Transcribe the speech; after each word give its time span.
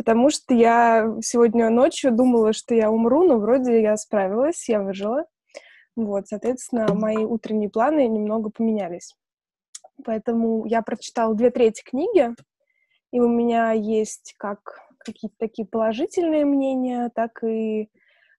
потому 0.00 0.30
что 0.30 0.54
я 0.54 1.14
сегодня 1.20 1.68
ночью 1.68 2.10
думала, 2.10 2.54
что 2.54 2.74
я 2.74 2.90
умру, 2.90 3.22
но 3.28 3.36
вроде 3.36 3.82
я 3.82 3.98
справилась, 3.98 4.66
я 4.66 4.80
выжила. 4.80 5.26
Вот, 5.94 6.26
соответственно, 6.26 6.94
мои 6.94 7.18
утренние 7.18 7.68
планы 7.68 8.08
немного 8.08 8.48
поменялись. 8.48 9.14
Поэтому 10.02 10.64
я 10.64 10.80
прочитала 10.80 11.34
две 11.34 11.50
трети 11.50 11.82
книги, 11.84 12.34
и 13.12 13.20
у 13.20 13.28
меня 13.28 13.72
есть 13.72 14.34
как 14.38 14.78
какие-то 15.00 15.36
такие 15.38 15.68
положительные 15.68 16.46
мнения, 16.46 17.10
так 17.14 17.44
и 17.44 17.90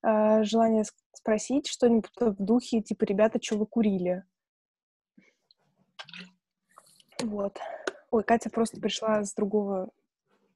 э, 0.01 0.43
желание 0.43 0.83
спросить 1.13 1.67
что-нибудь 1.67 2.09
в 2.19 2.43
духе, 2.43 2.81
типа, 2.81 3.03
ребята, 3.03 3.37
что 3.39 3.59
вы 3.59 3.67
курили? 3.67 4.23
Вот. 7.21 7.59
Ой, 8.09 8.23
Катя 8.23 8.49
просто 8.49 8.81
пришла 8.81 9.23
с 9.23 9.35
другого, 9.35 9.91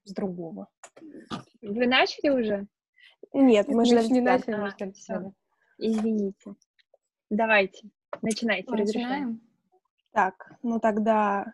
с 0.06 0.14
другого. 0.14 0.70
Вы 1.62 1.88
начали 1.88 2.30
уже? 2.30 2.68
Нет, 3.34 3.68
мы, 3.68 3.86
же 3.86 3.96
не 4.08 4.22
начали, 4.22 4.56
мы 4.56 4.70
ждем 4.72 4.94
а, 5.10 5.32
Извините. 5.78 6.56
Давайте, 7.30 7.90
начинайте, 8.22 8.72
разрешаем. 8.72 9.42
Так, 10.12 10.54
ну 10.64 10.80
тогда 10.80 11.54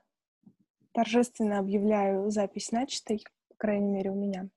торжественно 0.91 1.59
объявляю 1.59 2.29
запись 2.29 2.71
начатой, 2.71 3.23
по 3.49 3.55
крайней 3.55 3.89
мере, 3.89 4.11
у 4.11 4.15
меня. 4.15 4.49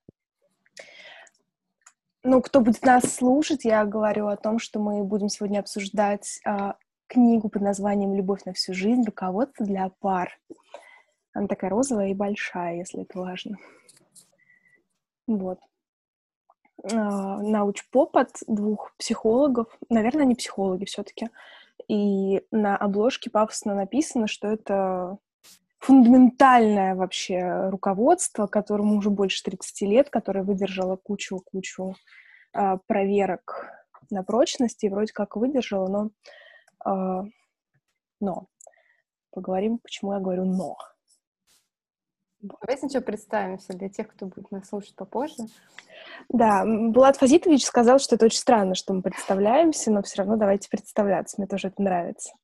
Ну, 2.23 2.41
кто 2.41 2.61
будет 2.61 2.83
нас 2.83 3.05
слушать, 3.05 3.65
я 3.65 3.85
говорю 3.85 4.29
о 4.29 4.37
том, 4.37 4.59
что 4.59 4.81
мы 4.81 5.05
будем 5.05 5.29
сегодня 5.29 5.61
обсуждать 5.61 6.41
э, 6.47 6.73
книгу 7.07 7.51
под 7.51 7.61
названием 7.61 8.15
«Любовь 8.15 8.45
на 8.47 8.55
всю 8.55 8.73
жизнь. 8.73 9.05
Руководство 9.05 9.67
для 9.67 9.91
пар». 10.01 10.39
Она 11.35 11.49
такая 11.49 11.71
розовая 11.71 12.09
и 12.09 12.15
большая, 12.15 12.77
если 12.77 13.03
это 13.03 13.19
важно. 13.19 13.59
Вот. 15.27 15.59
Э, 16.83 16.97
научпоп 16.97 18.17
от 18.17 18.31
двух 18.47 18.93
психологов. 18.99 19.69
Наверное, 19.89 20.23
они 20.23 20.35
психологи 20.35 20.85
все-таки. 20.85 21.31
И 21.89 22.43
на 22.51 22.77
обложке 22.77 23.31
пафосно 23.31 23.75
написано, 23.75 24.27
что 24.27 24.49
это 24.49 25.19
фундаментальное 25.79 26.95
вообще 26.95 27.69
руководство, 27.69 28.47
которому 28.47 28.97
уже 28.97 29.11
больше 29.11 29.43
30 29.43 29.83
лет, 29.83 30.11
которое 30.11 30.43
выдержало 30.43 30.97
кучу-кучу 30.97 31.95
э, 32.55 32.79
проверок 32.87 33.67
на 34.11 34.23
прочность 34.23 34.83
и 34.85 34.89
вроде 34.89 35.13
как 35.13 35.37
выдержало, 35.37 36.11
но, 36.85 37.23
э, 37.25 37.29
но 38.21 38.47
поговорим, 39.31 39.79
почему 39.79 40.15
я 40.15 40.21
говорю 40.21 40.45
но. 40.45 40.94
Давайте 42.45 42.81
сначала 42.81 43.03
представимся 43.03 43.73
для 43.73 43.89
тех, 43.89 44.09
кто 44.09 44.27
будет 44.27 44.51
нас 44.51 44.69
слушать 44.69 44.95
попозже. 44.95 45.45
Да, 46.29 46.65
Булат 46.67 47.17
Фазитович 47.17 47.65
сказал, 47.65 47.99
что 47.99 48.17
это 48.17 48.27
очень 48.27 48.39
странно, 48.39 48.75
что 48.75 48.93
мы 48.93 49.01
представляемся, 49.01 49.91
но 49.91 50.03
все 50.03 50.19
равно 50.19 50.37
давайте 50.37 50.69
представляться, 50.69 51.37
мне 51.39 51.47
тоже 51.47 51.69
это 51.69 51.81
нравится. 51.81 52.35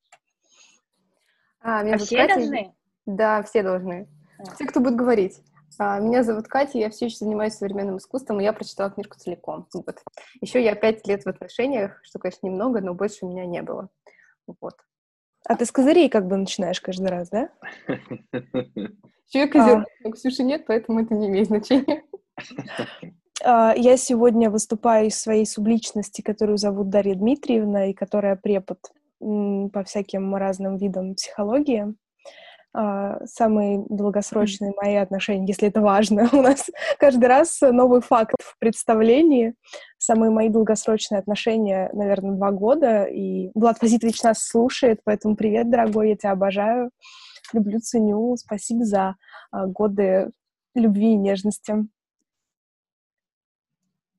А, 1.60 1.82
меня 1.82 1.96
а 1.96 1.98
все 1.98 2.16
Катя. 2.16 2.34
должны? 2.36 2.74
Да, 3.04 3.42
все 3.42 3.62
должны. 3.62 4.08
А. 4.38 4.54
Все, 4.54 4.64
кто 4.64 4.80
будет 4.80 4.96
говорить. 4.96 5.42
А, 5.78 6.00
меня 6.00 6.22
зовут 6.22 6.48
Катя, 6.48 6.78
я 6.78 6.88
все 6.88 7.06
еще 7.06 7.18
занимаюсь 7.18 7.54
современным 7.54 7.98
искусством, 7.98 8.40
и 8.40 8.44
я 8.44 8.54
прочитала 8.54 8.90
книжку 8.90 9.18
целиком. 9.18 9.66
Вот. 9.74 9.98
Еще 10.40 10.64
я 10.64 10.74
пять 10.74 11.06
лет 11.06 11.24
в 11.24 11.28
отношениях, 11.28 12.00
что, 12.04 12.18
конечно, 12.18 12.46
немного, 12.46 12.80
но 12.80 12.94
больше 12.94 13.26
у 13.26 13.28
меня 13.28 13.44
не 13.44 13.60
было. 13.60 13.90
Вот. 14.46 14.76
А 15.50 15.56
ты 15.56 15.66
с 15.66 15.72
козырей 15.72 16.08
как 16.08 16.28
бы 16.28 16.36
начинаешь 16.36 16.80
каждый 16.80 17.08
раз, 17.08 17.28
да? 17.28 17.48
Человек 19.28 19.52
козерог, 19.52 19.84
а. 20.04 20.10
Ксюши 20.12 20.44
нет, 20.44 20.64
поэтому 20.64 21.00
это 21.00 21.14
не 21.14 21.26
имеет 21.26 21.48
значения. 21.48 22.02
А, 23.42 23.72
я 23.74 23.96
сегодня 23.96 24.50
выступаю 24.50 25.06
из 25.06 25.18
своей 25.18 25.46
субличности, 25.46 26.20
которую 26.20 26.58
зовут 26.58 26.90
Дарья 26.90 27.14
Дмитриевна, 27.14 27.86
и 27.86 27.94
которая 27.94 28.36
препод 28.36 28.78
по 29.18 29.82
всяким 29.82 30.36
разным 30.36 30.76
видам 30.76 31.14
психологии. 31.14 31.94
А, 32.74 33.24
самые 33.24 33.82
долгосрочные 33.88 34.74
мои 34.76 34.96
отношения, 34.96 35.46
если 35.46 35.68
это 35.68 35.80
важно. 35.80 36.28
У 36.32 36.42
нас 36.42 36.68
каждый 36.98 37.26
раз 37.26 37.60
новый 37.62 38.02
факт 38.02 38.34
в 38.40 38.58
представлении. 38.58 39.54
Самые 40.02 40.30
мои 40.30 40.48
долгосрочные 40.48 41.18
отношения, 41.18 41.90
наверное, 41.92 42.34
два 42.34 42.52
года. 42.52 43.04
И 43.04 43.50
Влад 43.54 43.76
Фазитович 43.76 44.22
нас 44.22 44.42
слушает, 44.42 45.02
поэтому 45.04 45.36
привет, 45.36 45.68
дорогой, 45.68 46.08
я 46.08 46.16
тебя 46.16 46.32
обожаю. 46.32 46.90
Люблю, 47.52 47.80
ценю. 47.80 48.34
Спасибо 48.38 48.86
за 48.86 49.16
а, 49.50 49.66
годы 49.66 50.30
любви 50.74 51.12
и 51.12 51.16
нежности. 51.16 51.74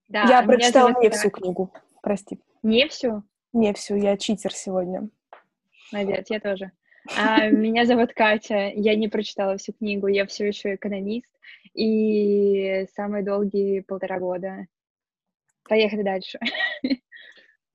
Да, 0.08 0.25
я 0.25 0.44
прочитала 0.44 0.94
не 1.02 1.09
всю 1.09 1.31
книгу, 1.31 1.74
прости. 2.03 2.40
Не 2.62 2.88
всю? 2.88 3.24
Не 3.52 3.74
всю, 3.74 3.96
я 3.96 4.18
читер 4.18 4.53
сегодня. 4.53 5.09
Молодец, 5.92 6.28
я 6.30 6.40
тоже. 6.40 6.74
А, 7.18 7.50
меня 7.50 7.86
зовут 7.86 8.13
Катя, 8.13 8.72
я 8.75 8.96
не 8.96 9.08
прочитала 9.08 9.58
всю 9.58 9.74
книгу, 9.74 10.06
я 10.06 10.28
все 10.28 10.48
еще 10.48 10.75
экономист, 10.75 11.31
и 11.74 12.86
самые 12.96 13.24
долгие 13.24 13.80
полтора 13.80 14.19
года. 14.19 14.68
Поехали 15.71 16.03
дальше. 16.03 16.37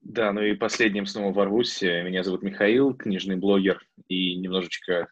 Да, 0.03 0.31
ну 0.31 0.43
и 0.43 0.55
последним 0.55 1.07
снова 1.07 1.33
ворвусь. 1.33 1.81
Меня 1.81 2.23
зовут 2.23 2.43
Михаил, 2.43 2.95
книжный 2.95 3.37
блогер 3.37 3.83
и 4.07 4.37
немножечко 4.37 5.09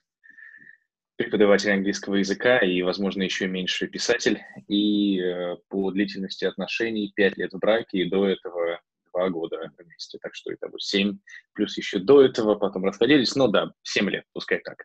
преподаватель 1.17 1.73
английского 1.73 2.17
языка 2.17 2.59
и, 2.59 2.83
возможно, 2.83 3.23
еще 3.23 3.47
меньше 3.49 3.87
писатель. 3.89 4.43
И 4.69 5.19
э, 5.19 5.57
по 5.69 5.91
длительности 5.93 6.45
отношений 6.45 7.11
пять 7.17 7.39
лет 7.39 7.55
в 7.55 7.59
браке, 7.59 8.01
и 8.01 8.11
до 8.11 8.29
этого 8.29 8.83
два 9.13 9.31
года 9.31 9.73
вместе. 9.79 10.19
Так 10.21 10.35
что 10.35 10.53
вот 10.61 10.83
семь, 10.83 11.21
плюс 11.55 11.79
еще 11.79 11.99
до 11.99 12.21
этого, 12.21 12.55
потом 12.55 12.85
расходились. 12.85 13.35
Ну 13.35 13.49
да, 13.49 13.73
семь 13.83 14.11
лет, 14.11 14.25
пускай 14.35 14.59
так. 14.59 14.85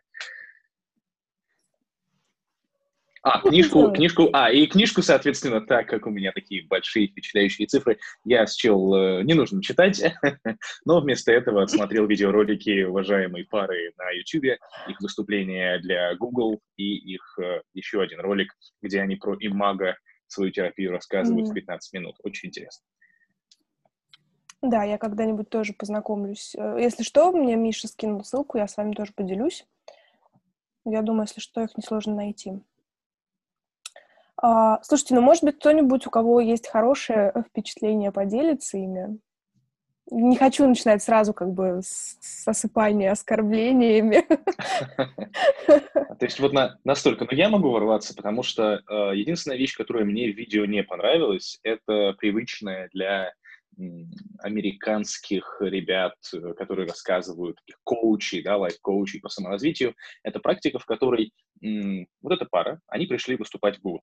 А, 3.22 3.40
книжку, 3.42 3.92
книжку, 3.92 4.30
а, 4.32 4.50
и 4.50 4.66
книжку, 4.66 5.02
соответственно, 5.02 5.60
так 5.60 5.86
как 5.88 6.06
у 6.06 6.10
меня 6.10 6.32
такие 6.32 6.66
большие 6.66 7.08
впечатляющие 7.08 7.66
цифры, 7.66 7.98
я 8.24 8.46
счел 8.46 8.94
э, 8.94 9.22
не 9.24 9.34
нужно 9.34 9.62
читать, 9.62 10.02
но 10.86 11.00
вместо 11.00 11.30
этого 11.30 11.62
отсмотрел 11.62 12.06
видеоролики 12.06 12.82
уважаемой 12.82 13.44
пары 13.44 13.92
на 13.98 14.10
YouTube, 14.12 14.58
их 14.88 15.00
выступления 15.00 15.78
для 15.80 16.14
Google 16.16 16.60
и 16.76 16.94
их 16.94 17.38
э, 17.42 17.60
еще 17.74 18.00
один 18.00 18.20
ролик, 18.20 18.54
где 18.80 19.02
они 19.02 19.16
про 19.16 19.36
имага 19.38 19.98
свою 20.26 20.50
терапию 20.50 20.92
рассказывают 20.92 21.48
в 21.48 21.52
15 21.52 21.92
минут. 21.92 22.16
Очень 22.22 22.48
интересно. 22.48 22.86
Да, 24.62 24.84
я 24.84 24.96
когда-нибудь 24.96 25.50
тоже 25.50 25.74
познакомлюсь. 25.74 26.54
Э, 26.54 26.76
если 26.80 27.02
что, 27.02 27.32
мне 27.32 27.56
Миша 27.56 27.86
скинул 27.86 28.24
ссылку, 28.24 28.56
я 28.56 28.66
с 28.66 28.78
вами 28.78 28.92
тоже 28.92 29.12
поделюсь. 29.12 29.66
Я 30.86 31.02
думаю, 31.02 31.26
если 31.28 31.40
что, 31.40 31.60
их 31.60 31.76
несложно 31.76 32.14
найти. 32.14 32.62
А, 34.42 34.82
слушайте, 34.82 35.14
ну, 35.14 35.20
может 35.20 35.44
быть, 35.44 35.58
кто-нибудь, 35.58 36.06
у 36.06 36.10
кого 36.10 36.40
есть 36.40 36.68
хорошее 36.68 37.32
впечатление, 37.48 38.10
поделится 38.10 38.78
ими? 38.78 39.18
Не 40.10 40.36
хочу 40.36 40.66
начинать 40.66 41.02
сразу 41.02 41.32
как 41.32 41.52
бы 41.52 41.80
с 41.82 42.48
осыпания 42.48 43.12
оскорблениями. 43.12 44.24
То 45.66 46.24
есть 46.26 46.40
вот 46.40 46.52
на, 46.52 46.78
настолько. 46.84 47.26
Но 47.26 47.36
я 47.36 47.48
могу 47.48 47.70
ворваться, 47.70 48.14
потому 48.14 48.42
что 48.42 48.82
э, 48.88 49.12
единственная 49.14 49.56
вещь, 49.56 49.76
которая 49.76 50.04
мне 50.04 50.32
в 50.32 50.36
видео 50.36 50.64
не 50.64 50.82
понравилась, 50.82 51.60
это 51.62 52.14
привычная 52.18 52.88
для 52.92 53.32
американских 54.40 55.58
ребят, 55.60 56.14
которые 56.56 56.88
рассказывают, 56.88 57.58
коучи, 57.84 58.42
да, 58.42 58.56
лайф-коучи 58.56 59.20
по 59.20 59.28
саморазвитию, 59.28 59.94
это 60.22 60.40
практика, 60.40 60.78
в 60.78 60.86
которой 60.86 61.32
вот 61.62 62.32
эта 62.32 62.46
пара, 62.46 62.80
они 62.88 63.06
пришли 63.06 63.36
выступать 63.36 63.78
в 63.78 63.82
Google. 63.82 64.00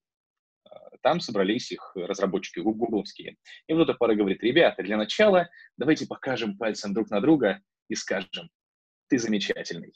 Там 1.01 1.19
собрались 1.19 1.71
их 1.71 1.91
разработчики 1.95 2.59
гугловские. 2.59 3.37
И 3.67 3.73
вот 3.73 3.83
эта 3.83 3.93
пара 3.93 4.15
говорит, 4.15 4.43
ребята, 4.43 4.83
для 4.83 4.97
начала 4.97 5.49
давайте 5.77 6.07
покажем 6.07 6.57
пальцем 6.57 6.93
друг 6.93 7.09
на 7.09 7.21
друга 7.21 7.61
и 7.89 7.95
скажем, 7.95 8.49
ты 9.09 9.17
замечательный. 9.17 9.93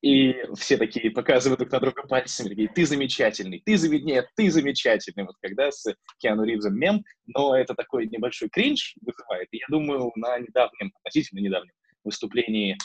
И 0.00 0.36
все 0.56 0.76
такие 0.76 1.10
показывают 1.10 1.58
друг 1.60 1.72
на 1.72 1.80
друга 1.80 2.06
пальцами, 2.06 2.50
такие, 2.50 2.68
ты 2.68 2.86
замечательный, 2.86 3.62
ты 3.64 3.76
замечательный, 3.76 4.28
ты 4.36 4.50
замечательный. 4.50 5.24
Вот 5.24 5.36
когда 5.40 5.70
с 5.72 5.92
Киану 6.18 6.44
Ривзом 6.44 6.78
мем, 6.78 7.02
но 7.26 7.56
это 7.56 7.74
такой 7.74 8.06
небольшой 8.06 8.48
кринж 8.48 8.94
вызывает. 9.00 9.48
И 9.50 9.56
я 9.58 9.66
думаю, 9.68 10.12
на 10.14 10.38
недавнем, 10.38 10.92
относительно 11.02 11.40
недавнем 11.40 11.72
выступлении 12.04 12.76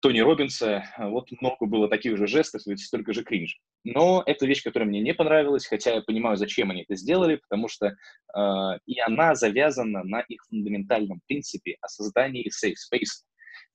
Тони 0.00 0.20
Робинса, 0.20 0.84
вот 0.96 1.28
много 1.40 1.66
было 1.66 1.88
таких 1.88 2.16
же 2.16 2.26
жестов, 2.26 2.62
ведь 2.66 2.80
столько 2.80 3.12
же 3.12 3.24
кринж. 3.24 3.58
Но 3.84 4.22
это 4.26 4.46
вещь, 4.46 4.62
которая 4.62 4.88
мне 4.88 5.00
не 5.00 5.12
понравилась, 5.12 5.66
хотя 5.66 5.94
я 5.94 6.02
понимаю, 6.02 6.36
зачем 6.36 6.70
они 6.70 6.82
это 6.82 6.94
сделали, 6.94 7.36
потому 7.36 7.68
что 7.68 7.86
э, 7.86 8.78
и 8.86 9.00
она 9.00 9.34
завязана 9.34 10.04
на 10.04 10.20
их 10.20 10.44
фундаментальном 10.48 11.20
принципе 11.26 11.76
о 11.80 11.88
создании 11.88 12.48
safe 12.48 12.74
space. 12.74 13.24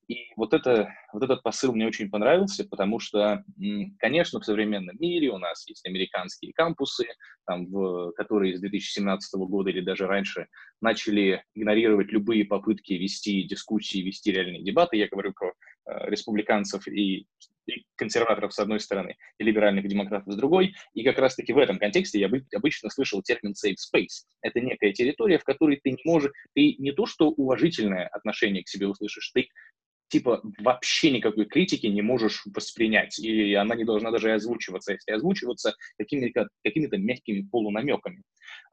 И 0.08 0.28
вот, 0.36 0.54
это, 0.54 0.94
вот 1.14 1.24
этот 1.24 1.44
посыл 1.44 1.74
мне 1.74 1.88
очень 1.88 2.10
понравился, 2.10 2.68
потому 2.68 3.00
что, 3.00 3.44
конечно, 4.00 4.40
в 4.40 4.46
современном 4.46 4.96
мире 5.00 5.30
у 5.30 5.38
нас 5.38 5.68
есть 5.68 5.86
американские 5.86 6.54
кампусы, 6.54 7.06
там, 7.46 7.66
в, 7.68 8.12
которые 8.14 8.58
с 8.58 8.60
2017 8.60 9.34
года 9.42 9.70
или 9.70 9.82
даже 9.82 10.08
раньше 10.08 10.48
начали 10.82 11.44
игнорировать 11.56 12.12
любые 12.12 12.46
попытки 12.46 12.94
вести 12.94 13.44
дискуссии, 13.44 14.00
вести 14.00 14.32
реальные 14.32 14.64
дебаты. 14.64 14.98
Я 14.98 15.08
говорю 15.08 15.34
про 15.34 15.50
э, 15.50 16.10
республиканцев 16.10 16.88
и 16.88 17.28
и 17.66 17.86
консерваторов 17.96 18.54
с 18.54 18.60
одной 18.60 18.80
стороны, 18.80 19.16
и 19.38 19.44
либеральных 19.44 19.88
демократов 19.88 20.34
с 20.34 20.36
другой. 20.36 20.76
И 20.94 21.04
как 21.04 21.18
раз-таки 21.18 21.54
в 21.54 21.58
этом 21.58 21.78
контексте 21.80 22.20
я 22.20 22.30
обычно 22.56 22.90
слышал 22.90 23.22
термин 23.22 23.54
safe 23.54 23.76
space. 23.76 24.26
Это 24.42 24.60
некая 24.60 24.92
территория, 24.94 25.38
в 25.38 25.44
которой 25.44 25.80
ты 25.82 25.92
не 25.92 26.02
можешь, 26.04 26.32
ты 26.54 26.76
не 26.78 26.92
то 26.92 27.06
что 27.06 27.30
уважительное 27.30 28.08
отношение 28.08 28.64
к 28.64 28.70
себе 28.70 28.88
услышишь, 28.88 29.32
ты 29.34 29.48
типа 30.14 30.44
вообще 30.60 31.10
никакой 31.10 31.46
критики 31.46 31.88
не 31.88 32.04
можешь 32.04 32.44
воспринять, 32.54 33.18
и 33.18 33.56
она 33.56 33.74
не 33.74 33.84
должна 33.84 34.12
даже 34.12 34.32
озвучиваться, 34.32 34.94
если 34.94 35.12
озвучиваться 35.12 35.74
какими-то, 35.98 36.50
какими-то 36.64 36.98
мягкими 36.98 37.48
полунамеками. 37.52 38.22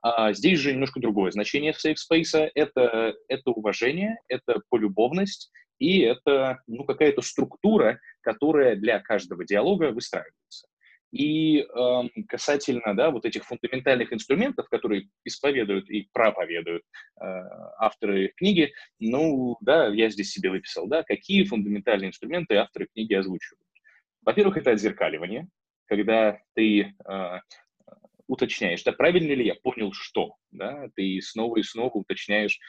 А 0.02 0.34
здесь 0.34 0.58
же 0.58 0.72
немножко 0.72 1.00
другое 1.00 1.30
значение 1.30 1.72
safe 1.72 1.96
space— 1.96 2.50
это, 2.54 3.14
это 3.28 3.50
уважение, 3.52 4.18
это 4.28 4.60
полюбовность, 4.68 5.50
и 5.78 6.00
это 6.00 6.58
ну, 6.66 6.84
какая-то 6.84 7.22
структура, 7.22 7.98
которая 8.20 8.76
для 8.76 9.00
каждого 9.00 9.46
диалога 9.46 9.92
выстраивается. 9.92 10.66
И 11.12 11.58
э, 11.58 12.02
касательно 12.28 12.94
да, 12.94 13.10
вот 13.10 13.24
этих 13.24 13.44
фундаментальных 13.44 14.12
инструментов, 14.12 14.68
которые 14.68 15.08
исповедуют 15.24 15.90
и 15.90 16.08
проповедуют 16.12 16.84
э, 17.20 17.24
авторы 17.78 18.28
книги, 18.36 18.72
ну 19.00 19.56
да, 19.60 19.88
я 19.88 20.08
здесь 20.10 20.30
себе 20.30 20.50
выписал, 20.50 20.86
да, 20.86 21.02
какие 21.02 21.44
фундаментальные 21.44 22.08
инструменты 22.08 22.54
авторы 22.56 22.86
книги 22.92 23.14
озвучивают. 23.14 23.66
Во-первых, 24.22 24.58
это 24.58 24.70
отзеркаливание, 24.70 25.48
когда 25.86 26.38
ты 26.54 26.94
э, 27.04 27.40
уточняешь, 28.28 28.84
да, 28.84 28.92
правильно 28.92 29.32
ли 29.32 29.44
я 29.46 29.56
понял, 29.56 29.92
что, 29.92 30.36
да, 30.52 30.88
ты 30.94 31.20
снова 31.20 31.56
и 31.56 31.64
снова 31.64 31.94
уточняешь, 31.94 32.60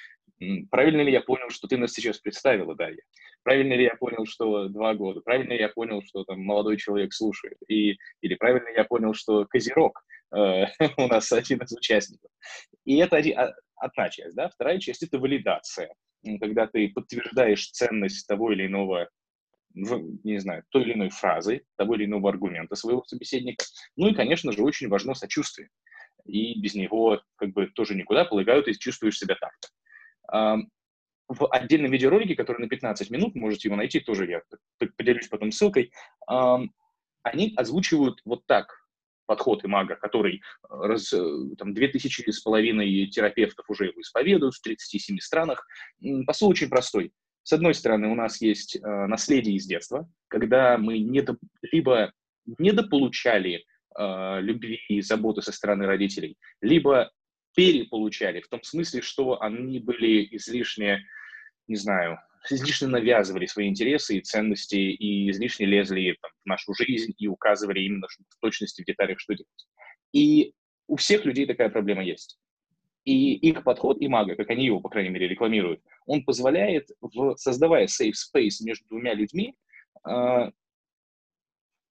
правильно 0.72 1.02
ли 1.02 1.12
я 1.12 1.22
понял, 1.22 1.50
что 1.50 1.68
ты 1.68 1.78
нас 1.78 1.94
сейчас 1.94 2.18
представила, 2.18 2.76
Дарья, 2.76 3.04
правильно 3.44 3.74
ли 3.74 3.84
я 3.84 3.96
понял, 3.96 4.26
что 4.26 4.68
два 4.68 4.94
года, 4.94 5.22
правильно 5.22 5.54
ли 5.54 5.60
я 5.60 5.70
понял, 5.70 6.02
что 6.06 6.24
там 6.24 6.42
молодой 6.42 6.78
человек 6.78 7.14
слушает, 7.14 7.58
и, 7.68 7.98
или 8.22 8.36
правильно 8.36 8.68
ли 8.68 8.76
я 8.76 8.84
понял, 8.84 9.14
что 9.14 9.46
Козерог 9.46 10.04
э, 10.36 10.66
у 10.98 11.08
нас 11.08 11.32
один 11.32 11.60
из 11.60 11.72
участников. 11.72 12.32
И 12.86 12.98
это 12.98 13.18
один, 13.18 13.40
а, 13.40 13.54
одна 13.76 14.10
часть, 14.10 14.36
да, 14.36 14.50
вторая 14.50 14.80
часть— 14.80 15.04
это 15.04 15.20
валидация, 15.20 15.94
когда 16.40 16.68
ты 16.68 16.90
подтверждаешь 16.90 17.72
ценность 17.72 18.28
того 18.28 18.52
или 18.52 18.68
иного 18.68 19.10
не 19.74 20.38
знаю, 20.40 20.64
той 20.70 20.84
или 20.84 20.94
иной 20.94 21.10
фразы, 21.10 21.64
того 21.78 21.96
или 21.96 22.04
иного 22.04 22.30
аргумента 22.30 22.76
своего 22.76 23.06
собеседника. 23.06 23.64
Ну 23.96 24.10
и, 24.10 24.14
конечно 24.14 24.52
же, 24.52 24.64
очень 24.64 24.90
важно 24.90 25.14
сочувствие. 25.14 25.70
И 26.26 26.60
без 26.60 26.76
него 26.76 27.22
как 27.38 27.52
бы 27.52 27.68
тоже 27.68 27.96
никуда, 27.96 28.26
полагаю, 28.26 28.64
ты 28.64 28.74
чувствуешь 28.74 29.18
себя 29.18 29.36
так-то. 29.40 30.68
В 31.34 31.48
отдельном 31.48 31.92
видеоролике, 31.92 32.36
который 32.36 32.60
на 32.60 32.68
15 32.68 33.10
минут, 33.10 33.36
можете 33.36 33.68
его 33.68 33.78
найти, 33.78 34.00
тоже 34.00 34.28
я 34.28 34.42
поделюсь 34.98 35.28
потом 35.28 35.52
ссылкой, 35.52 35.92
они 36.28 37.54
озвучивают 37.56 38.20
вот 38.26 38.46
так 38.48 38.82
подход 39.32 39.64
имага, 39.64 39.96
который 39.96 40.42
раз, 40.70 41.14
э, 41.14 41.24
там, 41.58 41.74
2000 41.74 42.30
с 42.32 42.42
половиной 42.42 43.08
терапевтов 43.08 43.70
уже 43.70 43.86
его 43.86 44.02
исповедуют 44.02 44.56
в 44.56 44.62
37 44.62 45.20
странах. 45.20 45.66
Посыл 46.28 46.50
очень 46.50 46.68
простой. 46.68 47.14
С 47.44 47.54
одной 47.54 47.74
стороны, 47.74 48.10
у 48.10 48.16
нас 48.16 48.42
есть 48.42 48.76
э, 48.76 48.80
наследие 48.82 49.56
из 49.56 49.66
детства, 49.66 50.06
когда 50.28 50.78
мы 50.78 51.00
недо, 51.00 51.38
либо 51.72 52.12
недополучали 52.46 53.64
э, 53.98 54.42
любви 54.42 54.82
и 54.90 55.02
заботы 55.02 55.42
со 55.42 55.54
стороны 55.54 55.86
родителей, 55.86 56.36
либо 56.62 57.10
переполучали, 57.56 58.42
в 58.42 58.50
том 58.50 58.62
смысле, 58.64 59.02
что 59.02 59.42
они 59.42 59.80
были 59.80 60.28
излишне, 60.36 61.06
не 61.72 61.78
знаю, 61.78 62.20
излишне 62.50 62.88
навязывали 62.88 63.46
свои 63.46 63.68
интересы 63.70 64.18
и 64.18 64.22
ценности, 64.22 64.76
и 64.76 65.30
излишне 65.32 65.66
лезли 65.66 66.18
там, 66.22 66.32
в 66.44 66.48
нашу 66.48 66.74
жизнь 66.74 67.14
и 67.18 67.28
указывали 67.28 67.80
именно 67.80 68.08
в 68.08 68.40
точности, 68.42 68.82
в 68.82 68.86
деталях, 68.86 69.20
что 69.20 69.34
делать. 69.34 69.68
И 70.12 70.54
у 70.88 70.98
всех 70.98 71.26
людей 71.26 71.46
такая 71.46 71.70
проблема 71.70 72.04
есть. 72.04 72.38
И 73.06 73.36
их 73.36 73.64
подход, 73.64 74.02
и 74.02 74.08
мага, 74.08 74.36
как 74.36 74.50
они 74.50 74.66
его, 74.66 74.80
по 74.82 74.90
крайней 74.90 75.10
мере, 75.10 75.28
рекламируют, 75.28 75.82
он 76.06 76.24
позволяет, 76.24 76.90
в, 77.00 77.36
создавая 77.38 77.88
safe 77.88 78.14
space 78.14 78.64
между 78.64 78.88
двумя 78.90 79.14
людьми, 79.14 79.56
э, 80.08 80.52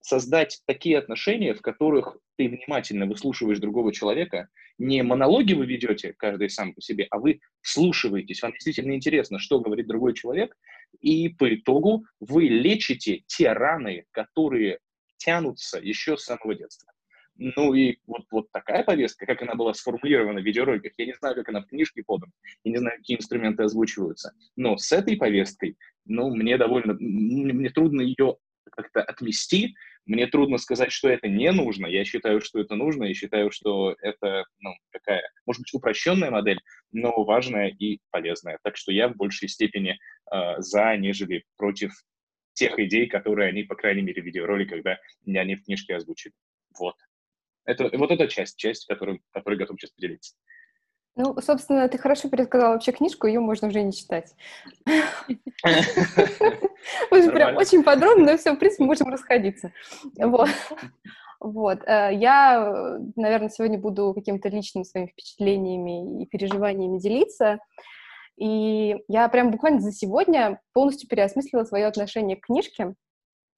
создать 0.00 0.61
такие 0.67 0.99
отношения, 0.99 1.55
в 1.55 1.62
которых 1.62 2.17
ты 2.37 2.49
внимательно 2.49 3.06
выслушиваешь 3.06 3.58
другого 3.58 3.93
человека, 3.93 4.49
не 4.79 5.02
монологи 5.02 5.52
вы 5.52 5.67
ведете, 5.67 6.14
каждый 6.17 6.49
сам 6.49 6.73
по 6.75 6.81
себе, 6.81 7.06
а 7.11 7.19
вы 7.19 7.41
слушаетесь, 7.61 8.43
вам 8.43 8.52
действительно 8.52 8.94
интересно, 8.94 9.38
что 9.38 9.61
говорит 9.61 9.87
другой 9.87 10.14
человек, 10.14 10.56
и 11.00 11.29
по 11.29 11.55
итогу 11.55 12.05
вы 12.19 12.44
лечите 12.44 13.23
те 13.26 13.52
раны, 13.52 14.05
которые 14.11 14.79
тянутся 15.19 15.79
еще 15.79 16.17
с 16.17 16.25
самого 16.25 16.55
детства. 16.55 16.91
Ну 17.37 17.75
и 17.75 17.99
вот, 18.06 18.23
вот 18.31 18.50
такая 18.52 18.85
повестка, 18.85 19.25
как 19.25 19.41
она 19.43 19.55
была 19.55 19.73
сформулирована 19.73 20.41
в 20.41 20.44
видеороликах, 20.44 20.93
я 20.99 21.06
не 21.06 21.14
знаю, 21.14 21.35
как 21.35 21.49
она 21.49 21.62
в 21.62 21.67
книжке 21.67 22.02
подана, 22.02 22.32
я 22.64 22.73
не 22.73 22.79
знаю, 22.79 22.99
какие 22.99 23.17
инструменты 23.17 23.62
озвучиваются, 23.62 24.32
но 24.56 24.76
с 24.76 24.93
этой 24.93 25.17
повесткой, 25.17 25.76
ну, 26.05 26.35
мне 26.35 26.58
довольно, 26.58 26.94
мне 26.99 27.70
трудно 27.70 28.02
ее 28.02 28.37
как-то 28.70 29.02
отмести, 29.02 29.75
мне 30.06 30.26
трудно 30.26 30.58
сказать, 30.58 30.93
что 30.93 31.08
это 31.08 31.29
не 31.29 31.50
нужно, 31.52 31.87
я 31.87 32.05
считаю, 32.05 32.41
что 32.41 32.61
это 32.61 32.75
нужно, 32.75 33.05
я 33.05 33.14
считаю, 33.14 33.50
что 33.50 33.94
это, 34.00 34.44
ну, 34.58 34.73
такая, 34.93 35.23
может 35.47 35.62
быть, 35.62 35.75
упрощенная 35.75 36.31
модель, 36.31 36.61
но 36.93 37.25
важная 37.25 37.69
и 37.69 38.00
полезная, 38.11 38.58
так 38.62 38.76
что 38.76 38.93
я 38.93 39.08
в 39.08 39.17
большей 39.17 39.49
степени 39.49 39.99
э, 40.32 40.55
за, 40.58 40.97
нежели 40.97 41.44
против 41.56 41.93
тех 42.55 42.79
идей, 42.79 43.06
которые 43.06 43.49
они, 43.49 43.62
по 43.62 43.75
крайней 43.75 44.02
мере, 44.02 44.23
в 44.23 44.26
видеороликах, 44.26 44.82
да, 44.82 44.99
они 45.26 45.56
в 45.56 45.64
книжке 45.64 45.94
озвучили. 45.97 46.35
Вот. 46.79 46.94
Это, 47.64 47.91
вот 47.97 48.11
эта 48.11 48.26
часть, 48.26 48.56
часть, 48.56 48.87
которую, 48.87 49.20
которой 49.31 49.56
готов 49.56 49.79
сейчас 49.79 49.93
поделиться. 49.93 50.35
Ну, 51.20 51.38
собственно, 51.43 51.87
ты 51.87 51.99
хорошо 51.99 52.31
пересказала 52.31 52.72
вообще 52.72 52.93
книжку, 52.93 53.26
ее 53.26 53.40
можно 53.40 53.69
уже 53.69 53.82
не 53.82 53.93
читать. 53.93 54.34
Прям 57.11 57.56
очень 57.58 57.82
подробно, 57.82 58.32
но 58.32 58.38
все, 58.38 58.55
в 58.55 58.56
принципе, 58.56 58.84
можем 58.84 59.08
расходиться. 59.08 59.70
Вот. 60.19 60.49
Вот. 61.38 61.81
Э, 61.87 62.08
я, 62.12 62.99
наверное, 63.17 63.50
сегодня 63.50 63.78
буду 63.78 64.14
какими-то 64.14 64.49
личными 64.49 64.84
своими 64.84 65.08
впечатлениями 65.08 66.22
и 66.22 66.26
переживаниями 66.26 66.99
делиться. 66.99 67.59
И 68.38 68.97
я 69.09 69.28
прям 69.28 69.50
буквально 69.50 69.80
за 69.80 69.92
сегодня 69.92 70.61
полностью 70.73 71.09
переосмыслила 71.09 71.64
свое 71.64 71.87
отношение 71.87 72.37
к 72.37 72.47
книжке. 72.47 72.94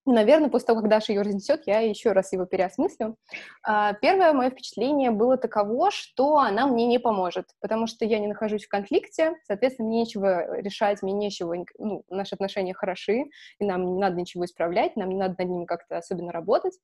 Наверное, 0.04 0.50
после 0.50 0.66
того, 0.66 0.80
как 0.80 0.90
Даша 0.90 1.12
ее 1.12 1.22
разнесет, 1.22 1.62
я 1.66 1.78
еще 1.78 2.10
раз 2.10 2.32
его 2.32 2.44
переосмыслю. 2.44 3.16
А, 3.62 3.92
первое 3.94 4.32
мое 4.32 4.50
впечатление 4.50 5.12
было 5.12 5.36
таково, 5.36 5.92
что 5.92 6.38
она 6.38 6.66
мне 6.66 6.86
не 6.86 6.98
поможет, 6.98 7.46
потому 7.60 7.86
что 7.86 8.04
я 8.04 8.18
не 8.18 8.26
нахожусь 8.26 8.64
в 8.64 8.68
конфликте, 8.68 9.36
соответственно, 9.44 9.88
мне 9.88 10.00
нечего 10.00 10.60
решать, 10.60 11.02
мне 11.02 11.12
нечего, 11.12 11.54
ну, 11.78 12.02
наши 12.10 12.34
отношения 12.34 12.74
хороши, 12.74 13.26
и 13.60 13.64
нам 13.64 13.94
не 13.94 14.00
надо 14.00 14.16
ничего 14.16 14.44
исправлять, 14.44 14.96
нам 14.96 15.08
не 15.08 15.16
надо 15.16 15.36
над 15.38 15.48
ними 15.48 15.64
как-то 15.66 15.98
особенно 15.98 16.32
работать. 16.32 16.76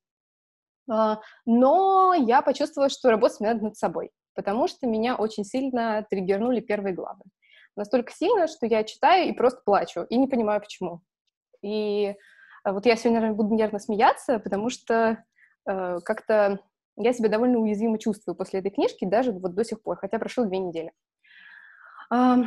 А, 0.89 1.19
но 1.45 2.13
я 2.13 2.41
почувствовала, 2.41 2.89
что 2.89 3.11
работать 3.11 3.41
мне 3.41 3.49
надо 3.53 3.65
над 3.65 3.77
собой, 3.77 4.11
потому 4.33 4.69
что 4.69 4.87
меня 4.87 5.15
очень 5.17 5.43
сильно 5.43 6.05
триггернули 6.09 6.61
первые 6.61 6.95
главы. 6.95 7.23
Настолько 7.75 8.13
сильно, 8.13 8.47
что 8.47 8.65
я 8.65 8.85
читаю 8.85 9.27
и 9.27 9.33
просто 9.33 9.61
плачу, 9.65 10.03
и 10.09 10.17
не 10.17 10.27
понимаю, 10.27 10.61
почему. 10.61 11.01
И 11.61 12.15
вот 12.65 12.85
я 12.85 12.95
сегодня, 12.95 13.33
буду 13.33 13.53
нервно 13.55 13.79
смеяться, 13.79 14.39
потому 14.39 14.69
что 14.69 15.23
э, 15.67 15.99
как-то 16.03 16.59
я 16.97 17.13
себя 17.13 17.29
довольно 17.29 17.59
уязвимо 17.59 17.97
чувствую 17.97 18.35
после 18.35 18.59
этой 18.59 18.71
книжки, 18.71 19.05
даже 19.05 19.31
вот 19.31 19.55
до 19.55 19.63
сих 19.63 19.81
пор, 19.81 19.97
хотя 19.97 20.19
прошло 20.19 20.45
две 20.45 20.59
недели. 20.59 20.91
А, 22.09 22.37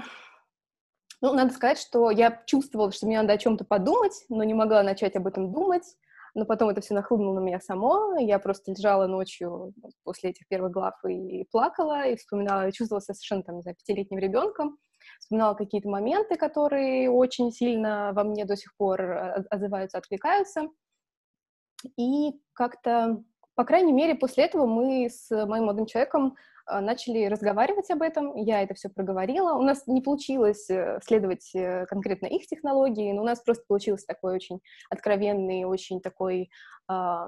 ну, 1.20 1.32
надо 1.32 1.54
сказать, 1.54 1.78
что 1.78 2.10
я 2.10 2.42
чувствовала, 2.46 2.92
что 2.92 3.06
мне 3.06 3.20
надо 3.20 3.32
о 3.32 3.38
чем-то 3.38 3.64
подумать, 3.64 4.24
но 4.28 4.44
не 4.44 4.54
могла 4.54 4.82
начать 4.82 5.16
об 5.16 5.26
этом 5.26 5.52
думать, 5.52 5.84
но 6.34 6.44
потом 6.44 6.68
это 6.68 6.80
все 6.80 6.94
нахлынуло 6.94 7.38
на 7.38 7.44
меня 7.44 7.60
само, 7.60 8.16
я 8.18 8.38
просто 8.38 8.72
лежала 8.72 9.06
ночью 9.06 9.72
после 10.02 10.30
этих 10.30 10.48
первых 10.48 10.72
глав 10.72 10.94
и 11.04 11.44
плакала, 11.50 12.06
и 12.06 12.16
вспоминала, 12.16 12.72
чувствовала 12.72 13.02
себя 13.02 13.14
совершенно, 13.14 13.42
там, 13.42 13.56
не 13.56 13.62
знаю, 13.62 13.76
пятилетним 13.76 14.18
ребенком, 14.18 14.78
вспоминала 15.22 15.54
какие-то 15.54 15.88
моменты, 15.88 16.36
которые 16.36 17.08
очень 17.08 17.52
сильно 17.52 18.12
во 18.12 18.24
мне 18.24 18.44
до 18.44 18.56
сих 18.56 18.76
пор 18.76 19.00
э, 19.00 19.44
отзываются, 19.50 19.98
откликаются. 19.98 20.68
И 21.96 22.32
как-то, 22.52 23.22
по 23.54 23.64
крайней 23.64 23.92
мере, 23.92 24.14
после 24.14 24.44
этого 24.44 24.66
мы 24.66 25.08
с 25.08 25.30
моим 25.30 25.64
молодым 25.64 25.86
человеком 25.86 26.34
э, 26.68 26.80
начали 26.80 27.26
разговаривать 27.26 27.88
об 27.90 28.02
этом, 28.02 28.34
я 28.34 28.62
это 28.62 28.74
все 28.74 28.88
проговорила. 28.88 29.54
У 29.54 29.62
нас 29.62 29.86
не 29.86 30.02
получилось 30.02 30.68
э, 30.68 30.98
следовать 31.04 31.52
конкретно 31.88 32.26
их 32.26 32.46
технологии, 32.48 33.12
но 33.12 33.22
у 33.22 33.26
нас 33.26 33.40
просто 33.40 33.64
получился 33.68 34.06
такой 34.06 34.34
очень 34.34 34.60
откровенный, 34.90 35.64
очень 35.64 36.00
такой 36.00 36.50
э, 36.90 37.26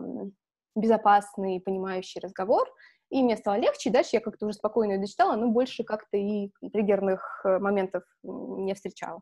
безопасный, 0.75 1.61
понимающий 1.61 2.21
разговор, 2.21 2.69
и 3.15 3.23
мне 3.23 3.37
стало 3.37 3.55
легче, 3.55 3.91
дальше 3.91 4.11
я 4.15 4.21
как-то 4.21 4.45
уже 4.45 4.57
спокойно 4.57 4.95
ее 4.95 4.99
дочитала, 4.99 5.37
но 5.37 5.47
больше 5.47 5.85
как-то 5.85 6.17
и 6.17 6.51
триггерных 6.73 7.45
моментов 7.45 8.03
не 8.25 8.75
встречала. 8.75 9.21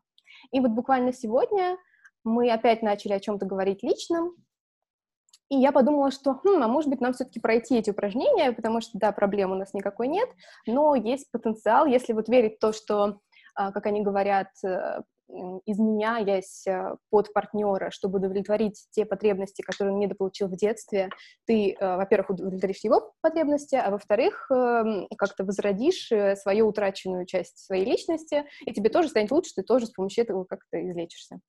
И 0.51 0.59
вот 0.59 0.71
буквально 0.71 1.13
сегодня 1.13 1.77
мы 2.23 2.51
опять 2.51 2.81
начали 2.81 3.13
о 3.13 3.19
чем-то 3.19 3.45
говорить 3.45 3.83
личном, 3.83 4.35
и 5.49 5.57
я 5.57 5.71
подумала, 5.71 6.09
что, 6.09 6.33
хм, 6.33 6.63
а 6.63 6.67
может 6.67 6.89
быть, 6.89 7.01
нам 7.01 7.13
все-таки 7.13 7.39
пройти 7.39 7.77
эти 7.77 7.91
упражнения, 7.91 8.51
потому 8.51 8.81
что, 8.81 8.97
да, 8.97 9.11
проблем 9.11 9.51
у 9.51 9.55
нас 9.55 9.75
никакой 9.75 10.07
нет, 10.07 10.27
но 10.65 10.95
есть 10.95 11.29
потенциал, 11.29 11.85
если 11.85 12.13
вот 12.13 12.27
верить 12.29 12.55
в 12.55 12.59
то, 12.59 12.73
что, 12.73 13.19
а, 13.53 13.71
как 13.71 13.85
они 13.85 14.01
говорят, 14.01 14.47
э, 14.65 15.01
изменяясь 15.65 16.67
э, 16.67 16.95
под 17.09 17.33
партнера, 17.33 17.91
чтобы 17.91 18.19
удовлетворить 18.19 18.85
те 18.91 19.05
потребности, 19.05 19.61
которые 19.61 19.93
он 19.93 19.99
недополучил 19.99 20.47
в 20.47 20.55
детстве, 20.55 21.09
ты, 21.45 21.73
э, 21.73 21.97
во-первых, 21.97 22.31
удовлетворишь 22.31 22.83
его 22.83 23.13
потребности, 23.21 23.75
а 23.75 23.89
во-вторых, 23.89 24.51
эм, 24.51 25.07
как-то 25.17 25.43
возродишь 25.43 26.11
свою 26.41 26.67
утраченную 26.67 27.25
часть 27.25 27.57
своей 27.57 27.85
личности, 27.85 28.45
и 28.65 28.73
тебе 28.73 28.89
тоже 28.89 29.09
станет 29.09 29.31
лучше, 29.31 29.53
ты 29.55 29.63
тоже 29.63 29.87
с 29.87 29.91
помощью 29.91 30.23
этого 30.23 30.43
как-то 30.43 30.77
излечишься. 30.89 31.39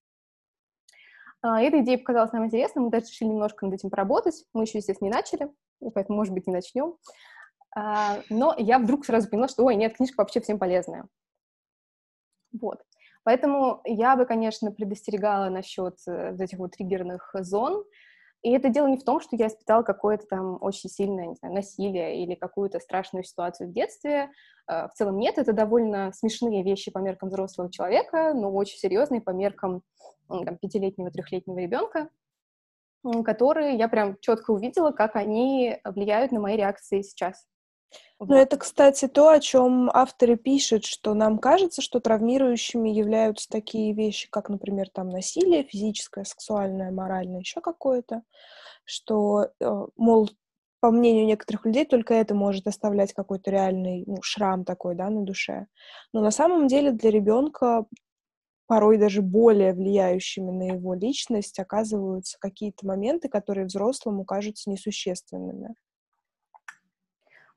А, 1.45 1.61
эта 1.61 1.81
идея 1.81 1.99
показалась 1.99 2.33
нам 2.33 2.47
интересной, 2.47 2.85
мы 2.85 2.91
даже 2.91 3.07
решили 3.07 3.29
немножко 3.29 3.67
над 3.67 3.75
этим 3.75 3.91
поработать. 3.91 4.47
Мы 4.55 4.63
еще, 4.63 4.79
естественно, 4.79 5.09
не 5.09 5.15
начали, 5.15 5.51
поэтому, 5.93 6.17
может 6.17 6.33
быть, 6.33 6.47
не 6.47 6.55
начнем. 6.55 6.97
А, 7.77 8.23
но 8.31 8.55
я 8.57 8.79
вдруг 8.79 9.05
сразу 9.05 9.29
поняла, 9.29 9.49
что, 9.49 9.63
ой, 9.65 9.77
нет, 9.77 9.95
книжка 9.95 10.23
вообще 10.23 10.41
всем 10.41 10.59
полезная. 10.59 11.07
Вот. 12.59 12.83
Поэтому 13.25 13.81
я 13.85 14.17
бы, 14.17 14.27
конечно, 14.27 14.71
предостерегала 14.71 15.49
насчет 15.49 15.97
э, 16.07 16.37
этих 16.39 16.59
вот 16.59 16.73
триггерных 16.73 17.35
зон, 17.41 17.85
и 18.43 18.51
это 18.51 18.69
дело 18.69 18.87
не 18.89 18.99
в 18.99 19.05
том, 19.05 19.21
что 19.21 19.37
я 19.37 19.47
испытала 19.47 19.83
какое-то 19.83 20.27
там 20.27 20.59
очень 20.61 20.91
сильное, 20.91 21.29
не 21.29 21.35
знаю, 21.35 21.55
насилие 21.55 22.23
или 22.23 22.35
какую-то 22.35 22.79
страшную 22.79 23.25
ситуацию 23.25 23.71
в 23.71 23.73
детстве. 23.73 24.31
Э, 24.71 24.89
в 24.89 24.93
целом 24.95 25.19
нет, 25.19 25.39
это 25.39 25.55
довольно 25.55 26.13
смешные 26.13 26.63
вещи 26.63 26.91
по 26.91 26.99
меркам 26.99 27.31
взрослого 27.31 27.73
человека, 27.73 28.35
но 28.35 28.53
очень 28.53 28.79
серьезные 28.79 29.23
по 29.23 29.31
меркам 29.31 29.83
там, 30.29 30.59
пятилетнего, 30.59 31.11
трехлетнего 31.11 31.59
ребенка, 31.59 32.11
которые 33.25 33.77
я 33.77 33.89
прям 33.89 34.19
четко 34.21 34.51
увидела, 34.51 34.91
как 34.91 35.17
они 35.17 35.79
влияют 35.85 36.31
на 36.31 36.41
мои 36.41 36.57
реакции 36.57 37.01
сейчас. 37.01 37.47
Ну, 38.21 38.35
это, 38.35 38.57
кстати, 38.57 39.09
то, 39.09 39.29
о 39.29 39.41
чем 39.41 39.91
авторы 39.93 40.37
пишут, 40.37 40.85
что 40.85 41.15
нам 41.15 41.39
кажется, 41.39 41.83
что 41.83 42.01
травмирующими 42.01 42.89
являются 42.89 43.49
такие 43.49 43.93
вещи, 43.93 44.29
как, 44.31 44.49
например, 44.49 44.89
там 44.91 45.11
насилие 45.11 45.65
физическое, 45.65 46.25
сексуальное, 46.25 46.91
моральное, 46.91 47.41
еще 47.41 47.61
какое-то, 47.61 48.23
что, 48.85 49.49
э, 49.61 49.87
мол, 49.97 50.31
по 50.81 50.91
мнению 50.91 51.27
некоторых 51.27 51.67
людей, 51.67 51.87
только 51.87 52.15
это 52.15 52.35
может 52.35 52.67
оставлять 52.67 53.13
какой-то 53.15 53.51
реальный 53.51 54.05
ну, 54.07 54.19
шрам 54.23 54.65
такой, 54.65 54.95
да, 54.95 55.11
на 55.11 55.23
душе. 55.23 55.67
Но 56.13 56.21
на 56.21 56.31
самом 56.31 56.69
деле 56.69 56.93
для 56.93 57.11
ребенка 57.11 57.87
порой 58.67 58.99
даже 58.99 59.23
более 59.23 59.73
влияющими 59.75 60.51
на 60.51 60.75
его 60.75 60.95
личность 60.95 61.59
оказываются 61.59 62.39
какие-то 62.39 62.87
моменты, 62.87 63.29
которые 63.29 63.67
взрослому 63.67 64.25
кажутся 64.25 64.71
несущественными. 64.71 65.75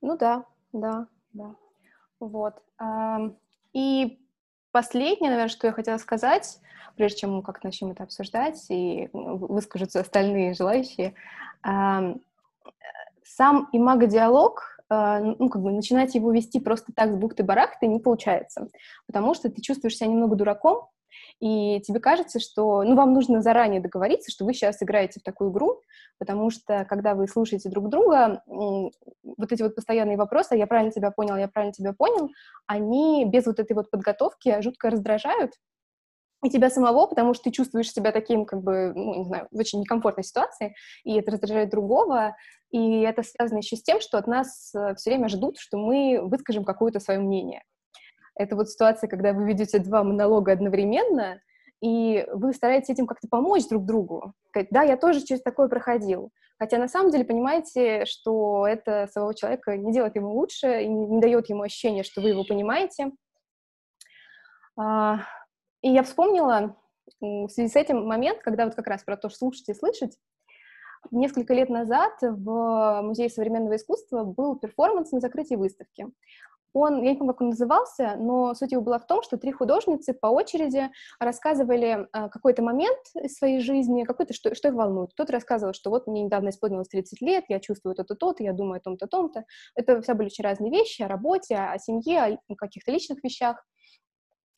Ну 0.02 0.18
да, 0.18 0.46
да, 0.74 1.08
да. 1.34 1.56
Вот. 2.20 2.56
И 3.74 4.20
последнее, 4.72 5.30
наверное, 5.30 5.50
что 5.50 5.68
я 5.68 5.74
хотела 5.74 5.98
сказать, 5.98 6.60
прежде 6.96 7.20
чем 7.20 7.36
мы 7.36 7.44
как 7.44 7.64
начнем 7.64 7.92
это 7.92 8.04
обсуждать 8.04 8.66
и 8.70 9.10
выскажутся 9.14 10.00
остальные 10.00 10.54
желающие, 10.54 11.14
сам 13.24 13.70
имаго-диалог, 13.72 14.78
а, 14.90 15.20
ну, 15.20 15.50
как 15.50 15.62
бы 15.62 15.72
начинать 15.72 16.16
его 16.16 16.32
вести 16.32 16.60
просто 16.60 16.94
так 16.94 17.12
с 17.12 17.16
бухты-барахты 17.16 17.88
не 17.88 18.00
получается, 18.00 18.70
потому 19.06 19.34
что 19.34 19.50
ты 19.52 19.62
чувствуешь 19.62 19.98
себя 19.98 20.08
немного 20.10 20.36
дураком, 20.36 20.88
и 21.40 21.80
тебе 21.82 22.00
кажется, 22.00 22.40
что, 22.40 22.84
ну, 22.84 22.96
вам 22.96 23.14
нужно 23.14 23.42
заранее 23.42 23.82
договориться, 23.82 24.32
что 24.32 24.46
вы 24.46 24.54
сейчас 24.54 24.82
играете 24.82 25.20
в 25.20 25.24
такую 25.24 25.52
игру, 25.52 25.82
потому 26.18 26.50
что, 26.50 26.86
когда 26.86 27.16
вы 27.16 27.28
слушаете 27.28 27.70
друг 27.70 27.90
друга, 27.90 28.44
вот 28.48 29.52
эти 29.52 29.62
вот 29.62 29.76
постоянные 29.76 30.18
вопросы, 30.18 30.56
я 30.56 30.68
правильно 30.68 30.92
тебя 30.92 31.12
понял, 31.12 31.36
я 31.36 31.48
правильно 31.48 31.74
тебя 31.74 31.94
понял, 31.94 32.30
они 32.66 33.26
без 33.26 33.46
вот 33.46 33.60
этой 33.60 33.74
вот 33.74 33.90
подготовки 33.92 34.62
жутко 34.62 34.90
раздражают, 34.90 35.54
и 36.44 36.50
тебя 36.50 36.70
самого, 36.70 37.08
потому 37.08 37.34
что 37.34 37.46
ты 37.46 37.52
чувствуешь 37.52 37.92
себя 37.92 38.12
таким, 38.12 38.46
как 38.46 38.62
бы, 38.62 38.94
ну, 38.96 39.16
не 39.16 39.26
знаю, 39.26 39.48
в 39.52 39.58
очень 39.58 39.80
некомфортной 39.80 40.24
ситуации, 40.24 40.76
и 41.04 41.18
это 41.18 41.32
раздражает 41.32 41.70
другого, 41.70 42.36
и 42.70 43.02
это 43.02 43.24
связано 43.24 43.60
еще 43.60 43.76
с 43.76 43.84
тем, 43.84 44.02
что 44.02 44.18
от 44.18 44.28
нас 44.28 44.74
э, 44.76 44.94
все 44.96 45.10
время 45.10 45.30
ждут, 45.30 45.58
что 45.58 45.78
мы 45.78 46.20
выскажем 46.22 46.64
какое-то 46.64 47.00
свое 47.00 47.20
мнение. 47.20 47.64
Это 48.38 48.56
вот 48.56 48.70
ситуация, 48.70 49.08
когда 49.08 49.34
вы 49.34 49.46
ведете 49.46 49.80
два 49.80 50.04
монолога 50.04 50.52
одновременно, 50.52 51.42
и 51.82 52.26
вы 52.32 52.54
стараетесь 52.54 52.92
этим 52.92 53.08
как-то 53.08 53.28
помочь 53.28 53.68
друг 53.68 53.86
другу. 53.86 54.34
Да, 54.72 54.84
я 54.84 54.98
тоже 54.98 55.24
через 55.24 55.42
такое 55.42 55.68
проходил. 55.68 56.32
Хотя 56.60 56.78
на 56.78 56.88
самом 56.88 57.12
деле 57.12 57.24
понимаете, 57.24 58.06
что 58.06 58.68
это 58.68 59.08
самого 59.12 59.36
человека 59.36 59.78
не 59.78 59.92
делает 59.92 60.16
ему 60.16 60.34
лучше 60.34 60.84
и 60.84 60.88
не 60.88 61.20
дает 61.20 61.50
ему 61.50 61.64
ощущения, 61.64 62.04
что 62.04 62.22
вы 62.22 62.30
его 62.30 62.44
понимаете. 62.44 63.12
А, 64.76 65.20
и 65.82 65.92
я 65.92 66.04
вспомнила 66.04 66.76
в 67.20 67.50
связи 67.50 67.70
с 67.70 67.76
этим 67.76 68.06
момент, 68.06 68.40
когда 68.42 68.66
вот 68.66 68.76
как 68.76 68.88
раз 68.88 69.04
про 69.04 69.18
то, 69.18 69.30
что 69.30 69.38
слушать 69.38 69.70
и 69.70 69.74
слышать, 69.74 70.18
несколько 71.12 71.54
лет 71.54 71.70
назад 71.70 72.14
в 72.22 73.02
Музее 73.04 73.30
современного 73.30 73.76
искусства 73.76 74.24
был 74.24 74.58
перформанс 74.58 75.12
на 75.12 75.20
закрытии 75.20 75.56
выставки. 75.56 76.08
Он, 76.80 77.02
я 77.02 77.12
не 77.12 77.18
помню, 77.18 77.34
как 77.34 77.42
он 77.42 77.50
назывался, 77.50 78.16
но 78.18 78.54
суть 78.54 78.72
его 78.72 78.84
была 78.84 79.00
в 79.00 79.08
том, 79.08 79.24
что 79.24 79.38
три 79.38 79.52
художницы 79.52 80.14
по 80.14 80.28
очереди 80.28 80.92
рассказывали 81.20 82.08
э, 82.14 82.30
какой-то 82.30 82.62
момент 82.62 83.00
из 83.16 83.36
своей 83.36 83.62
жизни, 83.62 84.04
какой-то, 84.04 84.36
что, 84.36 84.54
что 84.54 84.68
их 84.68 84.76
волнует. 84.76 85.12
Кто-то 85.14 85.34
рассказывал, 85.34 85.74
что 85.74 85.90
вот 85.90 86.06
мне 86.06 86.24
недавно 86.24 86.50
исполнилось 86.50 86.88
30 86.90 87.22
лет, 87.22 87.46
я 87.50 87.60
чувствую 87.60 87.96
то-то, 87.96 88.14
то-то, 88.14 88.44
я 88.44 88.54
думаю 88.54 88.78
о 88.78 88.82
том-то, 88.82 89.08
том-то. 89.08 89.46
Это 89.76 90.02
все 90.04 90.14
были 90.14 90.28
очень 90.28 90.44
разные 90.44 90.72
вещи, 90.72 91.02
о 91.02 91.08
работе, 91.08 91.58
о 91.58 91.80
семье, 91.80 92.40
о 92.48 92.56
каких-то 92.56 92.92
личных 92.92 93.24
вещах. 93.24 93.66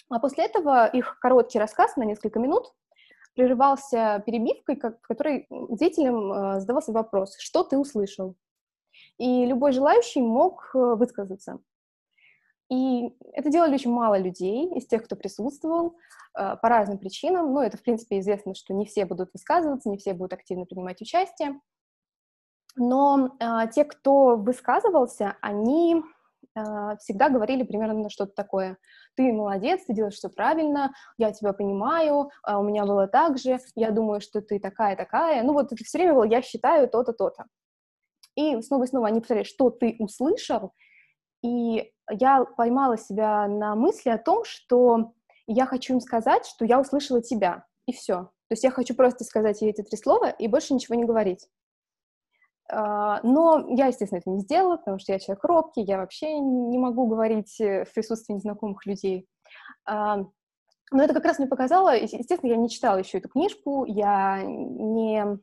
А 0.09 0.19
после 0.19 0.45
этого 0.45 0.88
их 0.88 1.19
короткий 1.19 1.59
рассказ 1.59 1.95
на 1.95 2.03
несколько 2.03 2.39
минут 2.39 2.73
прерывался 3.33 4.21
перебивкой, 4.25 4.75
в 4.75 5.07
которой 5.07 5.47
зрителям 5.69 6.33
э, 6.33 6.59
задавался 6.59 6.91
вопрос, 6.91 7.38
что 7.39 7.63
ты 7.63 7.77
услышал? 7.77 8.35
И 9.17 9.45
любой 9.45 9.71
желающий 9.71 10.21
мог 10.21 10.71
э, 10.73 10.95
высказаться. 10.95 11.59
И 12.69 13.15
это 13.33 13.49
делали 13.49 13.73
очень 13.75 13.91
мало 13.91 14.17
людей 14.17 14.71
из 14.75 14.85
тех, 14.85 15.03
кто 15.03 15.15
присутствовал, 15.15 15.97
э, 16.38 16.55
по 16.61 16.69
разным 16.69 16.99
причинам. 16.99 17.53
Ну, 17.53 17.61
это, 17.61 17.77
в 17.77 17.81
принципе, 17.81 18.19
известно, 18.19 18.53
что 18.53 18.73
не 18.73 18.85
все 18.85 19.05
будут 19.05 19.29
высказываться, 19.33 19.89
не 19.89 19.97
все 19.97 20.13
будут 20.13 20.33
активно 20.33 20.65
принимать 20.65 21.01
участие. 21.01 21.59
Но 22.75 23.35
те, 23.73 23.83
кто 23.83 24.38
высказывался, 24.38 25.35
они 25.41 26.03
а, 26.55 26.97
всегда 26.97 27.29
говорили 27.29 27.63
примерно 27.63 28.09
что-то 28.09 28.33
такое. 28.33 28.77
Ты 29.15 29.31
молодец, 29.33 29.85
ты 29.85 29.93
делаешь 29.93 30.15
все 30.15 30.29
правильно, 30.29 30.93
я 31.17 31.31
тебя 31.31 31.53
понимаю, 31.53 32.29
а 32.43 32.59
у 32.59 32.63
меня 32.63 32.85
было 32.85 33.07
так 33.07 33.38
же, 33.38 33.59
я 33.75 33.91
думаю, 33.91 34.21
что 34.21 34.41
ты 34.41 34.59
такая-такая. 34.59 35.43
Ну 35.43 35.53
вот 35.53 35.71
это 35.71 35.83
все 35.83 35.97
время 35.97 36.13
было 36.13 36.23
«я 36.23 36.41
считаю 36.41 36.89
то-то, 36.89 37.13
то-то». 37.13 37.45
И 38.35 38.61
снова 38.61 38.83
и 38.83 38.88
снова 38.88 39.07
они 39.07 39.19
повторяли, 39.19 39.43
что 39.43 39.69
ты 39.69 39.95
услышал, 39.99 40.73
и 41.41 41.91
я 42.10 42.43
поймала 42.43 42.98
себя 42.98 43.48
на 43.48 43.75
мысли 43.75 44.10
о 44.10 44.17
том, 44.17 44.43
что 44.43 45.13
я 45.48 45.65
хочу 45.65 45.93
им 45.93 46.01
сказать, 46.01 46.46
что 46.46 46.65
я 46.65 46.79
услышала 46.79 47.22
тебя, 47.22 47.65
и 47.86 47.93
все. 47.93 48.15
То 48.50 48.53
есть 48.53 48.63
я 48.63 48.72
хочу 48.72 48.96
просто 48.96 49.24
сказать 49.24 49.62
ей 49.62 49.72
эти 49.72 49.84
три 49.84 49.98
слова 49.98 50.29
и 50.29 50.48
больше 50.48 50.74
ничего 50.74 50.96
не 50.96 51.05
говорить. 51.05 51.48
А, 52.72 53.19
но 53.24 53.65
я, 53.69 53.88
естественно, 53.88 54.19
это 54.19 54.29
не 54.29 54.39
сделала, 54.39 54.77
потому 54.77 55.00
что 55.00 55.12
я 55.12 55.19
человек 55.19 55.43
робкий, 55.43 55.81
я 55.81 55.98
вообще 55.98 56.39
не 56.39 56.77
могу 56.77 57.08
говорить 57.08 57.60
э, 57.60 57.86
в 57.86 57.93
присутствии 57.93 58.34
незнакомых 58.34 58.86
людей. 58.86 59.27
А, 59.86 60.25
но 60.91 61.03
это 61.03 61.13
как 61.13 61.25
раз 61.25 61.39
мне 61.39 61.48
показало, 61.48 61.96
естественно, 61.96 62.50
я 62.50 62.58
не 62.58 62.69
читала 62.69 62.98
еще 62.98 63.19
эту 63.19 63.29
книжку, 63.29 63.86
я 63.86 64.41
не, 64.43 65.38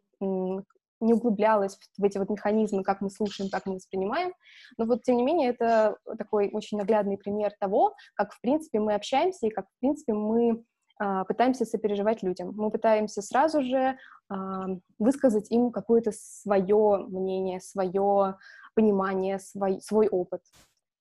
не 1.00 1.15
углублялась 1.15 1.79
в 1.99 2.05
эти 2.05 2.19
вот 2.19 2.31
механизмы, 2.31 2.83
как 2.83 3.00
мы 3.00 3.11
слушаем, 3.11 3.50
как 3.50 3.67
мы 3.67 3.75
воспринимаем, 3.75 4.33
но 4.79 4.87
вот, 4.87 5.03
тем 5.03 5.17
не 5.17 5.23
менее, 5.23 5.50
это 5.50 5.97
такой 6.19 6.50
очень 6.53 6.79
наглядный 6.79 7.19
пример 7.19 7.53
того, 7.59 7.95
как, 8.15 8.33
в 8.33 8.41
принципе, 8.41 8.81
мы 8.81 8.95
общаемся 8.95 9.47
и 9.47 9.50
как, 9.50 9.67
в 9.67 9.81
принципе, 9.81 10.15
мы 10.15 10.65
а, 10.99 11.25
пытаемся 11.25 11.65
сопереживать 11.65 12.23
людям. 12.23 12.53
Мы 12.57 12.71
пытаемся 12.71 13.21
сразу 13.21 13.62
же 13.62 13.99
а, 14.29 14.67
высказать 14.99 15.50
им 15.50 15.71
какое-то 15.71 16.11
свое 16.12 17.07
мнение, 17.09 17.61
свое 17.61 18.37
понимание, 18.75 19.38
свой, 19.38 19.81
свой 19.81 20.09
опыт. 20.09 20.43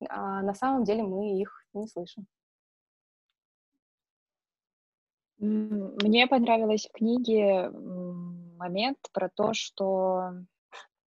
а 0.09 0.41
на 0.41 0.53
самом 0.53 0.83
деле 0.83 1.03
мы 1.03 1.39
их 1.39 1.65
не 1.73 1.87
слышим. 1.87 2.27
Мне 5.37 6.27
понравилось 6.27 6.87
в 6.87 6.91
книге 6.93 7.69
момент 8.65 8.97
про 9.13 9.29
то, 9.29 9.53
что 9.53 10.31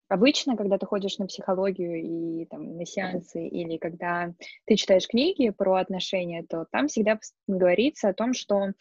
обычно, 0.08 0.56
когда 0.56 0.78
ты 0.78 0.86
ходишь 0.86 1.18
на 1.18 1.28
психологию 1.28 2.02
и 2.02 2.46
там, 2.46 2.78
на 2.78 2.86
сеансы, 2.86 3.48
или 3.48 3.78
когда 3.78 4.34
ты 4.66 4.76
читаешь 4.76 5.08
книги 5.08 5.50
про 5.50 5.76
отношения, 5.76 6.46
то 6.48 6.66
там 6.72 6.88
всегда 6.88 7.20
говорится 7.48 8.10
о 8.10 8.14
том, 8.14 8.34
что 8.34 8.74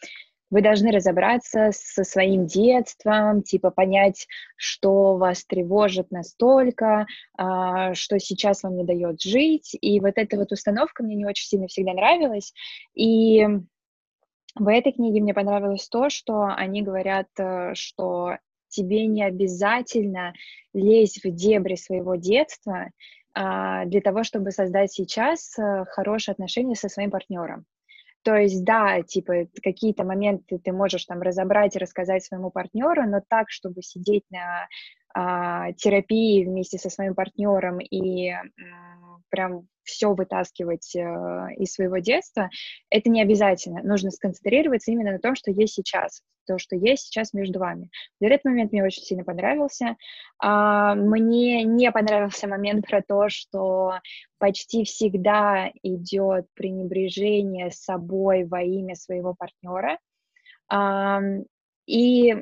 вы 0.51 0.63
должны 0.63 0.91
разобраться 0.91 1.69
со 1.71 2.03
своим 2.03 2.47
детством, 2.47 3.43
типа 3.43 3.69
понять, 3.69 4.27
что 4.55 5.15
вас 5.15 5.45
тревожит 5.45 6.09
настолько, 6.09 7.05
а, 7.37 7.93
что 7.93 8.19
сейчас 8.19 8.63
вам 8.63 8.77
не 8.77 8.83
дает 8.83 9.21
жить. 9.21 9.77
И 9.79 9.99
вот 9.99 10.13
эта 10.15 10.37
вот 10.37 10.51
установка 10.51 11.03
мне 11.03 11.15
не 11.15 11.25
очень 11.27 11.45
сильно 11.47 11.67
всегда 11.67 11.93
нравилась. 11.93 12.51
И 12.95 13.45
в 14.55 14.67
этой 14.67 14.91
книге 14.91 15.21
мне 15.21 15.33
понравилось 15.33 15.87
то, 15.87 16.09
что 16.09 16.45
они 16.45 16.81
говорят, 16.81 17.27
э, 17.37 17.73
что 17.75 18.37
тебе 18.69 19.07
не 19.07 19.23
обязательно 19.23 20.33
лезть 20.73 21.23
в 21.23 21.31
дебри 21.31 21.75
своего 21.75 22.15
детства 22.15 22.91
а, 23.33 23.85
для 23.85 24.01
того, 24.01 24.23
чтобы 24.23 24.51
создать 24.51 24.91
сейчас 24.91 25.57
э, 25.57 25.85
хорошие 25.91 26.33
отношения 26.33 26.75
со 26.75 26.89
своим 26.89 27.11
партнером. 27.11 27.65
То 28.23 28.35
есть, 28.35 28.63
да, 28.65 29.01
типа, 29.01 29.47
какие-то 29.63 30.03
моменты 30.03 30.59
ты 30.59 30.71
можешь 30.71 31.05
там 31.05 31.21
разобрать 31.21 31.75
и 31.75 31.79
рассказать 31.79 32.23
своему 32.23 32.51
партнеру, 32.51 33.07
но 33.07 33.21
так, 33.25 33.49
чтобы 33.49 33.81
сидеть 33.81 34.23
на 34.29 34.63
а, 34.63 34.67
терапии 35.13 36.45
вместе 36.45 36.77
со 36.77 36.89
своим 36.89 37.15
партнером 37.15 37.79
и 37.79 38.31
прям 39.29 39.67
все 39.83 40.13
вытаскивать 40.13 40.95
э, 40.95 40.99
из 41.57 41.73
своего 41.73 41.97
детства, 41.97 42.49
это 42.89 43.09
не 43.09 43.21
обязательно. 43.21 43.81
Нужно 43.83 44.11
сконцентрироваться 44.11 44.91
именно 44.91 45.13
на 45.13 45.19
том, 45.19 45.35
что 45.35 45.51
есть 45.51 45.73
сейчас, 45.73 46.21
то, 46.45 46.57
что 46.57 46.75
есть 46.75 47.07
сейчас 47.07 47.33
между 47.33 47.59
вами. 47.59 47.89
Вот 48.19 48.27
этот 48.27 48.45
момент 48.45 48.71
мне 48.71 48.83
очень 48.83 49.03
сильно 49.03 49.23
понравился. 49.23 49.97
А, 50.39 50.95
мне 50.95 51.63
не 51.63 51.91
понравился 51.91 52.47
момент 52.47 52.87
про 52.87 53.01
то, 53.01 53.29
что 53.29 53.93
почти 54.37 54.83
всегда 54.83 55.71
идет 55.83 56.45
пренебрежение 56.53 57.71
собой 57.71 58.45
во 58.45 58.61
имя 58.61 58.95
своего 58.95 59.33
партнера. 59.33 59.97
А, 60.71 61.19
и 61.87 62.35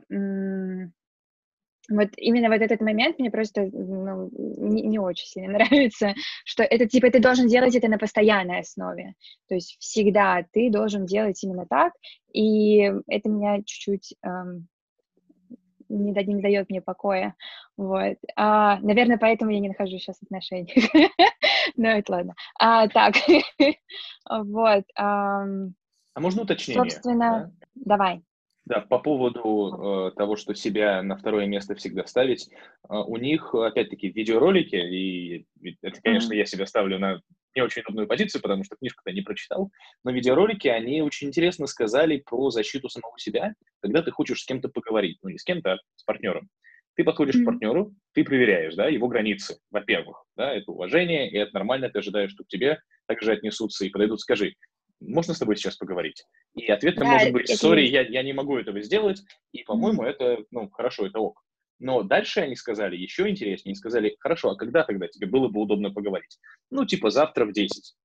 вот 1.90 2.10
именно 2.18 2.50
вот 2.50 2.62
этот 2.62 2.82
момент 2.82 3.20
мне 3.20 3.32
просто 3.32 3.70
ну, 3.72 4.30
не, 4.34 4.84
не 4.84 5.00
очень 5.00 5.28
сильно 5.28 5.54
нравится, 5.60 6.14
что 6.46 6.64
это 6.64 6.88
типа 6.88 7.10
ты 7.10 7.20
должен 7.20 7.48
делать 7.48 7.76
это 7.76 7.88
на 7.88 7.98
постоянной 7.98 8.60
основе, 8.60 9.14
то 9.48 9.56
есть 9.56 9.78
всегда 9.80 10.46
ты 10.52 10.70
должен 10.70 11.06
делать 11.06 11.42
именно 11.44 11.66
так, 11.66 11.94
и 12.34 12.92
это 13.08 13.30
меня 13.30 13.58
чуть-чуть 13.58 14.16
эм, 14.24 14.68
не, 15.90 16.12
не 16.12 16.42
дает 16.42 16.70
мне 16.70 16.82
покоя, 16.82 17.36
вот. 17.78 18.18
А, 18.36 18.80
наверное, 18.80 19.18
поэтому 19.18 19.52
я 19.52 19.60
не 19.60 19.70
нахожусь 19.70 20.02
сейчас 20.02 20.18
в 20.18 20.24
отношениях, 20.24 20.92
но 21.76 21.90
это 21.90 22.12
ладно. 22.12 22.36
А, 22.60 22.88
так, 22.88 23.16
вот. 24.30 24.84
А 24.96 26.20
можно 26.20 26.42
уточнение? 26.42 26.90
Собственно, 26.90 27.54
давай. 27.76 28.24
Да, 28.68 28.82
по 28.82 29.00
поводу 29.00 30.10
э, 30.10 30.12
того, 30.18 30.36
что 30.36 30.54
себя 30.54 31.02
на 31.02 31.16
второе 31.16 31.46
место 31.46 31.74
всегда 31.76 32.06
ставить, 32.06 32.50
э, 32.50 32.56
у 32.90 33.16
них, 33.16 33.56
опять-таки, 33.56 34.10
видеоролики, 34.10 34.76
и 34.76 35.46
это, 35.82 36.02
конечно, 36.02 36.34
я 36.34 36.44
себя 36.46 36.66
ставлю 36.66 37.00
на 37.00 37.22
не 37.56 37.62
очень 37.62 37.82
удобную 37.84 38.08
позицию, 38.08 38.42
потому 38.42 38.66
что 38.66 38.76
книжку-то 38.76 39.14
не 39.14 39.22
прочитал, 39.22 39.72
но 40.04 40.12
видеоролики, 40.12 40.68
они 40.68 41.02
очень 41.02 41.30
интересно 41.30 41.66
сказали 41.66 42.18
про 42.18 42.50
защиту 42.50 42.90
самого 42.90 43.18
себя, 43.18 43.54
когда 43.82 44.02
ты 44.02 44.12
хочешь 44.12 44.42
с 44.42 44.46
кем-то 44.46 44.68
поговорить, 44.68 45.18
ну 45.24 45.30
не 45.30 45.38
с 45.38 45.46
кем-то, 45.46 45.74
а 45.74 45.78
с 45.96 46.04
партнером. 46.04 46.50
Ты 46.98 47.06
подходишь 47.06 47.36
mm-hmm. 47.36 47.44
к 47.44 47.46
партнеру, 47.46 47.94
ты 48.14 48.26
проверяешь, 48.26 48.76
да, 48.76 48.90
его 48.90 49.08
границы, 49.08 49.60
во-первых, 49.72 50.26
да, 50.36 50.54
это 50.54 50.74
уважение, 50.74 51.32
и 51.32 51.38
это 51.38 51.54
нормально, 51.54 51.90
ты 51.90 52.00
ожидаешь, 52.00 52.32
что 52.32 52.44
к 52.44 52.48
тебе 52.48 52.82
также 53.08 53.32
отнесутся 53.32 53.86
и 53.86 53.90
подойдут, 53.90 54.20
скажи, 54.20 54.56
можно 55.00 55.34
с 55.34 55.40
тобой 55.40 55.56
сейчас 55.56 55.78
поговорить? 55.78 56.24
И 56.56 56.66
ответом 56.72 57.06
да, 57.06 57.14
может 57.14 57.32
быть, 57.32 57.50
сори, 57.50 57.88
я, 57.88 58.02
я 58.02 58.24
не 58.24 58.34
могу 58.34 58.58
этого 58.58 58.82
сделать, 58.82 59.22
и, 59.52 59.64
по-моему, 59.64 60.04
mm-hmm. 60.04 60.10
это, 60.10 60.38
ну, 60.52 60.70
хорошо, 60.70 61.06
это 61.06 61.20
ок. 61.20 61.44
Но 61.80 62.02
дальше 62.02 62.40
они 62.42 62.56
сказали 62.56 62.96
еще 62.96 63.30
интереснее, 63.30 63.72
они 63.72 63.76
сказали, 63.76 64.16
хорошо, 64.20 64.50
а 64.50 64.56
когда 64.56 64.84
тогда 64.84 65.08
тебе 65.08 65.28
было 65.28 65.48
бы 65.48 65.62
удобно 65.62 65.92
поговорить? 65.92 66.40
Ну, 66.72 66.86
типа 66.86 67.12
завтра 67.12 67.46
в 67.46 67.54
10. 67.54 67.96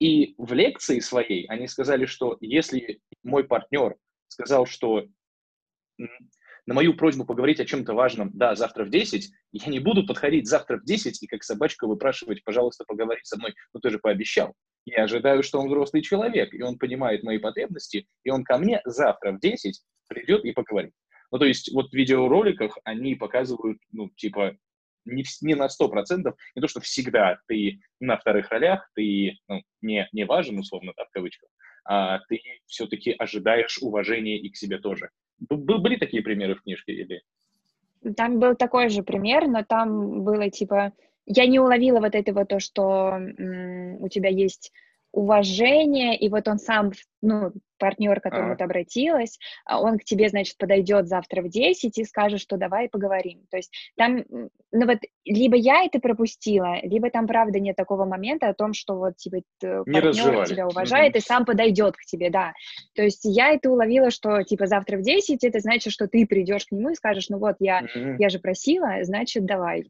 И 0.00 0.34
в 0.36 0.52
лекции 0.52 0.98
своей 1.00 1.46
они 1.46 1.66
сказали, 1.66 2.04
что 2.04 2.36
если 2.40 3.00
мой 3.22 3.44
партнер 3.44 3.96
сказал, 4.28 4.66
что 4.66 5.06
на 6.66 6.74
мою 6.74 6.94
просьбу 6.94 7.24
поговорить 7.24 7.60
о 7.60 7.64
чем-то 7.64 7.94
важном, 7.94 8.30
да, 8.32 8.54
завтра 8.54 8.84
в 8.84 8.90
10, 8.90 9.30
я 9.52 9.70
не 9.70 9.80
буду 9.80 10.06
подходить 10.06 10.48
завтра 10.48 10.78
в 10.78 10.84
10 10.84 11.22
и 11.22 11.26
как 11.26 11.42
собачка 11.42 11.86
выпрашивать, 11.86 12.42
пожалуйста, 12.44 12.84
поговори 12.86 13.20
со 13.22 13.36
мной, 13.36 13.54
ну 13.72 13.80
ты 13.80 13.90
же 13.90 13.98
пообещал. 13.98 14.54
Я 14.86 15.04
ожидаю, 15.04 15.42
что 15.42 15.60
он 15.60 15.68
взрослый 15.68 16.02
человек, 16.02 16.52
и 16.54 16.62
он 16.62 16.78
понимает 16.78 17.22
мои 17.22 17.38
потребности, 17.38 18.06
и 18.22 18.30
он 18.30 18.44
ко 18.44 18.58
мне 18.58 18.80
завтра 18.84 19.32
в 19.32 19.40
10 19.40 19.80
придет 20.08 20.44
и 20.44 20.52
поговорит. 20.52 20.92
Ну, 21.30 21.38
то 21.38 21.46
есть 21.46 21.72
вот 21.72 21.90
в 21.90 21.94
видеороликах 21.94 22.78
они 22.84 23.14
показывают, 23.14 23.78
ну, 23.92 24.10
типа, 24.16 24.56
не, 25.04 25.24
не 25.42 25.54
на 25.54 25.66
100%, 25.66 26.32
не 26.54 26.62
то, 26.62 26.68
что 26.68 26.80
всегда 26.80 27.38
ты 27.46 27.80
на 28.00 28.16
вторых 28.16 28.50
ролях, 28.50 28.88
ты 28.94 29.38
ну, 29.48 29.62
не, 29.82 30.08
не 30.12 30.24
важен, 30.24 30.58
условно, 30.58 30.92
так, 30.96 31.08
в 31.08 31.12
кавычках, 31.12 31.48
а 31.84 32.20
ты 32.28 32.40
все-таки 32.66 33.12
ожидаешь 33.12 33.78
уважения 33.80 34.38
и 34.38 34.50
к 34.50 34.56
себе 34.56 34.78
тоже. 34.78 35.10
Были 35.38 35.96
такие 35.96 36.22
примеры 36.22 36.54
в 36.54 36.62
книжке 36.62 36.92
или? 36.92 37.22
Там 38.16 38.38
был 38.38 38.54
такой 38.54 38.88
же 38.88 39.02
пример, 39.02 39.48
но 39.48 39.64
там 39.64 40.22
было 40.22 40.50
типа 40.50 40.92
я 41.26 41.46
не 41.46 41.58
уловила 41.58 42.00
вот 42.00 42.14
этого 42.14 42.44
то, 42.44 42.60
что 42.60 43.18
у 43.98 44.08
тебя 44.08 44.28
есть 44.28 44.72
уважение, 45.14 46.16
и 46.16 46.28
вот 46.28 46.48
он 46.48 46.58
сам, 46.58 46.90
ну, 47.22 47.52
партнер, 47.78 48.20
к 48.20 48.24
которому 48.24 48.54
а. 48.54 48.56
ты 48.56 48.64
обратилась, 48.64 49.38
а 49.64 49.80
он 49.80 49.98
к 49.98 50.04
тебе, 50.04 50.28
значит, 50.28 50.56
подойдет 50.58 51.06
завтра 51.06 51.42
в 51.42 51.48
10 51.48 51.96
и 51.98 52.04
скажет, 52.04 52.40
что 52.40 52.56
давай 52.56 52.88
поговорим. 52.88 53.42
То 53.50 53.56
есть 53.56 53.72
там, 53.96 54.24
ну 54.30 54.86
вот, 54.86 54.98
либо 55.24 55.56
я 55.56 55.84
это 55.84 56.00
пропустила, 56.00 56.78
либо 56.82 57.10
там, 57.10 57.26
правда, 57.26 57.60
нет 57.60 57.76
такого 57.76 58.04
момента 58.04 58.48
о 58.48 58.54
том, 58.54 58.74
что 58.74 58.96
вот, 58.96 59.16
типа, 59.16 59.38
партнер 59.60 60.46
тебя 60.46 60.66
уважает 60.66 61.14
mm-hmm. 61.14 61.18
и 61.18 61.22
сам 61.22 61.44
подойдет 61.44 61.96
к 61.96 62.04
тебе, 62.04 62.30
да. 62.30 62.52
То 62.94 63.02
есть 63.02 63.20
я 63.24 63.50
это 63.50 63.70
уловила, 63.70 64.10
что, 64.10 64.42
типа, 64.42 64.66
завтра 64.66 64.96
в 64.96 65.02
10 65.02 65.44
это 65.44 65.60
значит, 65.60 65.92
что 65.92 66.08
ты 66.08 66.26
придешь 66.26 66.66
к 66.66 66.72
нему 66.72 66.90
и 66.90 66.94
скажешь, 66.94 67.28
ну 67.28 67.38
вот, 67.38 67.56
я, 67.60 67.82
mm-hmm. 67.82 68.16
я 68.18 68.28
же 68.28 68.38
просила, 68.38 68.98
значит, 69.02 69.44
давай. 69.44 69.84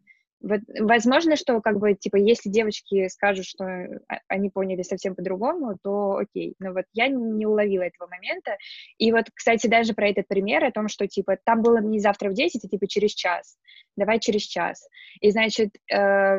Возможно, 0.80 1.36
что 1.36 1.60
как 1.60 1.78
бы, 1.78 1.94
типа, 1.94 2.16
если 2.16 2.50
девочки 2.50 3.08
скажут, 3.08 3.46
что 3.46 3.64
а, 3.64 4.18
они 4.28 4.50
поняли 4.50 4.82
совсем 4.82 5.14
по-другому, 5.14 5.78
то 5.82 6.16
окей. 6.16 6.54
Но 6.58 6.72
вот 6.72 6.84
я 6.92 7.08
не 7.08 7.46
уловила 7.46 7.82
этого 7.82 8.08
момента. 8.08 8.56
И 8.98 9.10
вот, 9.12 9.26
кстати, 9.34 9.66
даже 9.66 9.94
про 9.94 10.08
этот 10.08 10.28
пример 10.28 10.64
о 10.64 10.72
том, 10.72 10.88
что, 10.88 11.06
типа, 11.06 11.38
там 11.44 11.62
было 11.62 11.78
не 11.78 11.98
завтра 11.98 12.30
в 12.30 12.34
10, 12.34 12.64
а, 12.64 12.68
типа, 12.68 12.86
через 12.86 13.12
час. 13.12 13.56
Давай 13.96 14.20
через 14.20 14.42
час. 14.42 14.86
И, 15.20 15.30
значит, 15.30 15.70
э, 15.92 16.38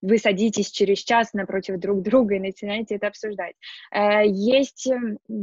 вы 0.00 0.18
садитесь 0.18 0.70
через 0.70 0.98
час 0.98 1.32
напротив 1.32 1.78
друг 1.80 2.02
друга 2.02 2.36
и 2.36 2.40
начинаете 2.40 2.96
это 2.96 3.08
обсуждать. 3.08 3.54
Э, 3.92 4.26
есть 4.26 4.88
Э, 4.88 5.34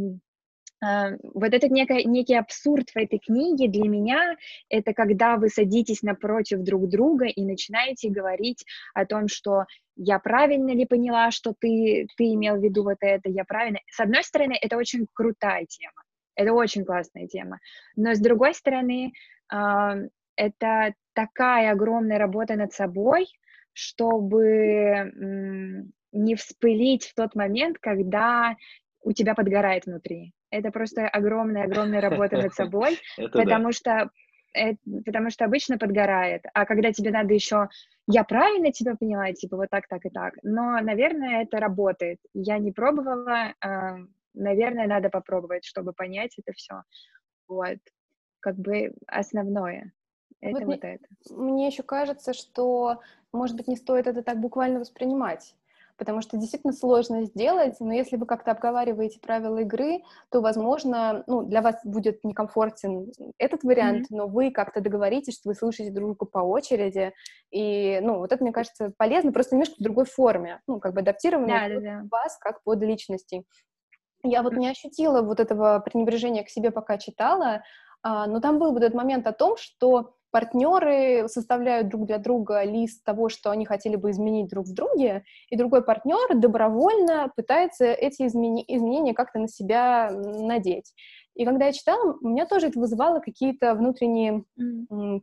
вот 1.33 1.53
этот 1.53 1.71
некий, 1.71 2.05
некий 2.05 2.35
абсурд 2.35 2.89
в 2.89 2.97
этой 2.97 3.19
книге 3.19 3.67
для 3.67 3.87
меня— 3.87 4.35
это 4.69 4.93
когда 4.93 5.37
вы 5.37 5.49
садитесь 5.49 6.01
напротив 6.01 6.59
друг 6.59 6.89
друга 6.89 7.25
и 7.25 7.43
начинаете 7.45 8.09
говорить 8.09 8.65
о 8.93 9.05
том, 9.05 9.27
что 9.27 9.65
я 9.95 10.19
правильно 10.19 10.71
ли 10.71 10.85
поняла, 10.85 11.31
что 11.31 11.53
ты, 11.57 12.07
ты 12.17 12.33
имел 12.33 12.57
в 12.57 12.63
виду 12.63 12.83
вот 12.83 12.97
это, 13.01 13.29
я 13.29 13.45
правильно. 13.45 13.79
С 13.89 13.99
одной 13.99 14.23
стороны, 14.23 14.57
это 14.61 14.77
очень 14.77 15.07
крутая 15.13 15.65
тема, 15.65 16.03
это 16.35 16.53
очень 16.53 16.83
классная 16.85 17.27
тема, 17.27 17.59
но 17.95 18.13
с 18.13 18.19
другой 18.19 18.53
стороны, 18.53 19.13
это 19.47 20.93
такая 21.13 21.71
огромная 21.71 22.17
работа 22.17 22.55
над 22.55 22.73
собой, 22.73 23.27
чтобы 23.71 25.11
не 26.11 26.35
вспылить 26.35 27.05
в 27.05 27.15
тот 27.15 27.35
момент, 27.35 27.77
когда 27.79 28.55
у 29.01 29.11
тебя 29.11 29.35
подгорает 29.35 29.85
внутри. 29.85 30.33
Это 30.57 30.71
просто 30.71 31.07
огромная-огромная 31.07 32.01
работа 32.01 32.37
над 32.37 32.53
собой, 32.53 32.97
потому 33.33 33.71
что 33.71 34.09
потому 35.05 35.29
что 35.31 35.43
обычно 35.43 35.77
подгорает, 35.77 36.45
а 36.53 36.65
когда 36.65 36.93
тебе 36.93 37.11
надо 37.11 37.33
еще, 37.33 37.67
я 38.07 38.23
правильно 38.23 38.71
тебя 38.71 38.95
поняла, 38.95 39.33
типа 39.33 39.57
вот 39.57 39.69
так, 39.69 39.85
так 39.89 40.05
и 40.05 40.09
так, 40.09 40.35
но, 40.43 40.79
наверное, 40.79 41.43
это 41.43 41.57
работает. 41.57 42.19
Я 42.33 42.57
не 42.57 42.71
пробовала, 42.71 43.53
а, 43.59 43.97
наверное, 44.33 44.87
надо 44.87 45.09
попробовать, 45.09 45.65
чтобы 45.65 45.91
понять 45.91 46.35
это 46.37 46.53
все. 46.53 46.83
Вот, 47.49 47.79
как 48.39 48.55
бы 48.55 48.93
основное. 49.07 49.91
Это 50.41 50.59
вот, 50.59 50.65
вот 50.65 50.83
мне, 50.83 50.93
это. 50.93 51.35
Мне 51.35 51.67
еще 51.67 51.83
кажется, 51.83 52.33
что, 52.33 53.01
может 53.33 53.57
быть, 53.57 53.67
не 53.67 53.75
стоит 53.75 54.07
это 54.07 54.21
так 54.21 54.39
буквально 54.39 54.79
воспринимать, 54.79 55.55
потому 55.97 56.21
что 56.21 56.37
действительно 56.37 56.73
сложно 56.73 57.23
сделать, 57.23 57.75
но 57.79 57.93
если 57.93 58.17
вы 58.17 58.25
как-то 58.25 58.51
обговариваете 58.51 59.19
правила 59.19 59.59
игры, 59.59 60.03
то, 60.29 60.41
возможно, 60.41 61.23
ну, 61.27 61.43
для 61.43 61.61
вас 61.61 61.75
будет 61.83 62.23
некомфортен 62.23 63.11
этот 63.37 63.63
вариант, 63.63 64.03
mm-hmm. 64.03 64.17
но 64.17 64.27
вы 64.27 64.51
как-то 64.51 64.81
договоритесь, 64.81 65.35
что 65.35 65.49
вы 65.49 65.55
слушаете 65.55 65.93
друг 65.93 66.09
друга 66.09 66.25
по 66.25 66.39
очереди, 66.39 67.13
и, 67.51 67.99
ну, 68.01 68.19
вот 68.19 68.31
это, 68.31 68.43
мне 68.43 68.53
кажется, 68.53 68.93
полезно, 68.97 69.31
просто 69.31 69.55
немножко 69.55 69.75
в 69.79 69.83
другой 69.83 70.05
форме, 70.05 70.61
ну, 70.67 70.79
как 70.79 70.93
бы 70.93 71.01
адаптирование 71.01 71.69
да, 71.69 71.75
да, 71.75 71.81
да. 71.81 72.07
вас 72.11 72.37
как 72.39 72.63
под 72.63 72.81
личности. 72.81 73.43
Я 74.23 74.41
вот 74.41 74.53
не 74.53 74.67
ощутила 74.67 75.21
вот 75.21 75.39
этого 75.39 75.79
пренебрежения 75.79 76.43
к 76.43 76.49
себе, 76.49 76.71
пока 76.71 76.97
читала, 76.97 77.61
а, 78.01 78.27
но 78.27 78.39
там 78.39 78.59
был 78.59 78.71
вот 78.71 78.83
этот 78.83 78.95
момент 78.95 79.27
о 79.27 79.33
том, 79.33 79.55
что 79.57 80.15
партнеры 80.35 81.29
составляют 81.29 81.87
друг 81.87 82.07
для 82.07 82.17
друга 82.17 82.61
лист 82.63 83.05
того, 83.05 83.29
что 83.29 83.51
они 83.51 83.65
хотели 83.65 83.95
бы 83.95 84.11
изменить 84.11 84.49
друг 84.49 84.65
в 84.65 84.73
друге, 84.73 85.23
и 85.49 85.55
другой 85.55 85.81
партнер 85.81 86.37
добровольно 86.37 87.31
пытается 87.37 87.85
эти 87.85 88.23
измени- 88.23 88.65
изменения 88.67 89.13
как-то 89.13 89.39
на 89.39 89.47
себя 89.47 90.11
надеть. 90.11 90.93
И 91.35 91.45
когда 91.45 91.67
я 91.67 91.71
читала, 91.71 92.17
у 92.21 92.27
меня 92.27 92.45
тоже 92.47 92.67
это 92.67 92.77
вызывало 92.77 93.21
какие-то 93.21 93.75
внутренние 93.75 94.43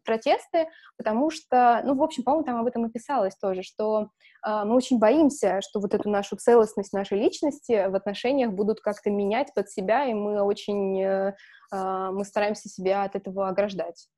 протесты, 0.02 0.68
потому 0.96 1.28
что, 1.28 1.82
ну, 1.84 1.94
в 1.94 2.02
общем, 2.02 2.22
по-моему, 2.22 2.46
там 2.46 2.56
об 2.56 2.66
этом 2.66 2.86
и 2.86 2.90
писалось 2.90 3.36
тоже, 3.36 3.62
что 3.62 4.08
э, 4.46 4.64
мы 4.64 4.74
очень 4.74 4.98
боимся, 4.98 5.60
что 5.60 5.80
вот 5.80 5.92
эту 5.92 6.08
нашу 6.08 6.36
целостность 6.36 6.94
нашей 6.94 7.18
личности 7.18 7.86
в 7.86 7.94
отношениях 7.94 8.52
будут 8.52 8.80
как-то 8.80 9.10
менять 9.10 9.52
под 9.54 9.68
себя, 9.68 10.06
и 10.06 10.14
мы 10.14 10.40
очень, 10.40 11.02
э, 11.02 11.34
э, 11.70 12.10
мы 12.12 12.24
стараемся 12.24 12.70
себя 12.70 13.04
от 13.04 13.14
этого 13.14 13.48
ограждать. 13.48 14.08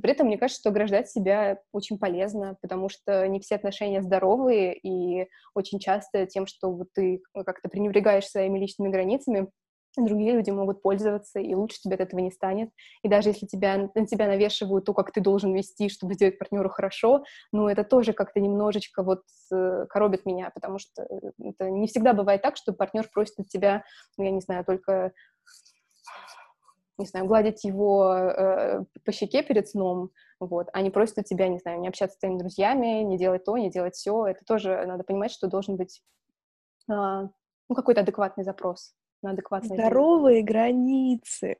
При 0.00 0.12
этом 0.12 0.26
мне 0.26 0.38
кажется, 0.38 0.60
что 0.60 0.70
ограждать 0.70 1.10
себя 1.10 1.60
очень 1.72 1.98
полезно, 1.98 2.56
потому 2.60 2.88
что 2.88 3.26
не 3.28 3.40
все 3.40 3.56
отношения 3.56 4.02
здоровые, 4.02 4.76
и 4.76 5.28
очень 5.54 5.78
часто 5.78 6.26
тем, 6.26 6.46
что 6.46 6.70
вот 6.70 6.88
ты 6.94 7.22
как-то 7.32 7.68
пренебрегаешь 7.68 8.26
своими 8.26 8.58
личными 8.58 8.90
границами, 8.90 9.48
другие 9.96 10.32
люди 10.32 10.50
могут 10.50 10.82
пользоваться, 10.82 11.40
и 11.40 11.54
лучше 11.54 11.80
тебе 11.80 11.94
от 11.94 12.00
этого 12.00 12.20
не 12.20 12.30
станет. 12.30 12.70
И 13.02 13.08
даже 13.08 13.30
если 13.30 13.46
тебя, 13.46 13.90
на 13.94 14.06
тебя 14.06 14.26
навешивают 14.26 14.84
то, 14.84 14.94
как 14.94 15.12
ты 15.12 15.20
должен 15.20 15.54
вести, 15.54 15.88
чтобы 15.88 16.14
сделать 16.14 16.38
партнеру 16.38 16.68
хорошо, 16.68 17.24
ну, 17.52 17.68
это 17.68 17.84
тоже 17.84 18.12
как-то 18.12 18.40
немножечко 18.40 19.02
вот 19.02 19.22
э, 19.52 19.86
коробит 19.88 20.26
меня, 20.26 20.50
потому 20.54 20.78
что 20.78 21.06
это 21.42 21.70
не 21.70 21.86
всегда 21.86 22.12
бывает 22.12 22.42
так, 22.42 22.56
что 22.56 22.72
партнер 22.72 23.08
просит 23.12 23.38
от 23.38 23.48
тебя, 23.48 23.84
ну, 24.16 24.24
я 24.24 24.30
не 24.30 24.40
знаю, 24.40 24.64
только 24.64 25.12
не 26.98 27.06
знаю, 27.06 27.26
гладить 27.26 27.64
его 27.64 28.12
э, 28.12 28.84
по 29.04 29.12
щеке 29.12 29.42
перед 29.42 29.68
сном, 29.68 30.10
вот, 30.40 30.68
а 30.72 30.82
не 30.82 30.90
просит 30.90 31.18
у 31.18 31.22
тебя, 31.22 31.48
не 31.48 31.58
знаю, 31.58 31.80
не 31.80 31.88
общаться 31.88 32.16
с 32.16 32.18
твоими 32.18 32.38
друзьями, 32.38 33.02
не 33.02 33.16
делать 33.16 33.44
то, 33.44 33.56
не 33.56 33.70
делать 33.70 33.94
все. 33.94 34.26
Это 34.26 34.44
тоже 34.44 34.84
надо 34.86 35.04
понимать, 35.04 35.30
что 35.30 35.48
должен 35.48 35.76
быть 35.76 36.02
э, 36.88 36.92
ну, 36.92 37.74
какой-то 37.74 38.00
адекватный 38.00 38.44
запрос 38.44 38.94
на 39.22 39.30
адекватное 39.30 39.76
Здоровые 39.76 40.42
дело. 40.42 40.46
границы. 40.46 41.56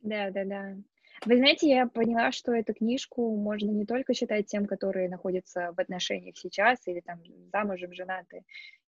Да, 0.00 0.30
да, 0.30 0.44
да. 0.44 0.76
Вы 1.24 1.38
знаете, 1.38 1.68
я 1.68 1.86
поняла, 1.86 2.30
что 2.30 2.52
эту 2.52 2.74
книжку 2.74 3.34
можно 3.36 3.70
не 3.70 3.86
только 3.86 4.14
читать 4.14 4.46
тем, 4.46 4.66
которые 4.66 5.08
находятся 5.08 5.72
в 5.74 5.80
отношениях 5.80 6.36
сейчас 6.36 6.86
или 6.86 7.00
там 7.00 7.22
замужем, 7.52 7.94
женаты, 7.94 8.44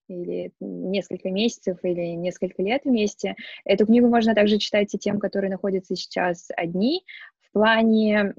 или 0.09 0.51
несколько 0.59 1.29
месяцев, 1.29 1.77
или 1.83 2.15
несколько 2.15 2.61
лет 2.61 2.81
вместе. 2.85 3.35
Эту 3.65 3.85
книгу 3.85 4.07
можно 4.07 4.35
также 4.35 4.57
читать 4.57 4.93
и 4.93 4.97
тем, 4.97 5.19
которые 5.19 5.51
находятся 5.51 5.95
сейчас 5.95 6.49
одни, 6.55 7.03
в 7.41 7.51
плане 7.51 8.33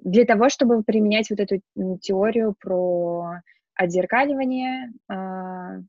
для 0.00 0.24
того, 0.24 0.48
чтобы 0.48 0.82
применять 0.82 1.28
вот 1.30 1.40
эту 1.40 1.60
теорию 2.00 2.54
про 2.58 3.40
отзеркаливание 3.74 4.92
э, 5.10 5.82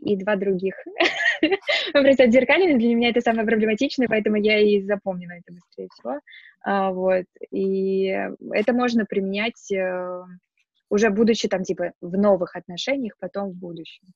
и 0.00 0.16
два 0.16 0.36
других. 0.36 0.74
Просто 1.92 2.24
отзеркаливание 2.24 2.78
для 2.78 2.94
меня 2.94 3.10
это 3.10 3.20
самое 3.20 3.46
проблематичное, 3.46 4.08
поэтому 4.08 4.36
я 4.36 4.58
и 4.58 4.82
запомнила 4.82 5.32
это 5.32 5.52
быстрее 5.52 5.88
всего. 5.92 6.20
А, 6.64 6.92
вот. 6.92 7.24
И 7.50 8.06
это 8.52 8.72
можно 8.72 9.06
применять 9.06 9.70
э, 9.72 10.22
уже 10.92 11.08
будучи 11.08 11.48
там, 11.48 11.64
типа, 11.64 11.92
в 12.02 12.18
новых 12.18 12.54
отношениях, 12.54 13.16
потом 13.18 13.48
в 13.48 13.54
будущем. 13.54 14.08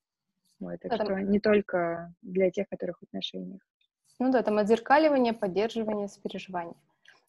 Вот, 0.61 0.79
так 0.81 0.91
да, 0.91 0.97
что 0.97 1.07
там... 1.07 1.31
не 1.31 1.41
только 1.41 2.13
для 2.21 2.51
тех, 2.51 2.69
которых 2.69 2.99
в 2.99 3.05
отношениях. 3.05 3.63
Ну 4.19 4.31
да, 4.31 4.43
там 4.43 4.59
отзеркаливание, 4.59 5.33
поддерживание, 5.33 6.09
сопереживание. 6.09 6.77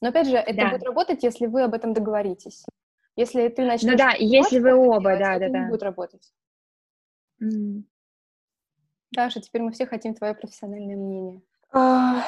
Но 0.01 0.10
опять 0.10 0.27
же, 0.27 0.36
это 0.36 0.53
да. 0.53 0.69
будет 0.71 0.83
работать, 0.83 1.23
если 1.23 1.45
вы 1.45 1.63
об 1.63 1.73
этом 1.73 1.93
договоритесь. 1.93 2.65
Если 3.15 3.47
ты 3.47 3.63
начнешь... 3.63 3.93
Ну 3.93 3.97
да, 3.97 4.12
если 4.19 4.60
вы 4.60 4.75
оба, 4.75 5.15
делать, 5.15 5.19
да, 5.19 5.33
это 5.36 5.45
да, 5.47 5.51
да. 5.51 5.60
не 5.60 5.69
будет 5.69 5.83
работать. 5.83 6.33
Mm. 7.41 7.83
Даша, 9.12 9.39
теперь 9.39 9.62
мы 9.62 9.71
все 9.71 9.86
хотим 9.86 10.13
твое 10.13 10.36
профессиональное 10.36 10.97
мнение. 10.97 11.41
А, 11.71 12.25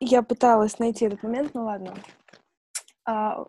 я 0.00 0.22
пыталась 0.22 0.78
найти 0.78 1.04
этот 1.04 1.22
момент, 1.22 1.52
ну 1.52 1.64
ладно. 1.64 1.94
А, 3.04 3.44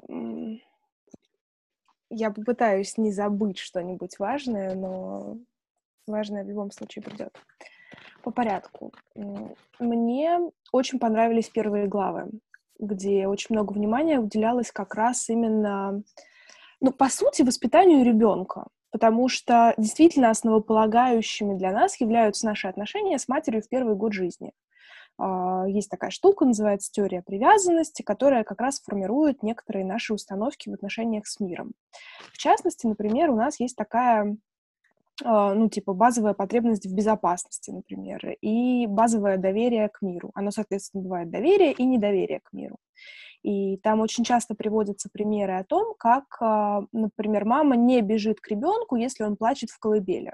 я 2.14 2.32
попытаюсь 2.32 2.98
не 2.98 3.12
забыть 3.12 3.58
что-нибудь 3.58 4.20
важное, 4.20 4.76
но 4.76 5.38
важное 6.08 6.44
в 6.44 6.48
любом 6.48 6.72
случае 6.72 7.04
придет. 7.04 7.36
По 8.22 8.32
порядку. 8.32 8.94
Мне 9.80 10.40
очень 10.72 11.00
понравились 11.00 11.50
первые 11.50 11.88
главы, 11.88 12.30
где 12.80 13.28
очень 13.28 13.56
много 13.56 13.74
внимания 13.74 14.20
уделялось 14.20 14.72
как 14.72 14.96
раз 14.96 15.30
именно, 15.30 16.04
ну, 16.80 16.92
по 16.92 17.10
сути, 17.10 17.42
воспитанию 17.42 18.06
ребенка, 18.06 18.68
потому 18.92 19.28
что 19.28 19.74
действительно 19.78 20.30
основополагающими 20.30 21.58
для 21.58 21.72
нас 21.72 22.00
являются 22.00 22.46
наши 22.46 22.68
отношения 22.68 23.18
с 23.18 23.28
матерью 23.28 23.62
в 23.62 23.70
первый 23.70 23.96
год 23.96 24.14
жизни. 24.14 24.54
А, 25.18 25.66
есть 25.68 25.90
такая 25.90 26.10
штука, 26.10 26.46
называется 26.46 26.92
теория 26.92 27.22
привязанности, 27.22 28.02
которая 28.02 28.44
как 28.44 28.62
раз 28.62 28.82
формирует 28.82 29.44
некоторые 29.44 29.86
наши 29.86 30.14
установки 30.14 30.70
в 30.70 30.74
отношениях 30.74 31.28
с 31.28 31.40
миром. 31.40 31.74
В 32.32 32.38
частности, 32.38 32.88
например, 32.88 33.30
у 33.30 33.36
нас 33.36 33.60
есть 33.60 33.76
такая 33.76 34.38
а, 35.24 35.54
ну, 35.54 35.70
типа, 35.70 35.94
базовая 35.94 36.34
потребность 36.34 36.86
в 36.86 36.94
безопасности, 36.94 37.70
например, 37.72 38.36
и 38.42 38.88
базовое 38.88 39.38
доверие 39.38 39.90
к 39.90 40.02
миру. 40.02 40.32
Оно, 40.34 40.52
соответственно, 40.52 41.04
бывает 41.04 41.30
доверие 41.30 41.74
и 41.74 41.86
недоверие 41.86 42.40
к 42.40 42.52
миру. 42.52 42.78
И 43.44 43.78
там 43.78 44.00
очень 44.00 44.24
часто 44.24 44.56
приводятся 44.56 45.10
примеры 45.12 45.58
о 45.58 45.66
том, 45.66 45.94
как, 46.00 46.38
а, 46.40 46.84
например, 46.92 47.46
мама 47.46 47.76
не 47.76 48.02
бежит 48.02 48.40
к 48.40 48.48
ребенку, 48.48 48.96
если 48.96 49.24
он 49.24 49.36
плачет 49.36 49.70
в 49.70 49.78
колыбели. 49.80 50.34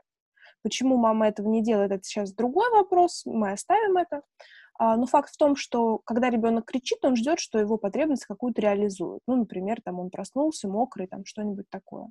Почему 0.61 0.97
мама 0.97 1.27
этого 1.27 1.47
не 1.49 1.63
делает, 1.63 1.91
это 1.91 2.03
сейчас 2.03 2.33
другой 2.33 2.69
вопрос, 2.71 3.23
мы 3.25 3.51
оставим 3.51 3.97
это. 3.97 4.21
А, 4.81 4.95
но 4.95 5.05
факт 5.05 5.33
в 5.33 5.35
том, 5.35 5.57
что 5.57 5.97
когда 6.05 6.29
ребенок 6.29 6.63
кричит, 6.63 6.99
он 7.03 7.17
ждет, 7.17 7.41
что 7.41 7.59
его 7.59 7.77
потребность 7.77 8.23
какую-то 8.23 8.61
реализуют. 8.61 9.21
Ну, 9.27 9.35
например, 9.35 9.81
там 9.83 9.99
он 9.99 10.09
проснулся 10.09 10.69
мокрый, 10.69 11.05
там 11.05 11.25
что-нибудь 11.25 11.69
такое. 11.69 12.09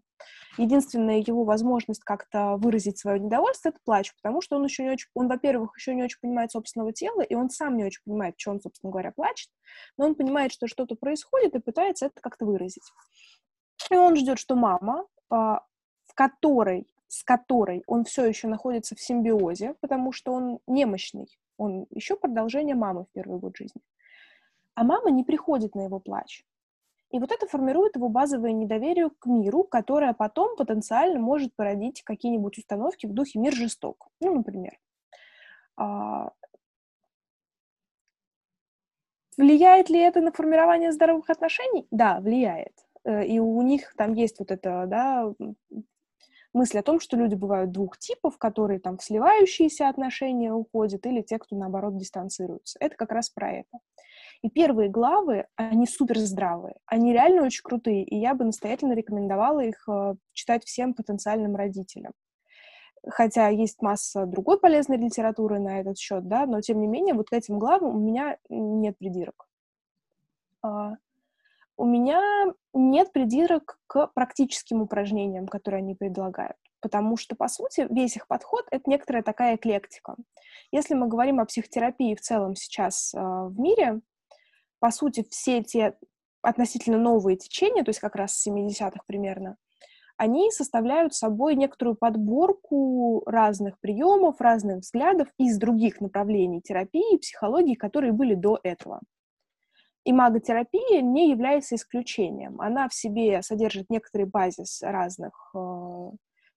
Единственная 0.59 1.25
его 1.27 1.45
возможность 1.45 2.05
как-то 2.05 2.57
выразить 2.59 2.99
свое 2.99 3.21
недовольство— 3.21 3.69
это 3.71 3.79
плач, 3.87 4.15
потому 4.15 4.43
что 4.43 4.57
он 4.57 4.65
еще 4.65 4.83
не 4.83 4.91
очень, 4.91 5.09
он, 5.15 5.29
во-первых, 5.29 5.79
еще 5.79 5.95
не 5.95 6.03
очень 6.03 6.19
понимает 6.21 6.53
собственного 6.53 6.93
тела, 6.93 7.23
и 7.23 7.35
он 7.35 7.49
сам 7.49 7.75
не 7.75 7.87
очень 7.87 8.03
понимает, 8.05 8.35
что 8.37 8.51
он, 8.51 8.61
собственно 8.61 8.91
говоря, 8.91 9.13
плачет, 9.13 9.49
но 9.97 10.05
он 10.05 10.15
понимает, 10.15 10.53
что 10.53 10.67
что-то 10.67 10.95
происходит 10.95 11.55
и 11.55 11.61
пытается 11.61 12.07
это 12.07 12.21
как-то 12.21 12.45
выразить. 12.45 12.93
И 13.91 13.97
он 13.97 14.15
ждет, 14.15 14.39
что 14.39 14.57
мама, 14.57 15.07
а, 15.31 15.63
в 16.05 16.15
которой 16.15 16.87
с 17.11 17.25
которой 17.25 17.83
он 17.87 18.05
все 18.05 18.27
еще 18.27 18.49
находится 18.49 18.95
в 18.95 19.01
симбиозе, 19.01 19.75
потому 19.81 20.13
что 20.13 20.33
он 20.33 20.59
немощный, 20.67 21.27
он 21.59 21.87
еще 21.91 22.17
продолжение 22.17 22.75
мамы 22.75 23.05
в 23.05 23.09
первый 23.13 23.39
год 23.39 23.57
жизни. 23.57 23.83
А 24.75 24.85
мама 24.85 25.11
не 25.11 25.25
приходит 25.25 25.75
на 25.75 25.83
его 25.83 26.01
плач. 26.01 26.45
И 27.11 27.19
вот 27.19 27.33
это 27.33 27.47
формирует 27.47 27.97
его 27.97 28.09
базовое 28.09 28.53
недоверие 28.53 29.11
к 29.19 29.27
миру, 29.27 29.65
которое 29.65 30.13
потом 30.13 30.57
потенциально 30.57 31.19
может 31.19 31.55
породить 31.55 32.03
какие-нибудь 32.03 32.59
установки 32.59 33.07
в 33.07 33.13
духе 33.13 33.39
«мир 33.39 33.55
жесток». 33.55 34.09
Ну, 34.21 34.35
например. 34.35 34.79
А, 35.77 36.33
влияет 39.39 39.89
ли 39.89 40.01
это 40.01 40.21
на 40.21 40.33
формирование 40.33 40.93
здоровых 40.93 41.31
отношений? 41.31 41.87
Да, 41.91 42.21
влияет. 42.21 42.75
Э, 43.05 43.25
и 43.25 43.39
у 43.39 43.63
них 43.63 43.95
там 43.97 44.13
есть 44.13 44.39
вот 44.39 44.51
это, 44.51 44.85
да, 44.87 45.33
мысль 46.53 46.79
о 46.79 46.83
том, 46.83 47.01
что 47.01 47.17
люди 47.17 47.35
бывают 47.35 47.73
двух 47.73 47.99
типов, 47.99 48.39
которые 48.39 48.81
там 48.81 48.99
в 48.99 49.03
сливающиеся 49.03 49.89
отношения 49.89 50.53
уходят, 50.53 51.07
или 51.07 51.23
те, 51.23 51.39
кто, 51.39 51.57
наоборот, 51.57 51.97
дистанцируются. 51.97 52.79
Это 52.81 52.97
как 52.97 53.13
раз 53.13 53.31
про 53.31 53.53
это. 53.53 53.79
И 54.43 54.51
первые 54.51 54.89
главы, 54.89 55.47
они 55.57 55.87
супер 55.87 56.19
здравые, 56.19 56.77
они 56.87 57.13
реально 57.13 57.43
очень 57.43 57.63
крутые, 57.63 58.05
и 58.05 58.17
я 58.17 58.35
бы 58.35 58.45
настоятельно 58.45 58.93
рекомендовала 58.93 59.61
их 59.61 59.89
э, 59.89 60.15
читать 60.33 60.65
всем 60.65 60.95
потенциальным 60.95 61.57
родителям. 61.57 62.13
Хотя 63.07 63.49
есть 63.49 63.83
масса 63.83 64.27
другой 64.27 64.61
полезной 64.61 64.97
литературы 64.97 65.59
на 65.59 65.81
этот 65.81 65.99
счет, 65.99 66.29
да, 66.29 66.47
но 66.47 66.61
тем 66.61 66.81
не 66.81 66.87
менее 66.87 67.15
вот 67.15 67.31
к 67.31 67.33
этим 67.33 67.59
главам 67.59 67.97
у 67.97 67.99
меня 67.99 68.39
нет 68.49 68.97
придирок. 68.99 69.49
У 71.79 71.85
меня 71.87 72.21
нет 72.75 73.13
придирок 73.13 73.79
к 73.87 74.09
практическим 74.09 74.83
упражнениям, 74.83 75.47
которые 75.47 75.79
они 75.79 75.95
предлагают. 75.95 76.57
потому 76.81 77.17
что, 77.17 77.35
по 77.35 77.49
сути, 77.49 77.87
весь 77.91 78.17
их 78.17 78.29
подход— 78.29 78.65
это 78.71 78.89
некоторая 78.89 79.25
такая 79.25 79.57
эклектика. 79.57 80.15
Если 80.71 80.95
мы 80.95 81.09
говорим 81.09 81.41
о 81.41 81.45
психотерапии 81.45 82.15
в 82.15 82.21
целом 82.21 82.55
сейчас 82.55 83.13
э, 83.15 83.19
в 83.19 83.59
мире, 83.59 84.01
по 84.79 84.93
сути, 84.93 85.27
все 85.29 85.63
те 85.65 85.97
относительно 86.41 86.99
новые 86.99 87.37
течения, 87.37 87.83
то 87.83 87.89
есть 87.89 87.99
как 87.99 88.15
раз 88.15 88.37
с 88.37 88.47
70-х 88.47 89.01
примерно, 89.07 89.57
они 90.17 90.51
составляют 90.51 91.15
собой 91.15 91.55
некоторую 91.55 91.97
подборку 91.97 93.23
разных 93.27 93.79
приемов, 93.81 94.41
разных 94.41 94.79
взглядов 94.79 95.29
из 95.39 95.59
других 95.59 96.01
направлений 96.01 96.61
терапии 96.61 97.15
и 97.15 97.19
психологии, 97.19 97.75
которые 97.75 98.13
были 98.13 98.35
до 98.35 98.59
этого. 98.63 99.01
И 100.05 100.13
маготерапия 100.13 101.03
не 101.03 101.31
является 101.31 101.75
исключением. 101.75 102.61
Она 102.61 102.89
в 102.89 102.95
себе 102.95 103.43
содержит 103.43 103.91
некоторый 103.91 104.25
базис 104.25 104.81
разных 104.83 105.51
э, 105.55 106.11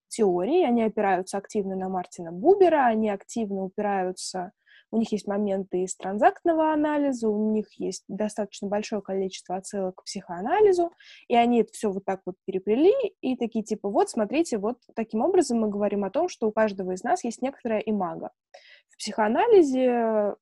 теорий, 0.08 0.64
они 0.64 0.82
опираются 0.82 1.38
активно 1.38 1.76
на 1.76 1.88
Мартина 1.88 2.32
Бубера, 2.32 2.86
они 2.86 3.10
активно 3.10 3.64
упираются 3.64 4.52
у 4.92 4.98
них 4.98 5.10
есть 5.10 5.26
моменты 5.26 5.82
из 5.82 5.96
транзактного 5.96 6.72
анализа, 6.72 7.28
у 7.28 7.52
них 7.52 7.66
есть 7.80 8.04
достаточно 8.08 8.68
большое 8.68 9.00
количество 9.00 9.56
отсылок 9.56 9.96
к 9.96 10.04
психоанализу, 10.04 10.92
и 11.28 11.34
они 11.34 11.62
это 11.62 11.72
все 11.72 11.90
вот 11.90 12.04
так 12.04 12.20
вот 12.26 12.36
переплели, 12.44 12.92
и 13.22 13.36
такие 13.36 13.64
типа, 13.64 13.88
вот, 13.88 14.10
смотрите, 14.10 14.58
вот 14.58 14.76
таким 14.94 15.22
образом 15.22 15.60
мы 15.60 15.70
говорим 15.70 16.04
о 16.04 16.10
том, 16.10 16.28
что 16.28 16.46
у 16.46 16.52
каждого 16.52 16.92
из 16.92 17.02
нас 17.02 17.24
есть 17.24 17.40
некоторая 17.40 17.80
имага. 17.80 18.30
В 18.90 18.98
психоанализе 18.98 20.34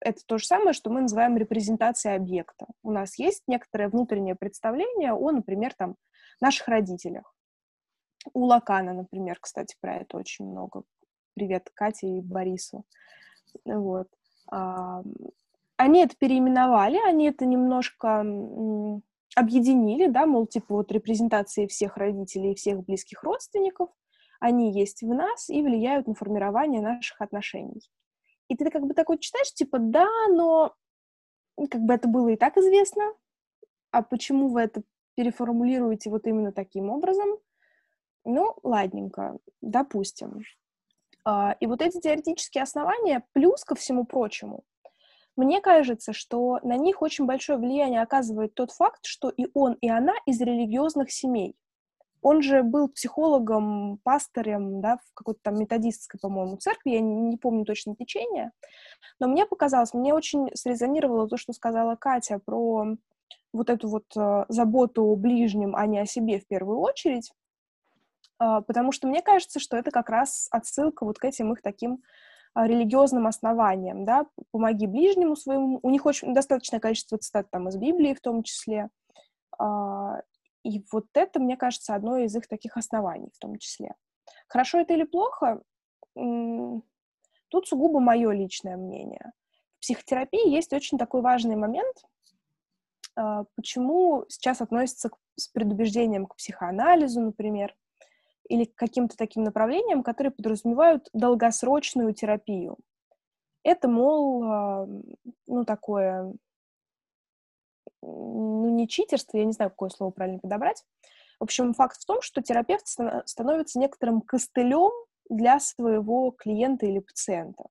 это 0.00 0.20
то 0.26 0.38
же 0.38 0.46
самое, 0.46 0.72
что 0.72 0.90
мы 0.90 1.02
называем 1.02 1.36
репрезентацией 1.36 2.16
объекта. 2.16 2.66
У 2.82 2.90
нас 2.90 3.18
есть 3.18 3.42
некоторое 3.46 3.88
внутреннее 3.88 4.34
представление 4.34 5.12
о, 5.12 5.30
например, 5.30 5.74
там, 5.74 5.96
наших 6.40 6.68
родителях. 6.68 7.34
У 8.32 8.44
Лакана, 8.44 8.92
например, 8.92 9.38
кстати, 9.40 9.76
про 9.80 9.96
это 9.96 10.16
очень 10.16 10.46
много. 10.46 10.82
Привет 11.34 11.70
Кате 11.74 12.06
и 12.18 12.20
Борису. 12.20 12.84
Вот. 13.64 14.08
Они 15.76 16.02
это 16.02 16.14
переименовали, 16.18 16.98
они 17.08 17.26
это 17.26 17.46
немножко 17.46 18.20
объединили, 19.36 20.08
да, 20.08 20.26
мол, 20.26 20.46
типа 20.46 20.74
вот 20.74 20.92
репрезентации 20.92 21.66
всех 21.66 21.96
родителей 21.96 22.52
и 22.52 22.54
всех 22.56 22.84
близких 22.84 23.22
родственников, 23.22 23.88
они 24.40 24.72
есть 24.78 25.02
в 25.02 25.08
нас 25.08 25.48
и 25.48 25.62
влияют 25.62 26.06
на 26.06 26.14
формирование 26.14 26.82
наших 26.82 27.20
отношений. 27.20 27.80
И 28.50 28.56
ты 28.56 28.68
как 28.68 28.84
бы 28.84 28.94
такой 28.94 29.18
читаешь, 29.18 29.54
типа, 29.54 29.78
да, 29.78 30.08
но 30.28 30.74
как 31.70 31.80
бы 31.82 31.94
это 31.94 32.08
было 32.08 32.30
и 32.30 32.36
так 32.36 32.56
известно, 32.56 33.14
а 33.92 34.02
почему 34.02 34.48
вы 34.48 34.62
это 34.62 34.82
переформулируете 35.14 36.10
вот 36.10 36.26
именно 36.26 36.50
таким 36.50 36.90
образом? 36.90 37.38
Ну, 38.24 38.56
ладненько, 38.64 39.38
допустим. 39.60 40.42
А, 41.24 41.56
и 41.60 41.66
вот 41.66 41.80
эти 41.80 42.00
теоретические 42.00 42.64
основания, 42.64 43.24
плюс 43.32 43.64
ко 43.64 43.76
всему 43.76 44.04
прочему, 44.04 44.64
мне 45.36 45.60
кажется, 45.60 46.12
что 46.12 46.58
на 46.64 46.76
них 46.76 47.02
очень 47.02 47.26
большое 47.26 47.56
влияние 47.56 48.02
оказывает 48.02 48.54
тот 48.54 48.72
факт, 48.72 49.06
что 49.06 49.28
и 49.28 49.46
он, 49.54 49.74
и 49.74 49.88
она 49.88 50.14
из 50.26 50.40
религиозных 50.40 51.12
семей. 51.12 51.54
Он 52.22 52.42
же 52.42 52.62
был 52.62 52.88
психологом, 52.88 53.98
пастором, 54.04 54.80
да, 54.80 54.98
в 54.98 55.14
какой-то 55.14 55.40
там 55.42 55.56
методистской, 55.56 56.20
по-моему, 56.20 56.56
церкви, 56.56 56.90
я 56.90 57.00
не, 57.00 57.14
не 57.14 57.36
помню 57.36 57.64
точно 57.64 57.96
течение, 57.96 58.52
но 59.18 59.28
мне 59.28 59.46
показалось, 59.46 59.94
мне 59.94 60.14
очень 60.14 60.48
срезонировало 60.54 61.28
то, 61.28 61.36
что 61.36 61.52
сказала 61.52 61.96
Катя 61.96 62.38
про 62.44 62.96
вот 63.52 63.70
эту 63.70 63.88
вот 63.88 64.04
э, 64.16 64.44
заботу 64.48 65.04
о 65.04 65.16
ближнем, 65.16 65.74
а 65.74 65.86
не 65.86 65.98
о 65.98 66.06
себе 66.06 66.40
в 66.40 66.46
первую 66.46 66.78
очередь, 66.78 67.32
а, 68.40 68.62
потому 68.62 68.90
что 68.90 69.06
мне 69.06 69.22
кажется, 69.22 69.60
что 69.60 69.76
это 69.76 69.90
как 69.90 70.08
раз 70.08 70.48
отсылка 70.50 71.04
вот 71.04 71.18
к 71.18 71.24
этим 71.24 71.52
их 71.52 71.60
таким 71.62 72.02
а, 72.54 72.66
религиозным 72.66 73.26
основаниям, 73.26 74.04
да, 74.04 74.26
помоги 74.50 74.86
ближнему 74.86 75.36
своему, 75.36 75.78
у 75.82 75.90
них 75.90 76.06
очень 76.06 76.32
достаточное 76.32 76.80
количество 76.80 77.18
цитат 77.18 77.50
там 77.50 77.68
из 77.68 77.76
Библии 77.76 78.14
в 78.14 78.20
том 78.20 78.42
числе, 78.42 78.88
а, 79.58 80.22
и 80.62 80.84
вот 80.92 81.06
это, 81.14 81.40
мне 81.40 81.56
кажется, 81.56 81.94
одно 81.94 82.18
из 82.18 82.34
их 82.36 82.46
таких 82.48 82.76
оснований 82.76 83.30
в 83.34 83.38
том 83.38 83.58
числе. 83.58 83.94
Хорошо 84.48 84.80
это 84.80 84.94
или 84.94 85.04
плохо? 85.04 85.62
Тут 86.14 87.68
сугубо 87.68 88.00
мое 88.00 88.30
личное 88.32 88.76
мнение. 88.76 89.32
В 89.78 89.80
психотерапии 89.80 90.50
есть 90.50 90.72
очень 90.72 90.98
такой 90.98 91.22
важный 91.22 91.56
момент, 91.56 91.96
почему 93.56 94.24
сейчас 94.28 94.60
относятся 94.60 95.10
с 95.36 95.48
предубеждением 95.48 96.26
к 96.26 96.36
психоанализу, 96.36 97.20
например, 97.20 97.74
или 98.48 98.64
к 98.64 98.74
каким-то 98.74 99.16
таким 99.16 99.44
направлениям, 99.44 100.02
которые 100.02 100.32
подразумевают 100.32 101.08
долгосрочную 101.12 102.12
терапию. 102.14 102.76
Это, 103.62 103.88
мол, 103.88 104.42
а, 104.44 104.88
ну, 105.46 105.64
такое, 105.64 106.34
ну, 108.02 108.68
не 108.70 108.88
читерство, 108.88 109.38
я 109.38 109.44
не 109.44 109.52
знаю, 109.52 109.70
какое 109.70 109.90
слово 109.90 110.10
правильно 110.10 110.38
подобрать. 110.38 110.84
В 111.38 111.44
общем, 111.44 111.72
факт 111.74 112.00
в 112.00 112.04
том, 112.04 112.20
что 112.20 112.42
терапевт 112.42 112.86
становится 113.24 113.78
некоторым 113.78 114.20
костылем 114.20 114.92
для 115.28 115.58
своего 115.60 116.32
клиента 116.32 116.86
или 116.86 116.98
пациента. 116.98 117.64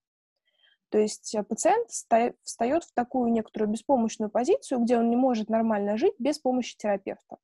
То 0.90 0.98
есть 0.98 1.34
э, 1.34 1.42
пациент 1.42 1.88
встает 1.90 2.84
в 2.84 2.92
такую 2.92 3.30
некоторую 3.30 3.70
беспомощную 3.70 4.28
позицию, 4.28 4.80
где 4.80 4.98
он 4.98 5.08
не 5.08 5.16
может 5.16 5.48
нормально 5.48 5.96
жить 5.96 6.14
без 6.18 6.38
помощи 6.38 6.76
терапевта. 6.76 7.38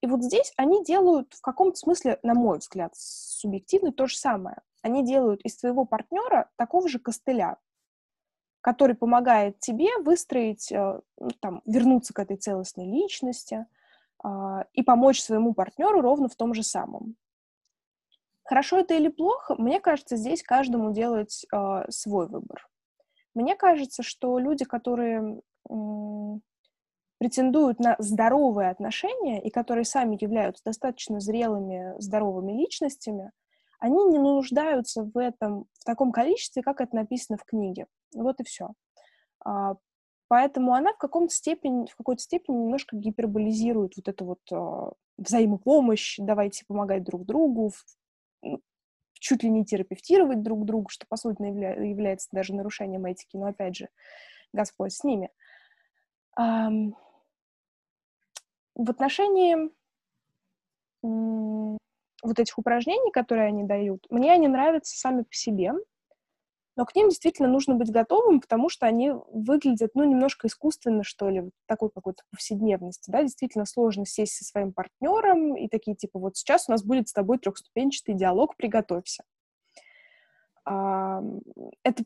И 0.00 0.06
вот 0.06 0.22
здесь 0.22 0.52
они 0.56 0.82
делают 0.84 1.34
в 1.34 1.40
каком-то 1.42 1.76
смысле, 1.76 2.18
на 2.22 2.34
мой 2.34 2.58
взгляд, 2.58 2.92
субъективно 2.96 3.92
то 3.92 4.06
же 4.06 4.16
самое. 4.16 4.62
Они 4.82 5.04
делают 5.04 5.42
из 5.42 5.56
твоего 5.58 5.84
партнера 5.84 6.50
такого 6.56 6.88
же 6.88 6.98
костыля, 6.98 7.58
который 8.60 8.94
помогает 8.94 9.58
тебе 9.60 9.88
выстроить, 10.02 10.70
э, 10.70 11.00
ну, 11.18 11.30
там, 11.40 11.62
вернуться 11.64 12.12
к 12.12 12.18
этой 12.18 12.36
целостной 12.36 12.86
личности 12.86 13.66
э, 14.24 14.28
и 14.72 14.82
помочь 14.82 15.20
своему 15.20 15.54
партнеру 15.54 16.00
ровно 16.00 16.28
в 16.28 16.36
том 16.36 16.54
же 16.54 16.62
самом. 16.62 17.16
Хорошо 18.44 18.78
это 18.78 18.94
или 18.94 19.08
плохо, 19.08 19.54
мне 19.56 19.80
кажется, 19.80 20.16
здесь 20.16 20.42
каждому 20.42 20.92
делать 20.92 21.46
э, 21.54 21.84
свой 21.90 22.26
выбор. 22.28 22.68
Мне 23.34 23.54
кажется, 23.54 24.02
что 24.02 24.38
люди, 24.38 24.64
которые 24.64 25.40
претендуют 27.18 27.78
на 27.78 27.94
здоровые 27.98 28.70
отношения 28.70 29.40
и 29.40 29.50
которые 29.50 29.84
сами 29.84 30.18
являются 30.20 30.64
достаточно 30.64 31.20
зрелыми, 31.20 31.94
здоровыми 31.98 32.52
личностями, 32.52 33.30
они 33.80 34.04
не 34.04 34.18
нуждаются 34.18 35.02
в 35.02 35.18
этом 35.18 35.66
в 35.78 35.84
таком 35.84 36.12
количестве, 36.12 36.62
как 36.62 36.80
это 36.80 36.94
написано 36.94 37.38
в 37.38 37.44
книге. 37.44 37.86
Вот 38.14 38.40
и 38.40 38.44
все. 38.44 38.70
А, 39.44 39.74
поэтому 40.28 40.74
она 40.74 40.92
в, 40.92 40.98
каком-то 40.98 41.34
степени, 41.34 41.86
в 41.86 41.96
какой-то 41.96 42.22
степени 42.22 42.56
немножко 42.56 42.96
гиперболизирует 42.96 43.94
вот 43.96 44.08
эту 44.08 44.24
вот 44.24 44.40
а, 44.52 44.92
взаимопомощь, 45.18 46.18
давайте 46.18 46.64
помогать 46.66 47.02
друг 47.02 47.24
другу, 47.24 47.72
чуть 49.14 49.42
ли 49.42 49.50
не 49.50 49.64
терапевтировать 49.64 50.42
друг 50.42 50.64
друга, 50.64 50.88
что, 50.88 51.06
по 51.08 51.16
сути, 51.16 51.42
является 51.42 52.28
даже 52.32 52.54
нарушением 52.54 53.06
этики, 53.06 53.36
но, 53.36 53.46
опять 53.46 53.76
же, 53.76 53.88
Господь 54.52 54.92
с 54.92 55.04
ними 55.04 55.30
в 58.80 58.90
отношении 58.90 59.70
вот 62.22 62.38
этих 62.38 62.58
упражнений, 62.58 63.10
которые 63.12 63.48
они 63.48 63.64
дают, 63.64 64.06
мне 64.10 64.32
они 64.32 64.48
нравятся 64.48 64.98
сами 64.98 65.22
по 65.22 65.32
себе, 65.32 65.72
но 66.76 66.86
к 66.86 66.94
ним 66.94 67.08
действительно 67.08 67.48
нужно 67.48 67.74
быть 67.74 67.90
готовым, 67.90 68.40
потому 68.40 68.68
что 68.68 68.86
они 68.86 69.12
выглядят, 69.32 69.90
ну, 69.94 70.04
немножко 70.04 70.46
искусственно, 70.46 71.02
что 71.04 71.28
ли, 71.28 71.40
вот 71.40 71.52
такой 71.66 71.90
какой-то 71.90 72.22
повседневности, 72.30 73.10
да, 73.10 73.22
действительно 73.22 73.66
сложно 73.66 74.06
сесть 74.06 74.34
со 74.34 74.44
своим 74.44 74.72
партнером 74.72 75.56
и 75.56 75.68
такие, 75.68 75.96
типа, 75.96 76.18
вот 76.18 76.36
сейчас 76.36 76.68
у 76.68 76.72
нас 76.72 76.82
будет 76.82 77.08
с 77.08 77.12
тобой 77.12 77.38
трехступенчатый 77.38 78.14
диалог, 78.14 78.56
приготовься. 78.56 79.24
Это 80.64 82.04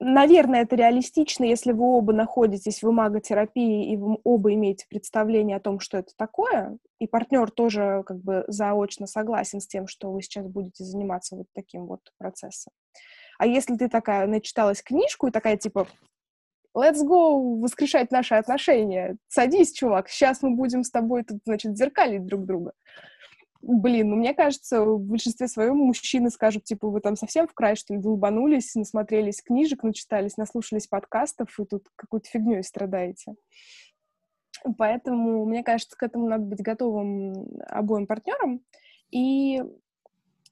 Наверное, 0.00 0.62
это 0.62 0.76
реалистично, 0.76 1.44
если 1.44 1.72
вы 1.72 1.84
оба 1.84 2.12
находитесь 2.12 2.82
в 2.82 2.88
имаготерапии 2.88 3.90
и 3.92 3.96
вы 3.96 4.18
оба 4.22 4.54
имеете 4.54 4.86
представление 4.88 5.56
о 5.56 5.60
том, 5.60 5.80
что 5.80 5.98
это 5.98 6.12
такое, 6.16 6.78
и 7.00 7.08
партнер 7.08 7.50
тоже 7.50 8.04
как 8.06 8.20
бы 8.20 8.44
заочно 8.46 9.08
согласен 9.08 9.60
с 9.60 9.66
тем, 9.66 9.88
что 9.88 10.12
вы 10.12 10.22
сейчас 10.22 10.46
будете 10.46 10.84
заниматься 10.84 11.34
вот 11.34 11.46
таким 11.52 11.86
вот 11.86 12.00
процессом. 12.16 12.72
А 13.38 13.46
если 13.46 13.76
ты 13.76 13.88
такая 13.88 14.28
начиталась 14.28 14.82
книжку 14.82 15.26
и 15.26 15.32
такая 15.32 15.56
типа 15.56 15.88
let's 16.76 17.02
go 17.04 17.58
воскрешать 17.60 18.12
наши 18.12 18.36
отношения, 18.36 19.16
садись, 19.26 19.72
чувак, 19.72 20.08
сейчас 20.08 20.42
мы 20.42 20.50
будем 20.50 20.84
с 20.84 20.90
тобой 20.90 21.24
тут, 21.24 21.40
значит, 21.44 21.76
зеркалить 21.76 22.24
друг 22.24 22.44
друга. 22.44 22.72
Блин, 23.60 24.10
ну, 24.10 24.16
мне 24.16 24.34
кажется, 24.34 24.84
в 24.84 25.00
большинстве 25.00 25.48
своем 25.48 25.76
мужчины 25.76 26.30
скажут, 26.30 26.64
типа, 26.64 26.88
вы 26.88 27.00
там 27.00 27.16
совсем 27.16 27.48
в 27.48 27.54
край, 27.54 27.74
что 27.74 27.92
ли, 27.92 28.00
долбанулись, 28.00 28.76
насмотрелись 28.76 29.42
книжек, 29.42 29.82
начитались, 29.82 30.36
наслушались 30.36 30.86
подкастов, 30.86 31.58
и 31.58 31.64
тут 31.64 31.88
какой-то 31.96 32.28
фигней 32.28 32.62
страдаете. 32.62 33.34
Поэтому, 34.76 35.44
мне 35.44 35.64
кажется, 35.64 35.96
к 35.96 36.02
этому 36.02 36.28
надо 36.28 36.44
быть 36.44 36.62
готовым 36.62 37.60
обоим 37.66 38.06
партнерам. 38.06 38.62
И 39.10 39.60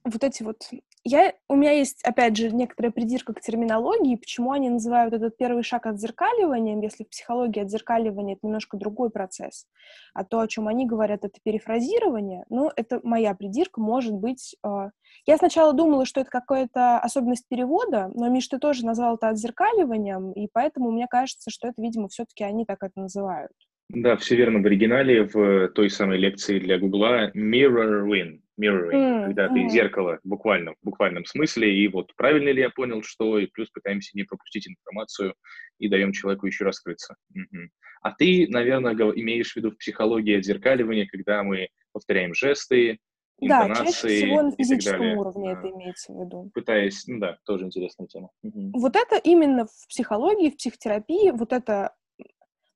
вот 0.04 0.24
эти 0.24 0.42
вот... 0.42 0.68
Я, 1.08 1.34
у 1.48 1.54
меня 1.54 1.70
есть, 1.70 2.02
опять 2.02 2.36
же, 2.36 2.50
некоторая 2.50 2.90
придирка 2.90 3.32
к 3.32 3.40
терминологии, 3.40 4.16
почему 4.16 4.50
они 4.50 4.68
называют 4.70 5.14
этот 5.14 5.36
первый 5.36 5.62
шаг 5.62 5.86
отзеркаливанием, 5.86 6.80
если 6.80 7.04
в 7.04 7.10
психологии 7.10 7.60
отзеркаливание— 7.60 8.34
это 8.36 8.44
немножко 8.44 8.76
другой 8.76 9.10
процесс. 9.10 9.66
А 10.14 10.24
то, 10.24 10.40
о 10.40 10.48
чем 10.48 10.66
они 10.66 10.84
говорят, 10.84 11.24
это 11.24 11.38
перефразирование. 11.44 12.44
Ну, 12.50 12.72
это 12.74 12.98
моя 13.04 13.36
придирка, 13.36 13.80
может 13.80 14.14
быть... 14.14 14.56
Э... 14.66 14.90
Я 15.26 15.36
сначала 15.36 15.72
думала, 15.72 16.06
что 16.06 16.22
это 16.22 16.30
какая-то 16.30 16.98
особенность 16.98 17.46
перевода, 17.48 18.10
но 18.12 18.28
Миш, 18.28 18.48
ты 18.48 18.58
тоже 18.58 18.84
назвал 18.84 19.14
это 19.14 19.28
отзеркаливанием, 19.28 20.32
и 20.32 20.48
поэтому 20.52 20.90
мне 20.90 21.06
кажется, 21.08 21.52
что 21.52 21.68
это, 21.68 21.80
видимо, 21.80 22.08
все-таки 22.08 22.42
они 22.42 22.64
так 22.64 22.82
это 22.82 22.98
называют. 22.98 23.52
Да, 23.90 24.16
все 24.16 24.34
верно. 24.34 24.60
В 24.60 24.66
оригинале 24.66 25.22
в 25.22 25.68
той 25.68 25.88
самой 25.88 26.18
лекции 26.18 26.58
для 26.58 26.78
Гугла 26.78 27.30
mirroring, 27.30 28.40
mirroring, 28.60 28.92
mm, 28.92 29.24
когда 29.26 29.48
ты 29.48 29.64
mm. 29.64 29.68
зеркало 29.68 30.18
буквально, 30.24 30.72
в 30.72 30.76
буквальном 30.82 31.24
смысле, 31.24 31.74
и 31.74 31.88
вот 31.88 32.14
правильно 32.16 32.50
ли 32.50 32.60
я 32.60 32.70
понял, 32.70 33.02
что, 33.02 33.38
и 33.38 33.46
плюс 33.46 33.70
пытаемся 33.70 34.16
не 34.16 34.24
пропустить 34.24 34.68
информацию 34.68 35.34
и 35.78 35.88
даем 35.88 36.12
человеку 36.12 36.46
еще 36.46 36.64
раскрыться. 36.64 37.16
Mm-hmm. 37.36 37.66
А 38.02 38.12
ты, 38.12 38.46
наверное, 38.48 38.94
имеешь 38.94 39.52
в 39.52 39.56
виду 39.56 39.70
в 39.70 39.78
психологии 39.78 40.36
отзеркаливания, 40.36 41.06
когда 41.06 41.42
мы 41.42 41.68
повторяем 41.92 42.34
жесты, 42.34 42.98
да, 43.40 43.68
чаще 43.74 43.92
всего 43.92 44.42
на 44.42 44.52
физическом 44.52 45.18
уровне 45.18 45.52
это 45.52 45.68
имеется 45.70 46.12
в 46.12 46.20
виду. 46.20 46.50
Пытаясь, 46.54 47.06
ну 47.06 47.18
да, 47.18 47.36
тоже 47.44 47.66
интересная 47.66 48.06
тема. 48.06 48.30
Угу. 48.42 48.80
Вот 48.80 48.96
это 48.96 49.16
именно 49.16 49.66
в 49.66 49.88
психологии, 49.88 50.50
в 50.50 50.56
психотерапии, 50.56 51.30
вот 51.32 51.52
это 51.52 51.94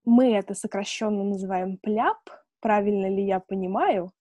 мы 0.04 0.34
это 0.34 0.54
сокращенно 0.54 1.24
называем 1.24 1.78
пляп, 1.78 2.18
правильно 2.60 3.06
ли 3.08 3.24
я 3.24 3.40
понимаю? 3.40 4.12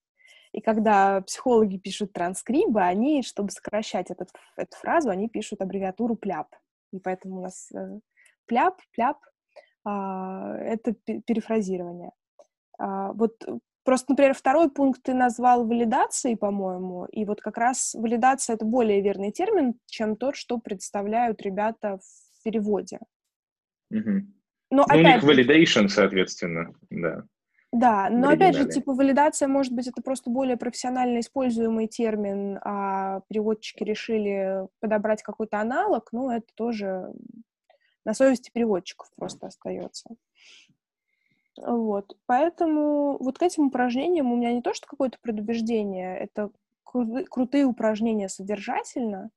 И 0.52 0.62
когда 0.62 1.22
психологи 1.22 1.78
пишут 1.78 2.14
транскрибы, 2.14 2.82
они, 2.82 3.22
чтобы 3.22 3.52
сокращать 3.52 4.10
этот, 4.10 4.30
эту 4.58 4.76
фразу, 4.78 5.10
они 5.10 5.30
пишут 5.30 5.62
аббревиатуру 5.62 6.16
пляп. 6.16 6.48
И 6.92 7.00
поэтому 7.00 7.38
у 7.38 7.42
нас 7.44 7.72
э, 7.72 8.00
пляп, 8.48 8.82
пляп 8.94 9.18
а, 9.86 10.58
это 10.58 10.94
перефразирование. 10.94 12.12
А, 12.78 13.14
вот 13.14 13.34
просто, 13.84 14.12
например, 14.12 14.34
второй 14.34 14.70
пункт 14.70 15.02
ты 15.04 15.14
назвал 15.14 15.66
валидацией, 15.66 16.36
по-моему, 16.36 17.06
и 17.06 17.26
вот 17.26 17.42
как 17.42 17.58
раз 17.58 17.94
валидация— 17.94 18.54
это 18.56 18.66
более 18.66 19.02
верный 19.02 19.32
термин, 19.32 19.76
чем 19.86 20.16
тот, 20.16 20.36
что 20.36 20.58
представляют 20.58 21.42
ребята 21.42 22.00
в 22.00 22.44
переводе. 22.44 23.00
Mm-hmm. 23.94 24.22
Но, 24.72 24.78
ну, 24.78 24.84
опять 24.84 25.24
у 25.24 25.28
них 25.28 25.40
validation, 25.40 25.88
соответственно, 25.88 26.74
да. 26.90 27.24
Да, 27.72 28.10
но 28.10 28.30
опять 28.30 28.56
же, 28.56 28.66
типа, 28.66 28.94
валидация, 28.94 29.48
может 29.48 29.74
быть, 29.74 29.88
это 29.88 30.02
просто 30.02 30.32
более 30.32 30.58
профессионально 30.58 31.20
используемый 31.20 31.88
термин, 31.88 32.60
а 32.64 33.22
переводчики 33.30 33.84
решили 33.84 34.68
подобрать 34.80 35.22
какой-то 35.22 35.60
аналог, 35.60 36.10
ну, 36.12 36.32
это 36.32 36.48
тоже 36.56 37.14
на 38.06 38.14
совести 38.16 38.50
переводчиков 38.52 39.12
просто 39.16 39.48
остается. 39.48 40.10
Вот, 41.62 42.16
поэтому 42.26 43.18
вот 43.20 43.38
к 43.38 43.44
этим 43.44 43.68
упражнениям 43.68 44.32
у 44.32 44.38
меня 44.38 44.54
не 44.54 44.62
то, 44.62 44.74
что 44.74 44.88
какое-то 44.88 45.18
предубеждение, 45.22 46.18
это 46.18 46.52
кру- 46.86 47.26
крутые 47.26 47.66
упражнения 47.66 48.30
содержательно, 48.30 49.30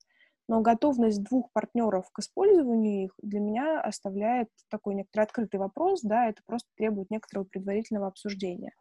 но 0.48 0.60
готовность 0.60 1.22
двух 1.22 1.50
партнеров 1.52 2.10
к 2.12 2.18
использованию 2.18 3.04
их 3.04 3.14
для 3.22 3.40
меня 3.40 3.80
оставляет 3.80 4.48
такой 4.68 4.94
некоторый 4.94 5.24
открытый 5.24 5.60
вопрос, 5.60 6.02
да, 6.02 6.28
это 6.28 6.42
просто 6.46 6.68
требует 6.76 7.10
некоторого 7.10 7.44
предварительного 7.44 8.08
обсуждения. 8.08 8.72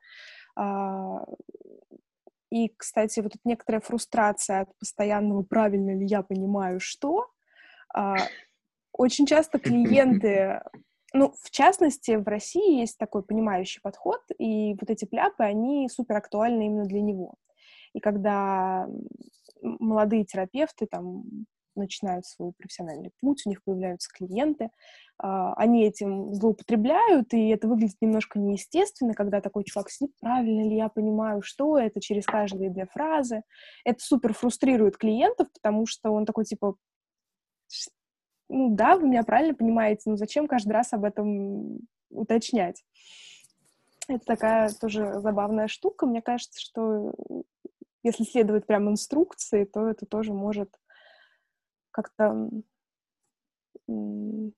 А, 0.56 1.26
и, 2.52 2.69
кстати, 2.76 3.19
вот 3.19 3.36
эта 3.36 3.41
некоторая 3.45 3.82
фрустрация 3.82 4.62
от 4.62 4.78
постоянного 4.78 5.43
«правильно 5.43 5.95
ли 5.95 6.06
я 6.06 6.21
понимаю, 6.24 6.80
что?», 6.80 7.30
а, 7.93 8.15
очень 8.91 9.26
часто 9.26 9.60
клиенты 9.60 10.62
ну, 11.13 11.34
в 11.41 11.52
частности, 11.52 12.12
в 12.12 12.28
России 12.28 12.80
есть 12.80 12.97
такой 12.97 13.24
понимающий 13.24 13.82
подход, 13.82 14.21
и 14.38 14.76
вот 14.80 14.89
эти 14.89 15.06
пляпы, 15.06 15.43
они 15.43 15.89
супер 15.89 16.15
актуальны 16.15 16.67
именно 16.67 16.86
для 16.86 17.02
него. 17.02 17.36
И 17.93 18.00
когда 18.00 18.88
молодые 19.62 20.26
терапевты 20.26 20.88
там 20.88 21.24
начинают 21.76 22.26
свой 22.26 22.52
профессиональный 22.58 23.12
путь, 23.19 23.43
у 23.45 23.50
них 23.50 23.63
появляются 23.63 24.10
клиенты, 24.13 24.69
а, 25.17 25.54
они 25.54 25.86
этим 25.86 26.34
злоупотребляют, 26.34 27.34
и 27.34 27.47
это 27.50 27.67
выглядит 27.67 27.97
немножко 28.02 28.39
неестественно, 28.39 29.13
когда 29.13 29.41
такой 29.41 29.63
чувак 29.63 29.89
сидит, 29.89 30.13
правильно 30.19 30.67
ли 30.67 30.76
я 30.76 30.89
понимаю, 30.89 31.41
что 31.41 31.78
это, 31.78 32.02
через 32.02 32.26
каждые 32.26 32.69
две 32.69 32.86
фразы. 32.88 33.43
Это 33.86 34.04
супер 34.04 34.34
фрустрирует 34.34 34.97
клиентов, 34.97 35.47
потому 35.54 35.86
что 35.86 36.12
он 36.12 36.26
такой, 36.26 36.45
типа, 36.45 36.76
ну 38.50 38.76
да, 38.76 38.97
вы 38.97 39.08
меня 39.08 39.24
правильно 39.24 39.54
понимаете, 39.54 40.10
но 40.10 40.17
зачем 40.17 40.47
каждый 40.47 40.74
раз 40.74 40.91
об 40.93 41.06
этом 41.06 41.80
уточнять? 42.10 42.84
Это 44.10 44.26
такая 44.26 44.69
тоже 44.71 45.21
забавная 45.21 45.67
штука. 45.67 46.06
Мне 46.06 46.21
кажется, 46.21 46.60
что 46.60 47.13
если 48.04 48.24
следовать 48.24 48.66
прям 48.66 48.90
инструкции, 48.90 49.66
то 49.66 49.88
это 49.88 50.06
тоже 50.06 50.34
может 50.34 50.70
как-то 51.92 52.50
ну, 53.88 54.54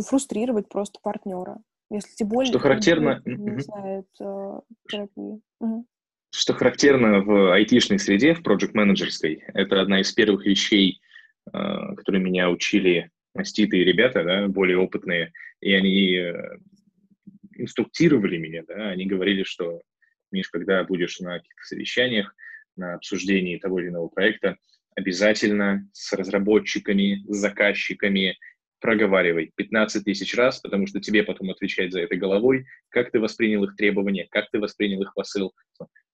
фрустрировать 0.00 0.68
просто 0.68 1.00
партнера. 1.02 1.58
Если 1.90 2.14
тем 2.14 2.28
более 2.28 2.50
что 2.50 2.58
характерно, 2.58 3.22
не 3.24 3.60
знает 3.60 4.06
э, 4.20 4.60
терапии. 4.88 5.40
Угу. 5.60 5.86
Что 6.34 6.52
характерно 6.54 7.22
в 7.22 7.52
айтишной 7.52 7.98
среде, 7.98 8.34
в 8.34 8.42
проект-менеджерской, 8.42 9.44
это 9.54 9.80
одна 9.80 10.00
из 10.00 10.12
первых 10.12 10.44
вещей, 10.44 11.00
э, 11.46 11.50
которые 11.96 12.22
меня 12.22 12.50
учили 12.50 13.10
маститые 13.34 13.84
ребята, 13.84 14.24
да, 14.24 14.48
более 14.48 14.78
опытные, 14.78 15.32
и 15.60 15.72
они 15.72 16.16
э, 16.16 16.58
инструктировали 17.54 18.36
меня, 18.36 18.64
да, 18.66 18.88
они 18.88 19.06
говорили, 19.06 19.44
что, 19.44 19.80
Миш, 20.30 20.48
когда 20.48 20.82
будешь 20.84 21.20
на 21.20 21.38
каких-то 21.38 21.62
совещаниях, 21.62 22.34
на 22.76 22.94
обсуждении 22.94 23.58
того 23.58 23.80
или 23.80 23.88
иного 23.88 24.08
проекта, 24.08 24.56
обязательно 24.94 25.88
с 25.92 26.12
разработчиками, 26.12 27.24
с 27.28 27.36
заказчиками 27.36 28.38
проговаривай 28.80 29.52
15 29.56 30.04
тысяч 30.04 30.34
раз, 30.36 30.60
потому 30.60 30.86
что 30.86 31.00
тебе 31.00 31.22
потом 31.22 31.50
отвечать 31.50 31.92
за 31.92 32.00
это 32.00 32.16
головой, 32.16 32.66
как 32.88 33.10
ты 33.10 33.20
воспринял 33.20 33.64
их 33.64 33.76
требования, 33.76 34.26
как 34.30 34.50
ты 34.50 34.58
воспринял 34.58 35.02
их 35.02 35.14
посыл. 35.14 35.54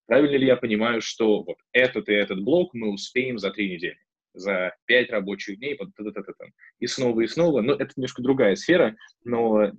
Правильно 0.06 0.36
ли 0.36 0.46
я 0.46 0.56
понимаю, 0.56 1.00
что 1.00 1.42
вот 1.42 1.56
этот 1.72 2.08
и 2.08 2.12
этот 2.12 2.42
блок 2.42 2.74
мы 2.74 2.92
успеем 2.92 3.38
за 3.38 3.50
три 3.50 3.72
недели? 3.72 3.98
За 4.34 4.74
пять 4.86 5.10
рабочих 5.10 5.58
дней, 5.58 5.76
вот, 5.78 5.94
т 5.94 6.02
-т 6.02 6.10
-т 6.10 6.20
-т 6.20 6.48
и 6.80 6.86
снова, 6.86 7.20
и 7.20 7.26
снова. 7.26 7.60
Но 7.60 7.74
это 7.74 7.92
немножко 7.96 8.22
другая 8.22 8.56
сфера, 8.56 8.94
но 9.24 9.70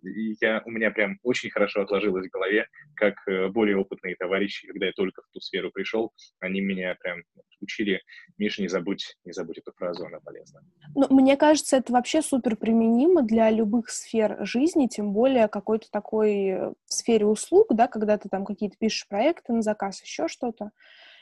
я, 0.42 0.62
у 0.66 0.72
меня 0.72 0.92
прям 0.92 1.18
очень 1.24 1.50
хорошо 1.50 1.82
отложилось 1.82 2.28
в 2.28 2.32
голове, 2.32 2.68
как 2.96 3.16
э, 3.28 3.48
более 3.50 3.78
опытные 3.78 4.16
товарищи, 4.16 4.68
когда 4.68 4.88
я 4.88 4.94
только 4.94 5.22
в 5.22 5.26
ту 5.34 5.40
сферу 5.40 5.72
пришел, 5.72 6.12
они 6.40 6.62
меня 6.62 6.96
прям 7.02 7.22
учили, 7.64 8.02
Миша, 8.38 8.62
не 8.62 8.68
забудь, 8.68 9.16
не 9.26 9.32
забудь 9.32 9.58
эту 9.58 9.72
фразу, 9.74 10.06
она 10.06 10.20
полезна. 10.20 10.62
Ну, 10.96 11.08
мне 11.10 11.38
кажется, 11.38 11.78
это 11.78 11.94
вообще 11.94 12.22
супер 12.22 12.56
применимо 12.56 13.24
для 13.24 13.50
любых 13.50 13.90
сфер 13.90 14.38
жизни, 14.46 14.88
тем 14.88 15.14
более 15.14 15.48
какой-то 15.48 15.88
такой 15.90 16.34
э, 16.48 16.74
сфере 16.86 17.26
услуг, 17.26 17.68
да, 17.72 17.88
когда 17.88 18.18
ты 18.18 18.30
там 18.30 18.46
какие-то 18.46 18.76
пишешь 18.78 19.08
проекты 19.08 19.54
на 19.54 19.62
заказ, 19.62 20.02
еще 20.04 20.28
что-то. 20.28 20.72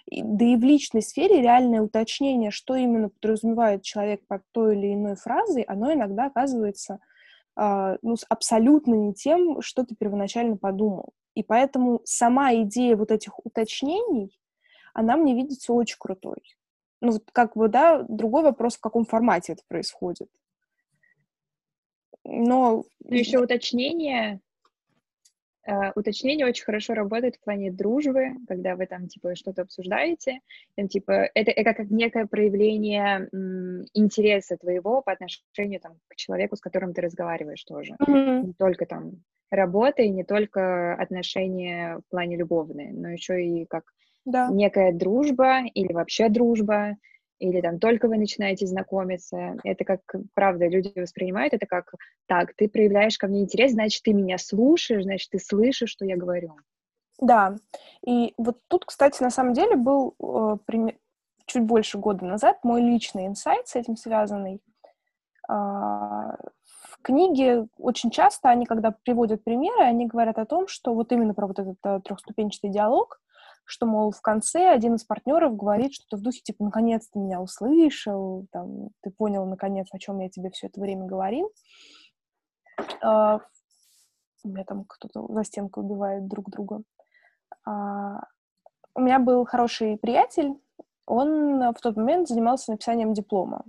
Да 0.10 0.46
и 0.46 0.56
в 0.56 0.62
личной 0.62 1.02
сфере 1.02 1.42
реальное 1.42 1.82
уточнение, 1.82 2.52
что 2.52 2.76
именно 2.76 3.10
подразумевает 3.10 3.84
человек 3.84 4.26
под 4.28 4.42
той 4.52 4.76
или 4.78 4.94
иной 4.94 5.16
фразой, 5.16 5.62
оно 5.64 5.94
иногда 5.94 6.26
оказывается 6.26 7.00
э, 7.58 7.98
ну, 8.02 8.16
абсолютно 8.30 8.94
не 8.94 9.14
тем, 9.14 9.62
что 9.62 9.86
ты 9.86 9.96
первоначально 9.96 10.58
подумал. 10.58 11.14
И 11.36 11.44
поэтому 11.44 12.02
сама 12.04 12.54
идея 12.56 12.96
вот 12.96 13.12
этих 13.12 13.46
уточнений, 13.46 14.38
она 14.94 15.16
мне 15.16 15.36
видится 15.36 15.72
очень 15.72 15.98
крутой. 15.98 16.42
Ну, 17.00 17.14
вот 17.14 17.24
как 17.32 17.56
бы, 17.56 17.68
да, 17.68 18.04
другой 18.04 18.44
вопрос, 18.44 18.76
в 18.76 18.82
каком 18.82 19.06
формате 19.06 19.54
это 19.54 19.64
происходит. 19.68 20.30
Но... 22.24 22.84
Ну, 23.00 23.16
еще 23.16 23.40
уточнение 23.40 24.42
Uh, 25.70 25.92
уточнение 25.94 26.48
очень 26.48 26.66
хорошо 26.66 26.96
работает 26.96 27.36
в 27.36 27.44
плане 27.44 27.72
дружбы, 27.72 28.30
когда 28.48 28.76
вы 28.76 28.88
там, 28.88 29.08
типа, 29.08 29.36
что-то 29.36 29.62
обсуждаете, 29.62 30.40
там, 30.76 30.88
типа, 30.88 31.30
это, 31.36 31.52
это 31.52 31.76
как 31.76 31.92
некое 31.92 32.26
проявление 32.26 33.30
м, 33.32 33.86
интереса 33.94 34.58
твоего 34.58 35.04
по 35.04 35.12
отношению, 35.12 35.80
там, 35.80 36.00
к 36.08 36.16
человеку, 36.16 36.56
с 36.56 36.62
которым 36.62 36.96
ты 36.96 37.02
разговариваешь 37.02 37.64
тоже. 37.64 37.96
Mm-hmm. 38.02 38.46
Не 38.48 38.54
только, 38.54 38.88
там, 38.88 39.22
работа 39.52 40.02
и 40.02 40.10
не 40.10 40.24
только 40.24 40.96
отношения 40.96 41.98
в 41.98 42.10
плане 42.10 42.38
любовные, 42.38 42.92
но 42.92 43.10
еще 43.10 43.46
и 43.46 43.66
как 43.66 43.84
да. 44.26 44.50
некая 44.50 44.92
дружба 44.94 45.66
или 45.66 45.94
вообще 45.94 46.30
дружба, 46.30 46.98
или 47.42 47.60
там 47.60 47.80
только 47.80 48.08
вы 48.08 48.18
начинаете 48.18 48.68
знакомиться. 48.68 49.58
Это 49.64 49.84
как, 49.84 50.02
правда, 50.36 50.68
люди 50.68 50.92
воспринимают 50.96 51.54
это 51.54 51.66
как, 51.66 51.94
так, 52.28 52.54
ты 52.56 52.70
проявляешь 52.70 53.18
ко 53.18 53.28
мне 53.28 53.42
интерес, 53.42 53.72
значит, 53.72 54.04
ты 54.04 54.14
меня 54.14 54.38
слушаешь, 54.38 55.04
значит, 55.04 55.32
ты 55.32 55.40
слышишь, 55.40 55.90
что 55.90 56.06
я 56.06 56.16
говорю. 56.16 56.56
Да, 57.20 57.56
и 58.06 58.34
вот 58.38 58.60
тут, 58.68 58.86
кстати, 58.86 59.22
на 59.22 59.32
самом 59.32 59.54
деле 59.54 59.76
был 59.76 60.16
э, 60.20 60.58
пример, 60.66 60.96
чуть 61.46 61.64
больше 61.64 61.98
года 61.98 62.26
назад, 62.26 62.58
мой 62.64 62.82
личный 62.82 63.28
инсайт 63.28 63.68
с 63.68 63.76
этим 63.76 63.98
связанный. 63.98 64.62
А, 65.48 66.36
в 66.64 67.02
книге 67.02 67.68
очень 67.78 68.12
часто 68.12 68.50
они, 68.50 68.66
когда 68.66 68.92
приводят 68.92 69.44
примеры, 69.44 69.84
они 69.84 70.08
говорят 70.08 70.38
о 70.38 70.46
том, 70.46 70.68
что 70.68 70.94
вот 70.94 71.12
именно 71.12 71.34
про 71.34 71.48
вот 71.48 71.60
этот 71.60 71.78
э, 71.84 72.00
трехступенчатый 72.04 72.70
диалог, 72.70 73.20
что, 73.66 73.86
мол, 73.86 74.12
в 74.12 74.22
конце 74.22 74.70
один 74.70 74.96
из 74.96 75.04
партнеров 75.04 75.56
говорит 75.56 75.94
что-то 75.94 76.18
в 76.18 76.22
духе, 76.22 76.42
типа, 76.42 76.66
наконец 76.66 77.08
ты 77.08 77.20
меня 77.20 77.42
услышал, 77.42 78.46
там, 78.52 78.90
ты 79.02 79.12
понял, 79.12 79.46
наконец, 79.46 79.88
о 79.92 80.00
чем 80.00 80.20
я 80.20 80.30
тебе 80.30 80.50
все 80.50 80.68
это 80.68 80.80
время 80.80 81.06
говорил. 81.06 81.52
А, 83.02 83.40
у 84.44 84.50
меня 84.50 84.64
там 84.66 84.86
кто-то 84.86 85.28
за 85.34 85.44
стенкой 85.44 85.84
убивает 85.84 86.28
друг 86.28 86.50
друга. 86.50 86.82
А, 87.66 88.26
у 88.96 89.02
меня 89.02 89.20
был 89.20 89.46
хороший 89.46 89.98
приятель, 89.98 90.54
он 91.06 91.60
в 91.74 91.82
тот 91.82 91.96
момент 91.98 92.28
занимался 92.28 92.72
написанием 92.72 93.14
диплома. 93.14 93.64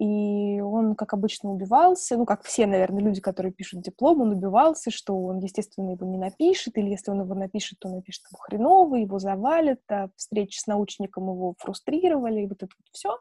И 0.00 0.62
он, 0.62 0.94
как 0.94 1.12
обычно, 1.12 1.50
убивался, 1.50 2.16
ну, 2.16 2.24
как 2.24 2.42
все, 2.42 2.66
наверное, 2.66 3.02
люди, 3.02 3.20
которые 3.20 3.52
пишут 3.52 3.82
диплом, 3.82 4.22
он 4.22 4.30
убивался, 4.30 4.90
что 4.90 5.14
он, 5.14 5.40
естественно, 5.40 5.90
его 5.90 6.06
не 6.06 6.16
напишет, 6.16 6.78
или 6.78 6.88
если 6.88 7.10
он 7.10 7.20
его 7.20 7.34
напишет, 7.34 7.80
то 7.80 7.90
напишет 7.90 8.22
его 8.32 8.38
хреново, 8.40 8.94
его 8.94 9.18
завалит, 9.18 9.82
а 9.90 10.08
встречи 10.16 10.58
с 10.58 10.66
научником 10.66 11.24
его 11.24 11.54
фрустрировали, 11.58 12.40
и 12.40 12.46
вот 12.46 12.62
это 12.62 12.74
вот 12.78 12.86
все. 12.92 13.18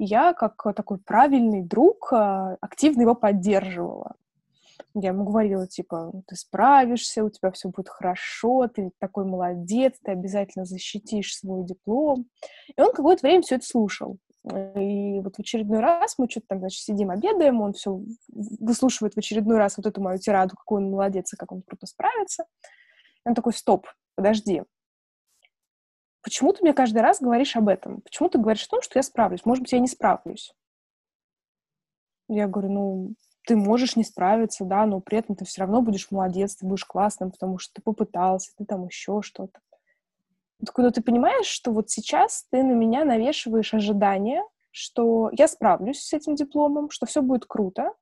Я, 0.00 0.32
как 0.34 0.60
такой 0.74 0.98
правильный 0.98 1.62
друг, 1.62 2.12
а, 2.12 2.56
активно 2.60 3.02
его 3.02 3.14
поддерживала. 3.14 4.16
Я 4.94 5.10
ему 5.10 5.22
говорила, 5.22 5.68
типа, 5.68 6.10
ты 6.26 6.34
справишься, 6.34 7.22
у 7.22 7.30
тебя 7.30 7.52
все 7.52 7.68
будет 7.68 7.88
хорошо, 7.88 8.66
ты 8.66 8.90
такой 8.98 9.26
молодец, 9.26 9.94
ты 10.02 10.10
обязательно 10.10 10.64
защитишь 10.64 11.36
свой 11.36 11.64
диплом. 11.64 12.26
И 12.76 12.80
он 12.80 12.90
какое-то 12.90 13.24
время 13.24 13.42
все 13.42 13.54
это 13.54 13.64
слушал. 13.64 14.18
И 14.46 15.20
вот 15.20 15.36
в 15.36 15.40
очередной 15.40 15.80
раз 15.80 16.18
мы 16.18 16.28
что-то 16.28 16.48
там, 16.48 16.58
значит, 16.58 16.82
сидим, 16.82 17.10
обедаем, 17.10 17.62
он 17.62 17.72
все 17.72 18.02
выслушивает 18.28 19.14
в 19.14 19.18
очередной 19.18 19.56
раз 19.56 19.78
вот 19.78 19.86
эту 19.86 20.02
мою 20.02 20.18
тираду, 20.18 20.54
какой 20.54 20.82
он 20.82 20.90
молодец 20.90 21.32
и 21.32 21.36
как 21.36 21.50
он 21.50 21.62
круто 21.62 21.86
справится. 21.86 22.44
И 23.24 23.28
он 23.28 23.34
такой, 23.34 23.54
стоп, 23.54 23.86
подожди. 24.16 24.62
Почему 26.22 26.52
ты 26.52 26.62
мне 26.62 26.74
каждый 26.74 27.00
раз 27.00 27.20
говоришь 27.20 27.56
об 27.56 27.68
этом? 27.68 28.02
Почему 28.02 28.28
ты 28.28 28.38
говоришь 28.38 28.64
о 28.66 28.70
том, 28.70 28.82
что 28.82 28.98
я 28.98 29.02
справлюсь? 29.02 29.46
Может 29.46 29.62
быть, 29.62 29.72
я 29.72 29.78
не 29.78 29.88
справлюсь? 29.88 30.54
Я 32.28 32.46
говорю, 32.46 32.70
ну, 32.70 33.14
ты 33.46 33.56
можешь 33.56 33.96
не 33.96 34.04
справиться, 34.04 34.64
да, 34.64 34.84
но 34.86 35.00
при 35.00 35.18
этом 35.18 35.36
ты 35.36 35.44
все 35.44 35.62
равно 35.62 35.80
будешь 35.82 36.10
молодец, 36.10 36.56
ты 36.56 36.66
будешь 36.66 36.84
классным, 36.84 37.30
потому 37.30 37.58
что 37.58 37.74
ты 37.74 37.82
попытался, 37.82 38.52
ты 38.56 38.64
там 38.64 38.86
еще 38.86 39.20
что-то. 39.22 39.60
Так, 40.64 40.76
ну, 40.78 40.90
ты 40.90 41.02
понимаешь, 41.02 41.46
что 41.46 41.72
вот 41.72 41.90
сейчас 41.90 42.46
ты 42.50 42.62
на 42.62 42.72
меня 42.72 43.04
навешиваешь 43.04 43.74
ожидания, 43.74 44.42
что 44.70 45.30
я 45.32 45.48
справлюсь 45.48 46.00
с 46.00 46.12
этим 46.12 46.34
дипломом, 46.34 46.90
что 46.90 47.06
все 47.06 47.22
будет 47.22 47.46
круто, 47.46 47.92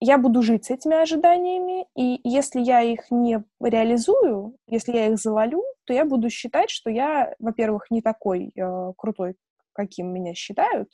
я 0.00 0.18
буду 0.18 0.42
жить 0.42 0.66
с 0.66 0.70
этими 0.70 0.96
ожиданиями, 0.96 1.86
и 1.96 2.20
если 2.22 2.60
я 2.60 2.82
их 2.82 3.10
не 3.10 3.42
реализую, 3.60 4.56
если 4.66 4.92
я 4.92 5.06
их 5.08 5.18
завалю, 5.18 5.64
то 5.84 5.92
я 5.94 6.04
буду 6.04 6.28
считать, 6.28 6.70
что 6.70 6.90
я, 6.90 7.34
во-первых, 7.38 7.90
не 7.90 8.02
такой 8.02 8.52
э, 8.54 8.92
крутой, 8.96 9.36
каким 9.72 10.12
меня 10.12 10.34
считают, 10.34 10.90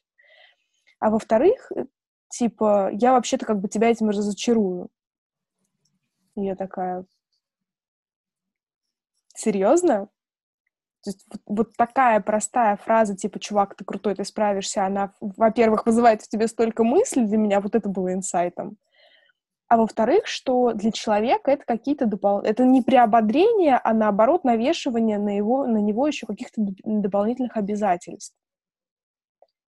а 1.01 1.11
во-вторых, 1.11 1.73
типа, 2.29 2.91
я 2.93 3.13
вообще-то 3.13 3.45
как 3.45 3.61
бы 3.61 3.69
тебя 3.69 3.91
этим 3.91 4.09
разочарую. 4.09 4.89
И 6.37 6.45
я 6.45 6.55
такая, 6.55 7.05
серьезно? 9.35 10.09
То 11.03 11.11
есть 11.11 11.25
вот, 11.29 11.41
вот 11.47 11.77
такая 11.77 12.21
простая 12.21 12.77
фраза, 12.77 13.17
типа, 13.17 13.39
чувак, 13.41 13.75
ты 13.75 13.85
крутой, 13.85 14.15
ты 14.15 14.25
справишься, 14.25 14.87
она, 14.87 15.13
во-первых, 15.21 15.85
вызывает 15.87 16.23
в 16.23 16.29
тебе 16.29 16.47
столько 16.47 16.85
мыслей, 16.85 17.27
для 17.27 17.39
меня 17.39 17.61
вот 17.61 17.75
это 17.75 17.89
было 17.89 18.13
инсайтом. 18.13 18.77
А 19.69 19.79
во-вторых, 19.79 20.27
что 20.27 20.75
для 20.75 20.93
человека 20.93 21.51
это 21.51 21.65
какие-то 21.65 22.05
дополнительные... 22.05 22.53
Это 22.53 22.65
не 22.65 22.83
приободрение, 22.83 23.81
а 23.83 23.95
наоборот 23.95 24.45
навешивание 24.45 25.19
на, 25.19 25.35
его, 25.35 25.67
на 25.67 25.79
него 25.79 26.07
еще 26.07 26.27
каких-то 26.27 26.63
дополнительных 26.85 27.57
обязательств. 27.57 28.37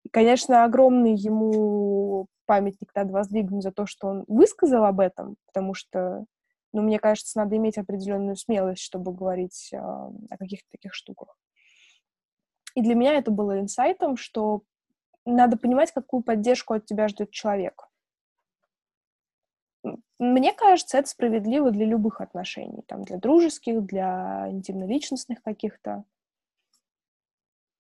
И, 0.04 0.10
конечно, 0.10 0.64
огромный 0.64 1.14
ему 1.14 2.26
памятник 2.44 2.94
над 2.94 3.10
воздвигнут 3.10 3.62
за 3.62 3.72
то, 3.72 3.86
что 3.86 4.08
он 4.08 4.24
высказал 4.28 4.84
об 4.84 5.00
этом, 5.00 5.36
потому 5.46 5.72
что, 5.72 6.26
ну, 6.76 6.82
мне 6.82 6.98
кажется, 6.98 7.38
надо 7.38 7.56
иметь 7.56 7.78
определенную 7.78 8.36
смелость, 8.36 8.82
чтобы 8.82 9.14
говорить 9.14 9.70
э, 9.72 9.78
о 9.78 10.36
каких-то 10.38 10.68
таких 10.70 10.92
штуках. 10.92 11.34
И 12.74 12.82
для 12.82 12.94
меня 12.94 13.14
это 13.14 13.30
было 13.30 13.58
инсайтом, 13.58 14.18
что 14.18 14.60
надо 15.24 15.56
понимать, 15.56 15.90
какую 15.90 16.22
поддержку 16.22 16.74
от 16.74 16.84
тебя 16.84 17.08
ждет 17.08 17.30
человек. 17.30 17.88
Мне 20.18 20.52
кажется, 20.52 20.98
это 20.98 21.08
справедливо 21.08 21.70
для 21.70 21.86
любых 21.86 22.20
отношений, 22.20 22.82
там, 22.86 23.04
для 23.04 23.16
дружеских, 23.16 23.82
для 23.82 24.46
интимно-личностных 24.50 25.42
каких-то. 25.42 26.04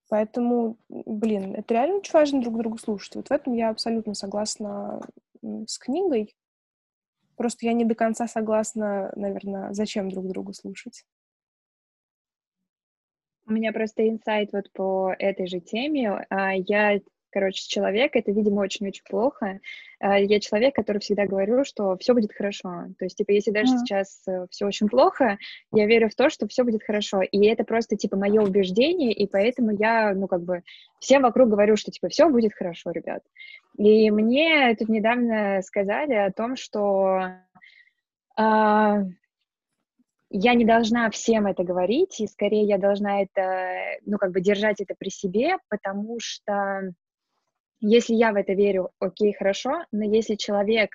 Поэтому, 0.08 0.78
блин, 0.88 1.54
это 1.54 1.74
реально 1.74 1.96
очень 1.96 2.12
важно 2.14 2.40
друг 2.40 2.56
друга 2.56 2.78
слушать. 2.78 3.16
Вот 3.16 3.28
в 3.28 3.32
этом 3.32 3.52
я 3.52 3.68
абсолютно 3.68 4.14
согласна 4.14 5.02
с 5.42 5.78
книгой. 5.78 6.34
Просто 7.38 7.66
я 7.66 7.74
не 7.74 7.84
до 7.84 7.94
конца 7.94 8.26
согласна, 8.26 9.12
наверное, 9.14 9.72
зачем 9.72 10.10
друг 10.10 10.26
другу 10.28 10.52
слушать. 10.54 11.02
У 13.48 13.52
меня 13.52 13.72
просто 13.72 14.08
инсайт 14.08 14.50
вот 14.52 14.70
по 14.72 15.14
этой 15.18 15.46
же 15.46 15.60
теме. 15.60 16.26
А, 16.30 16.52
я 16.54 16.98
короче, 17.36 17.68
человек, 17.68 18.16
это, 18.16 18.32
видимо, 18.32 18.60
очень-очень 18.62 19.02
плохо. 19.06 19.60
А, 20.00 20.18
я 20.18 20.40
человек, 20.40 20.74
который 20.74 21.02
всегда 21.02 21.26
говорю, 21.26 21.66
что 21.66 21.94
все 21.98 22.14
будет 22.14 22.32
хорошо. 22.32 22.86
То 22.98 23.04
есть, 23.04 23.18
типа, 23.18 23.32
если 23.32 23.50
даже 23.50 23.74
mm. 23.74 23.78
сейчас 23.80 24.22
э, 24.26 24.46
все 24.50 24.64
очень 24.64 24.88
плохо, 24.88 25.36
я 25.70 25.84
верю 25.84 26.08
в 26.08 26.14
то, 26.14 26.30
что 26.30 26.48
все 26.48 26.64
будет 26.64 26.82
хорошо. 26.82 27.20
И 27.20 27.44
это 27.44 27.62
просто, 27.64 27.94
типа, 27.94 28.16
мое 28.16 28.40
убеждение, 28.40 29.12
и 29.12 29.26
поэтому 29.26 29.70
я, 29.72 30.14
ну, 30.14 30.28
как 30.28 30.44
бы, 30.44 30.62
всем 30.98 31.20
вокруг 31.22 31.50
говорю, 31.50 31.76
что, 31.76 31.90
типа, 31.90 32.08
все 32.08 32.30
будет 32.30 32.54
хорошо, 32.54 32.90
ребят. 32.90 33.22
И 33.76 34.10
мне 34.10 34.74
тут 34.78 34.88
недавно 34.88 35.60
сказали 35.60 36.14
о 36.14 36.32
том, 36.32 36.56
что 36.56 37.20
а, 38.38 39.02
я 40.30 40.54
не 40.54 40.64
должна 40.64 41.10
всем 41.10 41.46
это 41.46 41.64
говорить, 41.64 42.18
и 42.18 42.26
скорее 42.26 42.64
я 42.64 42.78
должна 42.78 43.20
это, 43.20 43.98
ну, 44.06 44.16
как 44.16 44.32
бы 44.32 44.40
держать 44.40 44.80
это 44.80 44.94
при 44.98 45.10
себе, 45.10 45.58
потому 45.68 46.16
что 46.18 46.94
если 47.80 48.14
я 48.14 48.32
в 48.32 48.36
это 48.36 48.52
верю, 48.52 48.90
окей, 48.98 49.34
хорошо, 49.34 49.84
но 49.92 50.04
если 50.04 50.34
человек 50.34 50.90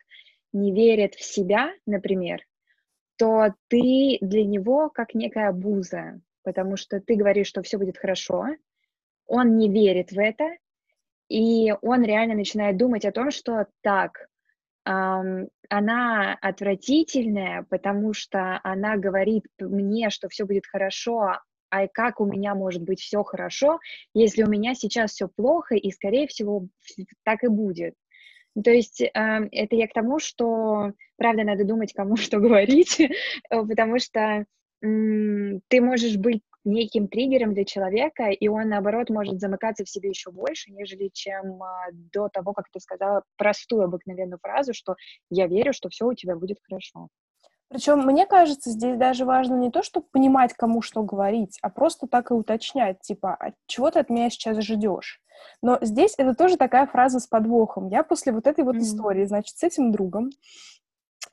не 0.53 0.73
верит 0.73 1.15
в 1.15 1.23
себя, 1.23 1.71
например, 1.85 2.41
то 3.17 3.53
ты 3.67 4.17
для 4.21 4.43
него 4.45 4.89
как 4.89 5.13
некая 5.13 5.51
буза, 5.51 6.21
потому 6.43 6.75
что 6.77 6.99
ты 6.99 7.15
говоришь, 7.15 7.47
что 7.47 7.61
все 7.61 7.77
будет 7.77 7.97
хорошо, 7.97 8.47
он 9.27 9.57
не 9.57 9.69
верит 9.69 10.11
в 10.11 10.19
это, 10.19 10.45
и 11.29 11.73
он 11.81 12.03
реально 12.03 12.35
начинает 12.35 12.77
думать 12.77 13.05
о 13.05 13.11
том, 13.11 13.31
что 13.31 13.67
так, 13.81 14.27
эм, 14.85 15.47
она 15.69 16.37
отвратительная, 16.41 17.65
потому 17.69 18.13
что 18.13 18.59
она 18.63 18.97
говорит 18.97 19.45
мне, 19.59 20.09
что 20.09 20.27
все 20.27 20.45
будет 20.45 20.65
хорошо, 20.65 21.39
а 21.71 21.87
как 21.87 22.19
у 22.19 22.25
меня 22.25 22.53
может 22.53 22.83
быть 22.83 22.99
все 22.99 23.23
хорошо, 23.23 23.79
если 24.13 24.43
у 24.43 24.47
меня 24.47 24.75
сейчас 24.75 25.11
все 25.11 25.27
плохо, 25.27 25.75
и, 25.75 25.91
скорее 25.91 26.27
всего, 26.27 26.67
так 27.23 27.43
и 27.43 27.47
будет. 27.47 27.95
То 28.63 28.71
есть 28.71 29.01
э, 29.01 29.09
это 29.13 29.75
я 29.75 29.87
к 29.87 29.93
тому, 29.93 30.19
что, 30.19 30.91
правда, 31.17 31.43
надо 31.43 31.63
думать, 31.63 31.93
кому 31.93 32.15
что 32.17 32.39
говорить, 32.39 33.01
потому 33.49 33.97
что 33.99 34.19
э, 34.19 34.45
ты 34.81 35.81
можешь 35.81 36.17
быть 36.17 36.41
неким 36.63 37.07
триггером 37.07 37.53
для 37.53 37.65
человека, 37.65 38.25
и 38.29 38.47
он, 38.47 38.69
наоборот, 38.69 39.09
может 39.09 39.39
замыкаться 39.39 39.83
в 39.83 39.89
себе 39.89 40.09
еще 40.09 40.31
больше, 40.31 40.71
нежели 40.71 41.09
чем 41.13 41.63
э, 41.63 41.91
до 41.91 42.29
того, 42.29 42.53
как 42.53 42.65
ты 42.71 42.79
сказала 42.79 43.23
простую 43.37 43.83
обыкновенную 43.83 44.39
фразу, 44.41 44.73
что 44.73 44.95
«я 45.29 45.47
верю, 45.47 45.73
что 45.73 45.89
все 45.89 46.05
у 46.05 46.13
тебя 46.13 46.35
будет 46.35 46.57
хорошо». 46.67 47.07
Причем, 47.71 47.99
мне 47.99 48.25
кажется, 48.25 48.69
здесь 48.69 48.97
даже 48.97 49.23
важно 49.23 49.55
не 49.55 49.71
то, 49.71 49.81
чтобы 49.81 50.05
понимать, 50.11 50.53
кому 50.53 50.81
что 50.81 51.03
говорить, 51.03 51.57
а 51.61 51.69
просто 51.69 52.05
так 52.05 52.29
и 52.29 52.33
уточнять, 52.33 52.99
типа, 52.99 53.33
а 53.39 53.53
чего 53.65 53.89
ты 53.89 53.99
от 53.99 54.09
меня 54.09 54.29
сейчас 54.29 54.57
ждешь? 54.61 55.21
Но 55.61 55.77
здесь 55.79 56.15
это 56.17 56.35
тоже 56.35 56.57
такая 56.57 56.85
фраза 56.85 57.21
с 57.21 57.27
подвохом. 57.27 57.87
Я 57.87 58.03
после 58.03 58.33
вот 58.33 58.45
этой 58.45 58.65
вот 58.65 58.75
mm-hmm. 58.75 58.81
истории, 58.81 59.23
значит, 59.23 59.57
с 59.57 59.63
этим 59.63 59.93
другом, 59.93 60.31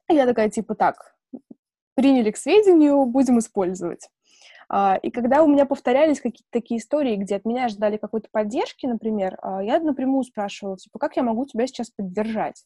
я 0.08 0.26
такая, 0.26 0.48
типа, 0.48 0.76
так, 0.76 1.16
приняли 1.94 2.30
к 2.30 2.36
сведению, 2.36 3.04
будем 3.04 3.40
использовать. 3.40 4.08
А, 4.68 4.96
и 5.02 5.10
когда 5.10 5.42
у 5.42 5.48
меня 5.48 5.66
повторялись 5.66 6.20
какие-то 6.20 6.50
такие 6.52 6.78
истории, 6.78 7.16
где 7.16 7.34
от 7.34 7.46
меня 7.46 7.68
ждали 7.68 7.96
какой-то 7.96 8.28
поддержки, 8.30 8.86
например, 8.86 9.36
а, 9.42 9.60
я 9.60 9.80
напрямую 9.80 10.22
спрашивала, 10.22 10.76
типа, 10.76 11.00
как 11.00 11.16
я 11.16 11.24
могу 11.24 11.46
тебя 11.46 11.66
сейчас 11.66 11.90
поддержать? 11.90 12.64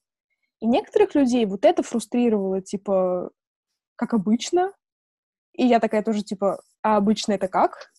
И 0.60 0.66
некоторых 0.66 1.14
людей 1.14 1.46
вот 1.46 1.64
это 1.64 1.82
фрустрировало, 1.82 2.60
типа, 2.60 3.30
как 4.02 4.14
обычно. 4.14 4.72
И 5.52 5.64
я 5.64 5.78
такая 5.78 6.02
тоже, 6.02 6.24
типа, 6.24 6.60
а 6.82 6.96
обычно 6.96 7.34
это 7.34 7.46
как? 7.46 7.92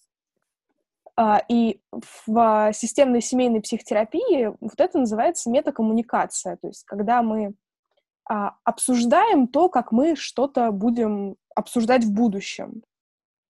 А, 1.16 1.42
и 1.48 1.80
в 2.26 2.72
системной 2.74 3.22
семейной 3.22 3.62
психотерапии 3.62 4.52
вот 4.60 4.80
это 4.80 5.00
называется 5.00 5.50
метакоммуникация, 5.50 6.58
то 6.58 6.68
есть 6.68 6.84
когда 6.84 7.22
мы 7.22 7.54
а, 8.30 8.56
обсуждаем 8.66 9.48
то, 9.48 9.70
как 9.70 9.94
мы 9.94 10.18
что-то 10.18 10.72
будем 10.72 11.38
обсуждать 11.56 12.04
в 12.04 12.12
будущем. 12.12 12.84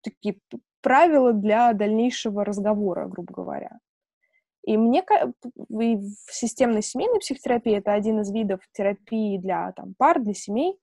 Такие 0.02 0.38
правила 0.82 1.32
для 1.32 1.72
дальнейшего 1.72 2.44
разговора, 2.44 3.06
грубо 3.06 3.32
говоря. 3.32 3.78
И 4.64 4.76
мне 4.76 5.02
и 5.02 5.96
в 5.96 6.32
системной 6.34 6.82
семейной 6.82 7.20
психотерапии 7.20 7.78
это 7.78 7.94
один 7.94 8.20
из 8.20 8.30
видов 8.30 8.60
терапии 8.72 9.38
для 9.38 9.72
там, 9.72 9.94
пар, 9.96 10.20
для 10.20 10.34
семей. 10.34 10.78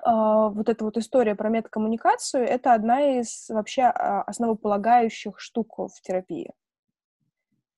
Uh, 0.00 0.50
вот 0.50 0.70
эта 0.70 0.84
вот 0.84 0.96
история 0.96 1.34
про 1.34 1.50
метакоммуникацию— 1.50 2.44
это 2.48 2.72
одна 2.72 3.18
из 3.18 3.50
вообще 3.50 3.82
uh, 3.82 4.22
основополагающих 4.26 5.38
штук 5.38 5.78
в 5.78 6.00
терапии. 6.00 6.50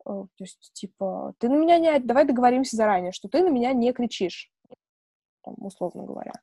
Uh, 0.06 0.28
то 0.36 0.44
есть, 0.44 0.70
типа, 0.74 1.34
ты 1.38 1.48
на 1.48 1.56
меня 1.56 1.78
не... 1.78 1.98
Давай 1.98 2.24
договоримся 2.24 2.76
заранее, 2.76 3.10
что 3.10 3.28
ты 3.28 3.42
на 3.42 3.48
меня 3.48 3.72
не 3.72 3.92
кричишь, 3.92 4.52
условно 5.42 6.04
говоря. 6.04 6.34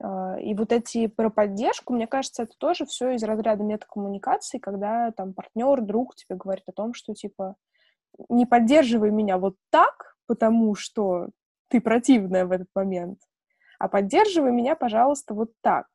А, 0.00 0.38
и 0.38 0.54
вот 0.54 0.72
эти 0.72 1.06
про 1.06 1.30
поддержку, 1.30 1.92
мне 1.92 2.06
кажется, 2.06 2.42
это 2.42 2.52
тоже 2.58 2.86
все 2.86 3.12
из 3.12 3.22
разряда 3.22 3.62
метакоммуникации, 3.62 4.58
когда 4.58 5.10
там 5.12 5.32
партнер, 5.32 5.80
друг 5.80 6.14
тебе 6.14 6.36
говорит 6.36 6.64
о 6.68 6.72
том, 6.72 6.94
что 6.94 7.14
типа 7.14 7.56
не 8.28 8.46
поддерживай 8.46 9.10
меня 9.10 9.38
вот 9.38 9.56
так, 9.70 10.16
потому 10.26 10.74
что 10.74 11.28
ты 11.68 11.80
противная 11.80 12.46
в 12.46 12.52
этот 12.52 12.68
момент, 12.74 13.20
а 13.78 13.88
поддерживай 13.88 14.52
меня, 14.52 14.76
пожалуйста, 14.76 15.34
вот 15.34 15.52
так. 15.62 15.86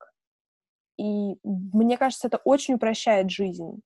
И 0.97 1.36
мне 1.43 1.97
кажется, 1.97 2.27
это 2.27 2.38
очень 2.43 2.75
упрощает 2.75 3.32
жизнь. 3.32 3.82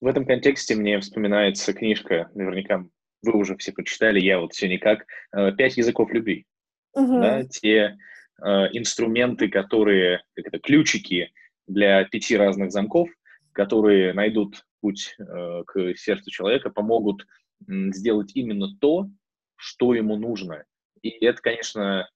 В 0.00 0.06
этом 0.06 0.26
контексте 0.26 0.74
мне 0.74 0.98
вспоминается 0.98 1.72
книжка, 1.72 2.30
наверняка 2.34 2.84
вы 3.22 3.38
уже 3.38 3.56
все 3.56 3.72
прочитали, 3.72 4.18
я 4.18 4.40
вот 4.40 4.52
все 4.52 4.68
никак, 4.68 5.06
э, 5.32 5.52
«Пять 5.52 5.76
языков 5.76 6.10
любви» 6.12 6.46
угу. 6.94 7.20
да, 7.20 7.44
те 7.44 7.96
э, 8.42 8.48
инструменты, 8.72 9.48
которые, 9.48 10.22
как 10.34 10.46
это, 10.46 10.58
ключики 10.58 11.32
для 11.66 12.04
пяти 12.04 12.36
разных 12.36 12.72
замков, 12.72 13.08
которые 13.52 14.12
найдут 14.12 14.64
путь 14.80 15.14
э, 15.18 15.62
к 15.66 15.94
сердцу 15.96 16.30
человека, 16.30 16.70
помогут 16.70 17.22
э, 17.22 17.90
сделать 17.92 18.32
именно 18.34 18.68
то, 18.80 19.08
что 19.56 19.94
ему 19.94 20.16
нужно. 20.16 20.64
И 21.02 21.24
это, 21.24 21.40
конечно, 21.42 22.08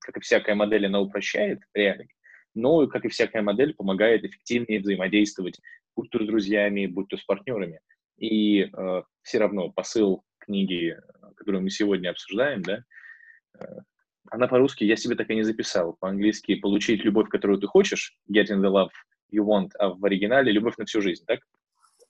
как 0.00 0.16
и 0.16 0.20
всякая 0.20 0.54
модель, 0.54 0.86
она 0.86 1.00
упрощает 1.00 1.60
реальность, 1.74 2.14
но, 2.54 2.86
как 2.86 3.04
и 3.04 3.08
всякая 3.08 3.42
модель, 3.42 3.74
помогает 3.74 4.24
эффективнее 4.24 4.80
взаимодействовать, 4.80 5.60
будь 5.94 6.10
то 6.10 6.22
с 6.22 6.26
друзьями, 6.26 6.86
будь 6.86 7.08
то 7.08 7.16
с 7.16 7.24
партнерами. 7.24 7.80
И 8.16 8.62
э, 8.62 9.02
все 9.22 9.38
равно 9.38 9.70
посыл 9.70 10.24
книги, 10.38 10.98
которую 11.36 11.62
мы 11.62 11.70
сегодня 11.70 12.10
обсуждаем, 12.10 12.62
да, 12.62 12.84
э, 13.58 13.64
она 14.30 14.46
по-русски 14.46 14.84
я 14.84 14.96
себе 14.96 15.16
так 15.16 15.30
и 15.30 15.34
не 15.34 15.42
записал. 15.42 15.96
По-английски 15.98 16.54
«получить 16.54 17.04
любовь, 17.04 17.28
которую 17.28 17.58
ты 17.58 17.66
хочешь», 17.66 18.16
«getting 18.30 18.60
the 18.60 18.70
love 18.70 18.90
you 19.32 19.44
want», 19.44 19.70
а 19.78 19.90
в 19.90 20.04
оригинале 20.04 20.52
«любовь 20.52 20.76
на 20.76 20.84
всю 20.84 21.00
жизнь», 21.00 21.24
так? 21.26 21.40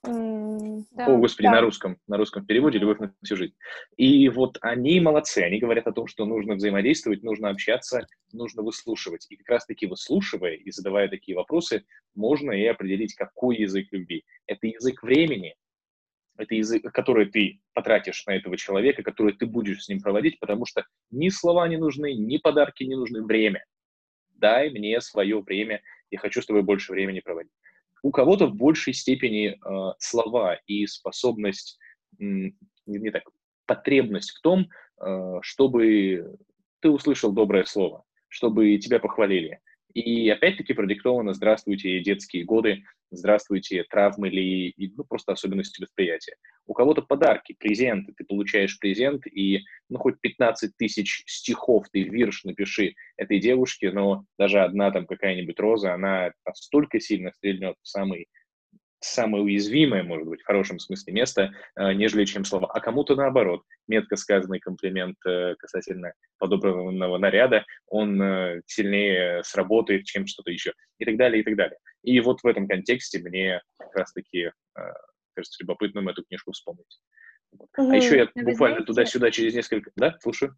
Mm, 0.03 0.83
да, 0.91 1.05
О, 1.05 1.17
господи, 1.17 1.47
да. 1.47 1.53
на 1.53 1.61
русском, 1.61 1.97
на 2.07 2.17
русском 2.17 2.43
переводе 2.43 2.79
«любовь 2.79 2.97
на 2.99 3.13
всю 3.23 3.35
жизнь». 3.35 3.53
И 3.97 4.27
вот 4.29 4.57
они 4.61 4.99
молодцы, 4.99 5.39
они 5.39 5.59
говорят 5.59 5.85
о 5.85 5.91
том, 5.91 6.07
что 6.07 6.25
нужно 6.25 6.55
взаимодействовать, 6.55 7.21
нужно 7.21 7.49
общаться, 7.49 8.07
нужно 8.33 8.63
выслушивать. 8.63 9.27
И 9.29 9.35
как 9.35 9.49
раз-таки 9.49 9.85
выслушивая 9.85 10.53
и 10.53 10.71
задавая 10.71 11.07
такие 11.07 11.37
вопросы, 11.37 11.85
можно 12.15 12.51
и 12.51 12.65
определить, 12.65 13.13
какой 13.13 13.57
язык 13.57 13.89
любви. 13.91 14.25
Это 14.47 14.65
язык 14.65 15.03
времени, 15.03 15.55
это 16.35 16.55
язык, 16.55 16.83
который 16.91 17.27
ты 17.27 17.61
потратишь 17.73 18.25
на 18.25 18.35
этого 18.35 18.57
человека, 18.57 19.03
который 19.03 19.33
ты 19.33 19.45
будешь 19.45 19.83
с 19.83 19.89
ним 19.89 20.01
проводить, 20.01 20.39
потому 20.39 20.65
что 20.65 20.83
ни 21.11 21.29
слова 21.29 21.67
не 21.67 21.77
нужны, 21.77 22.15
ни 22.15 22.37
подарки 22.37 22.83
не 22.83 22.95
нужны, 22.95 23.23
время. 23.23 23.63
Дай 24.31 24.71
мне 24.71 24.99
свое 25.01 25.39
время, 25.41 25.83
я 26.09 26.17
хочу 26.17 26.41
с 26.41 26.47
тобой 26.47 26.63
больше 26.63 26.91
времени 26.91 27.19
проводить. 27.19 27.53
У 28.03 28.11
кого-то 28.11 28.47
в 28.47 28.55
большей 28.55 28.93
степени 28.93 29.49
э, 29.53 29.93
слова 29.99 30.55
и 30.65 30.87
способность, 30.87 31.77
э, 32.19 32.51
не, 32.85 33.11
так, 33.11 33.23
потребность 33.65 34.31
в 34.31 34.41
том, 34.41 34.67
э, 34.99 35.39
чтобы 35.41 36.37
ты 36.79 36.89
услышал 36.89 37.31
доброе 37.31 37.63
слово, 37.65 38.03
чтобы 38.27 38.77
тебя 38.77 38.99
похвалили. 38.99 39.59
И 39.93 40.29
опять-таки 40.29 40.73
продиктовано 40.73 41.33
«Здравствуйте, 41.33 41.99
детские 42.01 42.45
годы», 42.45 42.83
здравствуйте, 43.11 43.83
травмы 43.89 44.29
или 44.29 44.73
ну, 44.95 45.03
просто 45.03 45.33
особенности 45.33 45.81
восприятия. 45.81 46.35
У 46.65 46.73
кого-то 46.73 47.01
подарки, 47.01 47.55
презенты, 47.59 48.13
ты 48.15 48.23
получаешь 48.23 48.79
презент, 48.79 49.27
и 49.27 49.59
ну 49.89 49.99
хоть 49.99 50.19
15 50.21 50.75
тысяч 50.77 51.23
стихов 51.27 51.87
ты 51.91 52.03
вирш 52.03 52.43
напиши 52.45 52.95
этой 53.17 53.39
девушке, 53.39 53.91
но 53.91 54.25
даже 54.39 54.61
одна 54.61 54.91
там 54.91 55.05
какая-нибудь 55.05 55.59
роза, 55.59 55.93
она 55.93 56.31
настолько 56.45 56.99
сильно 56.99 57.31
стрельнет 57.31 57.75
в 57.81 57.87
самый 57.87 58.27
самое 59.01 59.43
уязвимое, 59.43 60.03
может 60.03 60.27
быть, 60.27 60.41
в 60.41 60.45
хорошем 60.45 60.79
смысле 60.79 61.13
место, 61.13 61.53
э, 61.75 61.93
нежели 61.93 62.25
чем 62.25 62.45
слова. 62.45 62.69
А 62.71 62.79
кому-то 62.79 63.15
наоборот, 63.15 63.63
метко 63.87 64.15
сказанный 64.15 64.59
комплимент 64.59 65.17
э, 65.25 65.55
касательно 65.55 66.13
подобранного 66.37 67.17
наряда, 67.17 67.65
он 67.87 68.21
э, 68.21 68.61
сильнее 68.67 69.43
сработает, 69.43 70.05
чем 70.05 70.27
что-то 70.27 70.51
еще, 70.51 70.73
и 70.99 71.05
так 71.05 71.17
далее, 71.17 71.41
и 71.41 71.43
так 71.43 71.55
далее. 71.55 71.77
И 72.03 72.19
вот 72.19 72.41
в 72.41 72.47
этом 72.47 72.67
контексте 72.67 73.19
мне 73.19 73.61
как 73.77 73.95
раз-таки 73.95 74.51
кажется 75.33 75.63
любопытным 75.63 76.09
эту 76.09 76.23
книжку 76.23 76.51
вспомнить. 76.51 76.99
Угу. 77.51 77.89
А 77.89 77.95
еще 77.95 78.17
я 78.17 78.29
Вы 78.35 78.51
буквально 78.51 78.77
знаете... 78.77 78.85
туда-сюда 78.85 79.31
через 79.31 79.53
несколько... 79.53 79.91
Да, 79.95 80.17
слушаю. 80.19 80.55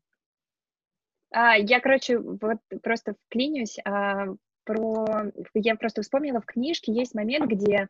А, 1.32 1.58
я, 1.58 1.80
короче, 1.80 2.20
вот 2.20 2.60
просто 2.82 3.16
вклинюсь. 3.28 3.78
А, 3.86 4.28
про... 4.64 5.32
Я 5.54 5.76
просто 5.76 6.02
вспомнила, 6.02 6.41
в 6.41 6.46
книжке 6.46 6.94
есть 6.94 7.16
момент, 7.16 7.50
где 7.50 7.89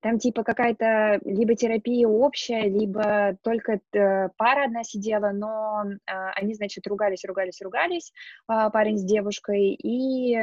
там 0.00 0.18
типа 0.18 0.44
какая-то 0.44 1.20
либо 1.24 1.54
терапия 1.54 2.06
общая, 2.06 2.68
либо 2.68 3.36
только 3.42 3.80
э, 3.92 4.28
пара 4.36 4.64
одна 4.64 4.84
сидела, 4.84 5.30
но 5.30 5.84
э, 5.84 6.12
они, 6.36 6.54
значит, 6.54 6.86
ругались, 6.86 7.24
ругались, 7.24 7.60
ругались, 7.60 8.12
э, 8.48 8.70
парень 8.72 8.98
с 8.98 9.04
девушкой, 9.04 9.74
и 9.74 10.36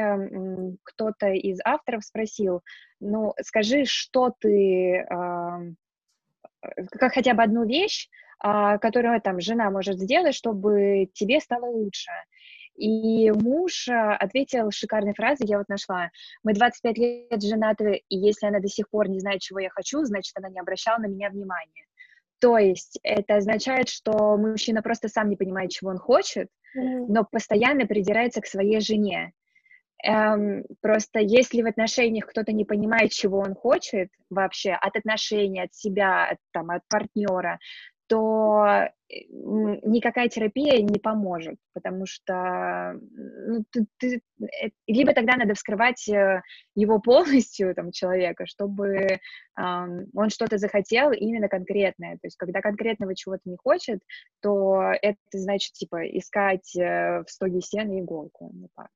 кто-то 0.82 1.28
из 1.28 1.58
авторов 1.64 2.04
спросил, 2.04 2.62
ну, 3.00 3.34
скажи, 3.42 3.84
что 3.86 4.34
ты, 4.38 5.06
э, 5.08 5.72
как 6.90 7.14
хотя 7.14 7.34
бы 7.34 7.42
одну 7.42 7.64
вещь, 7.66 8.08
которую 8.38 9.18
там 9.22 9.40
жена 9.40 9.70
может 9.70 9.98
сделать, 9.98 10.34
чтобы 10.34 11.08
тебе 11.14 11.40
стало 11.40 11.70
лучше. 11.70 12.10
И 12.76 13.30
муж 13.30 13.88
а, 13.88 14.16
ответил 14.16 14.70
шикарной 14.70 15.14
фразой, 15.14 15.46
я 15.46 15.58
вот 15.58 15.68
нашла, 15.68 16.10
мы 16.42 16.52
25 16.52 16.98
лет 16.98 17.42
женаты, 17.42 18.02
и 18.08 18.16
если 18.16 18.46
она 18.46 18.60
до 18.60 18.68
сих 18.68 18.88
пор 18.90 19.08
не 19.08 19.20
знает, 19.20 19.40
чего 19.40 19.58
я 19.60 19.70
хочу, 19.70 20.04
значит, 20.04 20.32
она 20.36 20.48
не 20.48 20.60
обращала 20.60 20.98
на 20.98 21.06
меня 21.06 21.30
внимания. 21.30 21.86
То 22.38 22.58
есть 22.58 22.98
это 23.02 23.36
означает, 23.36 23.88
что 23.88 24.36
мужчина 24.36 24.82
просто 24.82 25.08
сам 25.08 25.30
не 25.30 25.36
понимает, 25.36 25.70
чего 25.70 25.90
он 25.90 25.98
хочет, 25.98 26.48
mm-hmm. 26.76 27.06
но 27.08 27.24
постоянно 27.24 27.86
придирается 27.86 28.40
к 28.40 28.46
своей 28.46 28.80
жене. 28.80 29.32
Эм, 30.04 30.64
просто 30.82 31.20
если 31.20 31.62
в 31.62 31.66
отношениях 31.66 32.26
кто-то 32.26 32.52
не 32.52 32.64
понимает, 32.64 33.12
чего 33.12 33.38
он 33.38 33.54
хочет 33.54 34.10
вообще 34.28 34.72
от 34.72 34.94
отношений, 34.96 35.62
от 35.62 35.74
себя, 35.74 36.26
от, 36.32 36.38
там, 36.52 36.70
от 36.70 36.82
партнера, 36.88 37.58
то 38.06 38.66
э, 38.66 38.90
никакая 39.08 40.28
терапия 40.28 40.82
не 40.82 40.98
поможет, 40.98 41.56
потому 41.74 42.06
что 42.06 42.98
ну, 43.46 43.64
ты, 43.70 43.86
ты, 43.98 44.20
э, 44.40 44.70
либо 44.86 45.14
тогда 45.14 45.36
надо 45.36 45.54
вскрывать 45.54 46.08
э, 46.08 46.42
его 46.74 46.98
полностью, 47.00 47.74
там, 47.74 47.92
человека, 47.92 48.46
чтобы 48.46 48.88
э, 48.88 49.18
он 49.56 50.30
что-то 50.30 50.58
захотел 50.58 51.12
именно 51.12 51.48
конкретное. 51.48 52.14
То 52.14 52.26
есть, 52.26 52.36
когда 52.36 52.60
конкретного 52.60 53.14
чего-то 53.14 53.42
не 53.44 53.56
хочет, 53.56 54.02
то 54.40 54.92
это 55.02 55.18
значит, 55.32 55.72
типа, 55.72 56.06
искать 56.06 56.72
в 56.74 57.26
стоге 57.28 57.60
сена 57.60 58.00
иголку. 58.00 58.50
Ну, 58.52 58.68
так. 58.74 58.90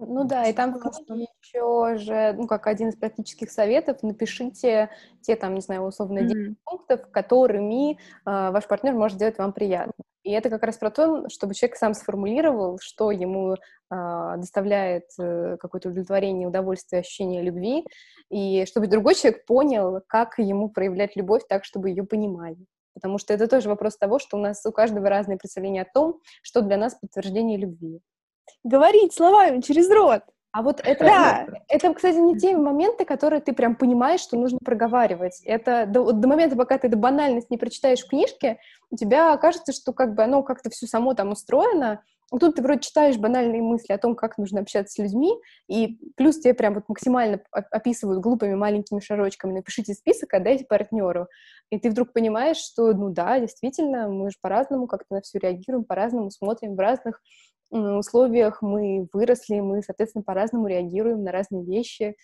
Ну 0.00 0.24
да, 0.24 0.46
и 0.46 0.52
там 0.52 0.76
еще 0.76 1.98
же, 1.98 2.32
ну, 2.34 2.46
как 2.46 2.68
один 2.68 2.90
из 2.90 2.96
практических 2.96 3.50
советов, 3.50 4.02
напишите 4.02 4.90
те, 5.22 5.34
там, 5.34 5.54
не 5.54 5.60
знаю, 5.60 5.82
условно, 5.82 6.22
10 6.22 6.36
mm-hmm. 6.36 6.54
пунктов, 6.64 7.10
которыми 7.10 7.92
э, 7.92 7.96
ваш 8.24 8.66
партнер 8.68 8.94
может 8.94 9.16
сделать 9.16 9.38
вам 9.38 9.52
приятно. 9.52 9.92
И 10.22 10.30
это 10.30 10.50
как 10.50 10.62
раз 10.62 10.76
про 10.76 10.90
то, 10.90 11.28
чтобы 11.28 11.54
человек 11.54 11.76
сам 11.76 11.94
сформулировал, 11.94 12.78
что 12.80 13.10
ему 13.10 13.54
э, 13.54 13.56
доставляет 14.36 15.06
э, 15.18 15.56
какое-то 15.58 15.88
удовлетворение, 15.88 16.46
удовольствие, 16.46 17.00
ощущение 17.00 17.42
любви, 17.42 17.84
и 18.30 18.66
чтобы 18.66 18.86
другой 18.86 19.16
человек 19.16 19.46
понял, 19.46 20.00
как 20.06 20.38
ему 20.38 20.68
проявлять 20.68 21.16
любовь 21.16 21.42
так, 21.48 21.64
чтобы 21.64 21.90
ее 21.90 22.04
понимали. 22.04 22.58
Потому 22.94 23.18
что 23.18 23.34
это 23.34 23.48
тоже 23.48 23.68
вопрос 23.68 23.96
того, 23.96 24.18
что 24.20 24.36
у 24.36 24.40
нас 24.40 24.64
у 24.64 24.70
каждого 24.70 25.08
разные 25.08 25.38
представления 25.38 25.82
о 25.82 25.92
том, 25.92 26.20
что 26.42 26.60
для 26.60 26.76
нас 26.76 26.94
подтверждение 26.94 27.58
любви 27.58 28.00
говорить 28.64 29.14
словами 29.14 29.60
через 29.60 29.90
рот. 29.90 30.22
А 30.50 30.62
вот 30.62 30.80
это, 30.82 31.04
да. 31.04 31.46
это, 31.68 31.92
кстати, 31.92 32.16
не 32.16 32.38
те 32.38 32.56
моменты, 32.56 33.04
которые 33.04 33.40
ты 33.40 33.52
прям 33.52 33.76
понимаешь, 33.76 34.20
что 34.20 34.38
нужно 34.38 34.58
проговаривать. 34.64 35.42
Это 35.44 35.84
до, 35.86 36.10
до 36.12 36.26
момента, 36.26 36.56
пока 36.56 36.78
ты 36.78 36.88
эту 36.88 36.96
банальность 36.96 37.50
не 37.50 37.58
прочитаешь 37.58 38.00
в 38.00 38.08
книжке, 38.08 38.58
у 38.90 38.96
тебя 38.96 39.36
кажется, 39.36 39.72
что 39.72 39.92
как 39.92 40.14
бы 40.14 40.22
оно 40.22 40.42
как-то 40.42 40.70
все 40.70 40.86
само 40.86 41.12
там 41.14 41.32
устроено, 41.32 42.02
а 42.30 42.38
тут 42.38 42.56
ты 42.56 42.62
вроде 42.62 42.80
читаешь 42.80 43.16
банальные 43.16 43.62
мысли 43.62 43.92
о 43.92 43.98
том, 43.98 44.14
как 44.14 44.36
нужно 44.36 44.60
общаться 44.60 44.94
с 44.94 44.98
людьми, 44.98 45.32
и 45.66 45.98
плюс 46.16 46.38
тебе 46.38 46.52
прям 46.52 46.74
вот 46.74 46.84
максимально 46.88 47.40
описывают 47.50 48.20
глупыми 48.20 48.54
маленькими 48.54 49.00
шарочками, 49.00 49.54
напишите 49.54 49.94
список, 49.94 50.34
отдайте 50.34 50.66
партнеру. 50.66 51.28
И 51.70 51.78
ты 51.78 51.90
вдруг 51.90 52.12
понимаешь, 52.12 52.58
что, 52.58 52.92
ну 52.92 53.10
да, 53.10 53.40
действительно, 53.40 54.08
мы 54.08 54.30
же 54.30 54.36
по-разному 54.42 54.86
как-то 54.86 55.14
на 55.14 55.20
все 55.22 55.38
реагируем, 55.38 55.84
по-разному 55.84 56.30
смотрим 56.30 56.74
в 56.74 56.78
разных 56.78 57.20
условиях 57.70 58.62
мы 58.62 59.08
выросли, 59.12 59.60
мы, 59.60 59.82
соответственно, 59.82 60.24
по-разному 60.24 60.66
реагируем 60.66 61.22
на 61.22 61.32
разные 61.32 61.64
вещи. 61.64 62.16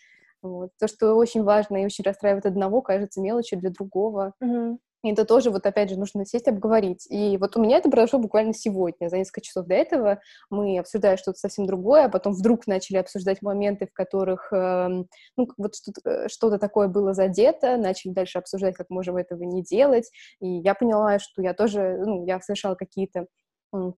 Вот. 0.43 0.71
То, 0.79 0.89
что 0.89 1.15
очень 1.15 1.43
важно 1.43 1.83
и 1.83 1.85
очень 1.87 2.05
расстраивает 2.05 2.47
одного, 2.47 2.83
кажется 2.83 3.21
мелочью 3.21 3.59
для 3.59 3.71
другого. 3.71 4.35
Mm-hmm. 4.43 4.77
И 5.05 5.13
это 5.13 5.27
тоже 5.27 5.51
вот 5.51 5.67
опять 5.67 5.91
же 5.91 5.99
нужно 5.99 6.25
сесть 6.25 6.49
обговорить. 6.49 7.07
И 7.11 7.37
вот 7.37 7.57
у 7.57 7.63
меня 7.63 7.77
это 7.77 7.91
произошло 7.91 8.19
буквально 8.19 8.55
сегодня. 8.55 9.09
За 9.09 9.19
несколько 9.19 9.43
часов 9.43 9.67
до 9.67 9.75
этого 9.75 10.21
мы 10.49 10.79
обсуждали 10.79 11.17
что-то 11.17 11.39
совсем 11.39 11.67
другое, 11.67 12.07
а 12.07 12.09
потом 12.09 12.33
вдруг 12.33 12.67
начали 12.67 12.97
обсуждать 12.97 13.43
моменты, 13.43 13.87
в 13.87 13.93
которых 13.93 14.51
э, 14.51 14.89
ну, 15.37 15.49
вот 15.59 15.75
что-то, 15.77 16.01
э, 16.09 16.29
что-то 16.29 16.59
такое 16.59 16.89
было 16.89 17.13
задето, 17.13 17.77
начали 17.77 18.13
дальше 18.13 18.39
обсуждать, 18.39 18.77
как 18.77 18.89
можем 18.89 19.19
этого 19.19 19.43
не 19.43 19.63
делать. 19.63 20.11
И 20.41 20.49
я 20.49 20.75
поняла, 20.75 21.19
что 21.19 21.43
я 21.43 21.53
тоже, 21.53 21.99
ну, 21.99 22.27
я 22.27 22.41
совершала 22.41 22.75
какие-то 22.75 23.27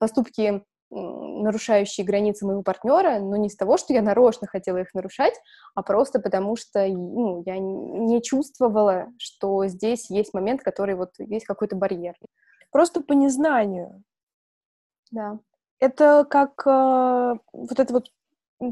поступки 0.01 0.63
нарушающие 0.97 2.07
границы 2.07 2.47
моего 2.47 2.63
партнера, 2.63 3.19
но 3.19 3.37
не 3.37 3.49
из 3.49 3.57
того, 3.57 3.77
что 3.77 3.93
я 3.93 4.03
нарочно 4.03 4.47
хотела 4.47 4.79
их 4.79 4.95
нарушать, 4.95 5.35
а 5.75 5.83
просто 5.83 6.21
потому 6.21 6.57
что 6.57 6.87
ну, 6.87 7.43
я 7.45 7.59
не 7.59 8.23
чувствовала, 8.23 9.09
что 9.19 9.67
здесь 9.67 10.11
есть 10.11 10.35
момент, 10.35 10.63
который 10.63 10.95
вот 10.95 11.11
есть 11.19 11.47
какой-то 11.47 11.77
барьер. 11.77 12.15
Просто 12.71 13.01
по 13.01 13.13
незнанию. 13.13 14.03
Да. 15.11 15.39
Это 15.79 16.27
как 16.29 16.67
э, 16.67 17.37
вот 17.53 17.79
эта 17.79 17.93
вот 17.93 18.07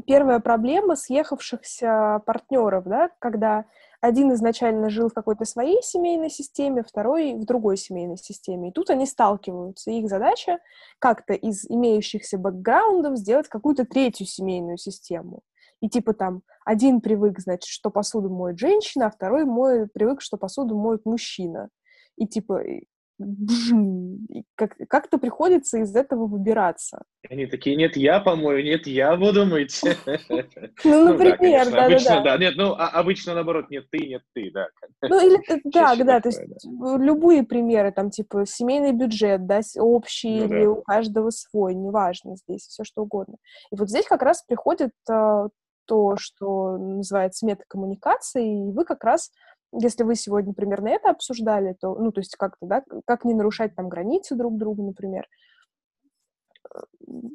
первая 0.05 0.39
проблема 0.39 0.95
съехавшихся 0.95 2.21
партнеров, 2.25 2.85
да, 2.85 3.09
когда 3.19 3.65
один 4.01 4.33
изначально 4.33 4.89
жил 4.89 5.09
в 5.09 5.13
какой-то 5.13 5.45
своей 5.45 5.81
семейной 5.81 6.29
системе, 6.29 6.83
второй 6.83 7.33
в 7.35 7.45
другой 7.45 7.77
семейной 7.77 8.17
системе. 8.17 8.69
И 8.69 8.71
тут 8.71 8.89
они 8.89 9.05
сталкиваются. 9.05 9.91
Их 9.91 10.09
задача 10.09 10.59
как-то 10.99 11.33
из 11.33 11.65
имеющихся 11.69 12.37
бэкграундов 12.37 13.17
сделать 13.17 13.47
какую-то 13.47 13.85
третью 13.85 14.27
семейную 14.27 14.77
систему. 14.77 15.41
И 15.81 15.89
типа 15.89 16.13
там 16.13 16.41
один 16.65 17.01
привык, 17.01 17.39
значит, 17.39 17.67
что 17.67 17.89
посуду 17.89 18.29
моет 18.29 18.57
женщина, 18.57 19.07
а 19.07 19.11
второй 19.11 19.45
мой 19.45 19.87
привык, 19.87 20.21
что 20.21 20.37
посуду 20.37 20.75
моет 20.75 21.05
мужчина. 21.05 21.69
И 22.17 22.27
типа 22.27 22.61
как, 24.55 24.75
как-то 24.89 25.17
приходится 25.17 25.77
из 25.79 25.95
этого 25.95 26.27
выбираться. 26.27 27.03
Они 27.29 27.45
такие, 27.45 27.75
нет, 27.75 27.95
я 27.95 28.19
помою, 28.19 28.63
нет, 28.63 28.85
я 28.87 29.15
буду 29.15 29.45
мыть. 29.45 29.81
Ну, 30.83 31.13
например, 31.13 31.71
да, 31.71 31.89
да, 31.89 32.21
да. 32.21 32.37
Нет, 32.37 32.55
ну, 32.55 32.73
а, 32.73 32.89
обычно 32.89 33.33
наоборот, 33.33 33.69
нет 33.69 33.85
ты, 33.89 34.05
нет 34.05 34.21
ты, 34.33 34.51
да. 34.51 34.67
Ну, 35.01 35.25
или 35.25 35.41
да, 35.65 35.95
да, 35.95 36.19
то 36.19 36.29
есть 36.29 36.41
любые 36.65 37.43
примеры, 37.43 37.91
там, 37.91 38.09
типа, 38.09 38.45
семейный 38.45 38.91
бюджет, 38.91 39.45
да, 39.45 39.61
общий 39.77 40.39
ну 40.39 40.45
или 40.45 40.65
у 40.65 40.81
каждого 40.81 41.29
свой, 41.29 41.73
неважно 41.73 42.35
здесь, 42.35 42.67
все 42.67 42.83
что 42.83 43.03
угодно. 43.03 43.35
И 43.71 43.75
вот 43.75 43.89
здесь 43.89 44.05
как 44.05 44.21
раз 44.21 44.43
приходит 44.43 44.91
а, 45.09 45.47
то, 45.85 46.15
что 46.17 46.77
называется 46.77 47.45
метакоммуникацией, 47.45 48.69
и 48.69 48.71
вы 48.71 48.85
как 48.85 49.03
раз 49.03 49.31
если 49.79 50.03
вы 50.03 50.15
сегодня 50.15 50.53
примерно 50.53 50.89
это 50.89 51.09
обсуждали, 51.09 51.73
то, 51.73 51.95
ну, 51.95 52.11
то 52.11 52.21
есть 52.21 52.35
как-то, 52.35 52.65
да, 52.65 52.83
как 53.05 53.25
не 53.25 53.33
нарушать 53.33 53.75
там 53.75 53.89
границы 53.89 54.35
друг 54.35 54.57
друга, 54.57 54.83
например. 54.83 55.27
Э, 56.73 56.79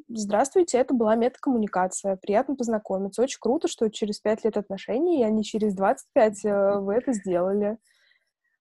здравствуйте, 0.09 0.77
это 0.77 0.93
была 0.93 1.15
метакоммуникация, 1.15 2.17
приятно 2.17 2.55
познакомиться. 2.55 3.21
Очень 3.21 3.39
круто, 3.39 3.67
что 3.67 3.89
через 3.89 4.19
пять 4.19 4.43
лет 4.43 4.57
отношений, 4.57 5.23
а 5.23 5.29
не 5.29 5.43
через 5.43 5.73
25 5.75 6.45
э, 6.45 6.79
вы 6.79 6.95
это 6.95 7.13
сделали. 7.13 7.77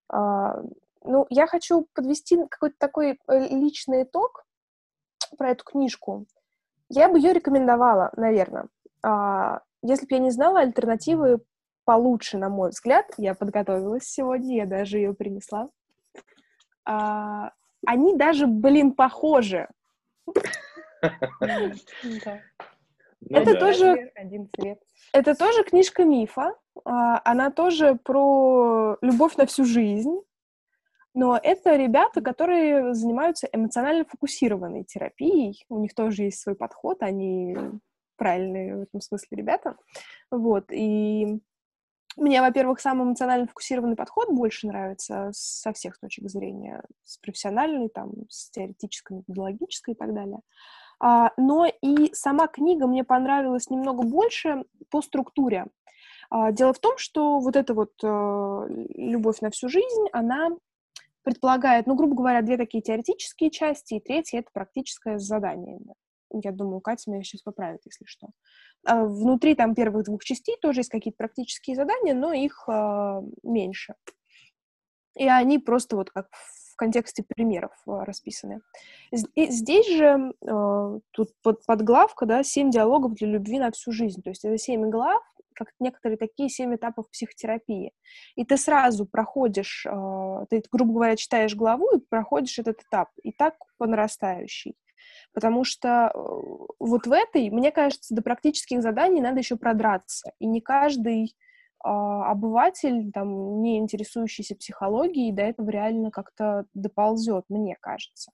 А, 0.09 0.63
ну, 1.03 1.27
я 1.31 1.47
хочу 1.47 1.87
подвести 1.95 2.37
какой-то 2.49 2.77
такой 2.79 3.19
э, 3.29 3.49
личный 3.49 4.03
итог 4.03 4.45
про 5.39 5.51
эту 5.51 5.65
книжку. 5.65 6.27
Я 6.89 7.09
бы 7.09 7.19
ее 7.19 7.33
рекомендовала, 7.33 8.11
наверное. 8.17 8.69
А, 9.03 9.61
если 9.83 10.07
бы 10.07 10.15
я 10.15 10.19
не 10.19 10.31
знала 10.31 10.61
альтернативы 10.61 11.41
получше, 11.91 12.39
на 12.39 12.49
мой 12.49 12.71
взгляд. 12.71 13.07
Я 13.17 13.35
подготовилась 13.35 14.05
сегодня, 14.05 14.59
я 14.59 14.67
даже 14.67 14.99
ее 14.99 15.13
принесла. 15.13 15.71
А, 16.85 17.51
они 17.85 18.17
даже, 18.17 18.47
блин, 18.47 18.93
похожи. 18.93 19.69
Это 23.29 23.55
тоже... 23.59 24.13
Это 25.13 25.35
тоже 25.35 25.65
книжка 25.65 26.05
мифа. 26.05 26.55
А, 26.85 27.21
она 27.25 27.51
тоже 27.51 27.97
про 27.97 28.97
любовь 29.01 29.35
на 29.37 29.47
всю 29.47 29.65
жизнь. 29.65 30.17
Но 31.13 31.37
это 31.43 31.75
ребята, 31.75 32.21
которые 32.21 32.95
занимаются 32.95 33.49
эмоционально 33.53 34.05
фокусированной 34.05 34.85
терапией. 34.85 35.67
У 35.69 35.81
них 35.81 35.93
тоже 35.97 36.23
есть 36.23 36.41
свой 36.41 36.55
подход, 36.55 37.03
они 37.03 37.57
правильные 38.17 38.77
в 38.77 38.81
этом 38.83 39.01
смысле 39.01 39.39
ребята. 39.39 39.77
Вот, 40.31 40.71
и 40.71 41.41
мне, 42.17 42.41
во-первых, 42.41 42.81
сам 42.81 43.03
эмоционально 43.03 43.47
фокусированный 43.47 43.97
подход 43.97 44.31
больше 44.31 44.67
нравится 44.67 45.31
со 45.33 45.73
всех 45.73 45.99
точек 45.99 46.29
зрения, 46.29 46.83
с 47.05 47.19
профессиональной, 47.19 47.89
там, 47.89 48.13
с 48.29 48.51
теоретической, 48.51 49.19
методологической 49.19 49.95
и 49.95 49.97
так 49.97 50.13
далее. 50.13 50.41
А, 50.99 51.33
но 51.37 51.67
и 51.67 52.13
сама 52.13 52.47
книга 52.47 52.87
мне 52.87 53.05
понравилась 53.05 53.71
немного 53.71 54.03
больше 54.03 54.65
по 54.91 55.01
структуре. 55.03 55.67
А, 56.29 56.53
дело 56.53 56.73
в 56.73 56.79
том, 56.79 56.99
что 56.99 57.39
вот 57.39 57.57
эта 57.57 57.75
вот 57.75 57.93
а, 58.05 58.67
любовь 58.69 59.41
на 59.41 59.51
всю 59.51 59.69
жизнь, 59.69 60.07
она 60.13 60.51
предполагает, 61.23 61.87
ну, 61.87 61.95
грубо 61.95 62.17
говоря, 62.17 62.43
две 62.43 62.57
такие 62.57 62.83
теоретические 62.83 63.51
части, 63.51 63.95
и 63.95 64.01
третья— 64.01 64.39
это 64.41 64.51
практическое 64.53 65.19
задание. 65.19 65.79
Я 66.33 66.53
думаю, 66.53 66.81
Катя 66.81 67.11
меня 67.11 67.23
сейчас 67.23 67.43
поправит, 67.43 67.81
если 67.85 68.05
что. 68.05 68.29
А, 68.87 69.05
внутри 69.05 69.55
там 69.55 69.75
первых 69.75 70.05
двух 70.05 70.25
частей 70.25 70.57
тоже 70.61 70.81
есть 70.81 70.91
какие-то 70.91 71.17
практические 71.17 71.77
задания, 71.77 72.15
но 72.15 72.33
их 72.33 72.65
э, 72.69 73.23
меньше. 73.43 73.95
И 75.17 75.27
они 75.29 75.59
просто 75.59 75.97
вот 75.97 76.11
как 76.11 76.29
в 76.33 76.77
контексте 76.77 77.23
примеров 77.23 77.73
э, 77.87 78.05
расписаны. 78.05 78.61
Здесь 79.13 79.89
же 79.89 80.33
э, 80.41 81.01
тут 81.11 81.31
под, 81.43 81.65
подглавка, 81.67 82.27
да, 82.27 82.43
семь 82.43 82.71
диалогов 82.71 83.15
для 83.15 83.29
любви 83.29 83.59
на 83.59 83.71
всю 83.71 83.93
жизнь. 83.93 84.23
То 84.23 84.31
есть 84.31 84.45
это 84.45 84.57
семь 84.57 84.89
глав, 84.89 85.23
как 85.55 85.69
некоторые 85.79 86.17
такие 86.17 86.49
семь 86.49 86.75
этапов 86.75 87.11
психотерапии. 87.11 87.93
И 88.37 88.45
ты 88.45 88.57
сразу 88.57 89.05
проходишь, 89.05 89.85
э, 89.85 90.47
ты, 90.49 90.63
грубо 90.73 90.95
говоря, 90.95 91.17
читаешь 91.17 91.55
главу 91.55 91.91
и 91.97 92.01
проходишь 92.09 92.59
этот 92.59 92.81
этап. 92.83 93.11
И 93.23 93.33
так 93.33 93.57
по 93.77 93.87
нарастающей. 93.87 94.77
Потому 95.33 95.65
что 95.65 96.11
э, 96.13 96.19
вот 96.81 97.07
в 97.07 97.13
этой, 97.13 97.51
мне 97.51 97.71
кажется, 97.71 98.15
до 98.15 98.23
практических 98.23 98.83
заданий 98.83 99.21
надо 99.21 99.39
еще 99.39 99.57
продраться. 99.57 100.33
И 100.39 100.47
не 100.47 100.61
каждый 100.61 101.35
а, 101.83 102.31
обыватель, 102.31 103.11
там, 103.13 103.63
не 103.63 103.79
интересующийся 103.79 104.55
психологией, 104.55 105.33
до 105.33 105.43
этого 105.43 105.71
реально 105.71 106.11
как-то 106.11 106.67
доползет, 106.75 107.45
мне 107.49 107.77
кажется. 107.81 108.33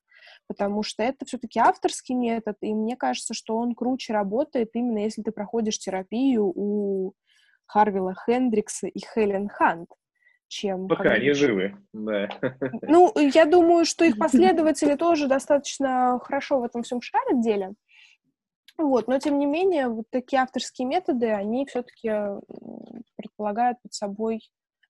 Потому 0.48 0.82
что 0.82 1.04
это 1.04 1.24
все-таки 1.26 1.60
авторский 1.60 2.16
метод, 2.16 2.56
и 2.60 2.74
мне 2.74 2.96
кажется, 2.96 3.34
что 3.34 3.56
он 3.56 3.76
круче 3.76 4.12
работает 4.12 4.70
именно 4.74 4.98
если 4.98 5.22
ты 5.22 5.30
проходишь 5.30 5.78
терапию 5.78 6.46
у 6.46 7.12
Харвила 7.66 8.14
Хендрикса 8.14 8.88
и 8.88 8.98
Хелен 8.98 9.48
Хант 9.48 9.90
чем... 10.48 10.88
Пока 10.88 11.10
они 11.10 11.32
живы, 11.32 11.76
да. 11.92 12.28
Ну, 12.82 13.12
я 13.18 13.44
думаю, 13.44 13.84
что 13.84 14.04
их 14.04 14.18
последователи 14.18 14.94
тоже 14.96 15.28
достаточно 15.28 16.20
хорошо 16.22 16.60
в 16.60 16.64
этом 16.64 16.82
всем 16.82 17.00
шарят 17.00 17.40
деле. 17.40 17.74
Вот, 18.78 19.08
но 19.08 19.18
тем 19.18 19.38
не 19.38 19.46
менее, 19.46 19.88
вот 19.88 20.04
такие 20.10 20.42
авторские 20.42 20.86
методы, 20.86 21.30
они 21.30 21.64
все-таки 21.66 22.10
предполагают 23.16 23.80
под 23.82 23.94
собой 23.94 24.40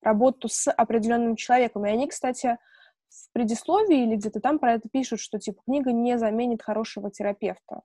работу 0.03 0.49
с 0.49 0.71
определенным 0.71 1.37
человеком. 1.37 1.87
И 1.87 1.91
они, 1.91 2.09
кстати, 2.09 2.59
в 3.09 3.33
предисловии 3.33 4.03
или 4.03 4.17
где-то 4.17 4.41
там 4.41 4.59
про 4.59 4.75
это 4.75 4.89
пишут, 4.89 5.21
что 5.21 5.39
типа 5.39 5.63
книга 5.65 5.93
не 5.93 6.19
заменит 6.19 6.63
хорошего 6.63 7.11
терапевта. 7.11 7.83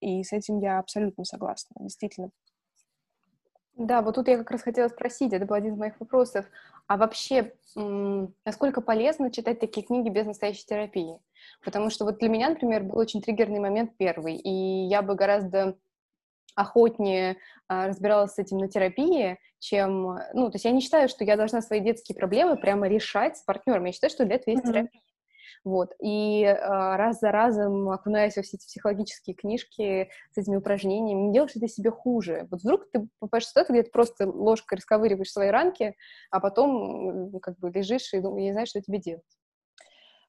И 0.00 0.22
с 0.22 0.32
этим 0.32 0.58
я 0.58 0.78
абсолютно 0.78 1.24
согласна. 1.24 1.76
Действительно, 1.80 2.30
да, 3.80 4.02
вот 4.02 4.14
тут 4.14 4.28
я 4.28 4.36
как 4.36 4.50
раз 4.50 4.62
хотела 4.62 4.88
спросить, 4.88 5.32
это 5.32 5.46
был 5.46 5.54
один 5.54 5.72
из 5.72 5.78
моих 5.78 5.98
вопросов. 5.98 6.44
А 6.86 6.98
вообще, 6.98 7.54
насколько 8.44 8.82
полезно 8.82 9.30
читать 9.30 9.58
такие 9.58 9.86
книги 9.86 10.10
без 10.10 10.26
настоящей 10.26 10.66
терапии? 10.66 11.18
Потому 11.64 11.88
что 11.88 12.04
вот 12.04 12.18
для 12.18 12.28
меня, 12.28 12.50
например, 12.50 12.82
был 12.82 12.98
очень 12.98 13.22
триггерный 13.22 13.58
момент 13.58 13.92
первый, 13.96 14.36
и 14.36 14.50
я 14.86 15.00
бы 15.00 15.14
гораздо 15.14 15.78
охотнее 16.54 17.38
а, 17.68 17.86
разбиралась 17.86 18.34
с 18.34 18.38
этим 18.38 18.58
на 18.58 18.68
терапии, 18.68 19.38
чем... 19.60 20.18
Ну, 20.34 20.50
то 20.50 20.56
есть 20.56 20.64
я 20.64 20.72
не 20.72 20.80
считаю, 20.82 21.08
что 21.08 21.24
я 21.24 21.36
должна 21.36 21.62
свои 21.62 21.80
детские 21.80 22.16
проблемы 22.16 22.56
прямо 22.56 22.86
решать 22.86 23.38
с 23.38 23.42
партнером. 23.42 23.86
Я 23.86 23.92
считаю, 23.92 24.10
что 24.10 24.26
для 24.26 24.34
этого 24.34 24.50
есть 24.52 24.64
mm-hmm. 24.64 24.72
терапия. 24.72 25.00
Вот. 25.64 25.92
И 26.00 26.42
э, 26.42 26.56
раз 26.96 27.20
за 27.20 27.30
разом, 27.30 27.88
окунаясь 27.90 28.36
во 28.36 28.42
все 28.42 28.56
эти 28.56 28.66
психологические 28.66 29.34
книжки 29.34 30.10
с 30.32 30.38
этими 30.38 30.56
упражнениями, 30.56 31.22
не 31.22 31.32
делаешь 31.32 31.52
ты 31.52 31.68
себе 31.68 31.90
хуже? 31.90 32.46
Вот 32.50 32.62
вдруг 32.62 32.90
ты 32.90 33.08
попадаешь 33.18 33.46
в 33.46 33.48
ситуацию, 33.48 33.76
где 33.76 33.82
ты 33.84 33.90
просто 33.90 34.28
ложкой 34.28 34.76
расковыриваешь 34.76 35.32
свои 35.32 35.48
ранки, 35.48 35.96
а 36.30 36.40
потом 36.40 37.38
как 37.40 37.58
бы 37.58 37.70
лежишь 37.70 38.12
и, 38.14 38.18
и 38.18 38.20
не 38.20 38.52
знаешь, 38.52 38.68
что 38.68 38.80
тебе 38.80 38.98
делать. 38.98 39.24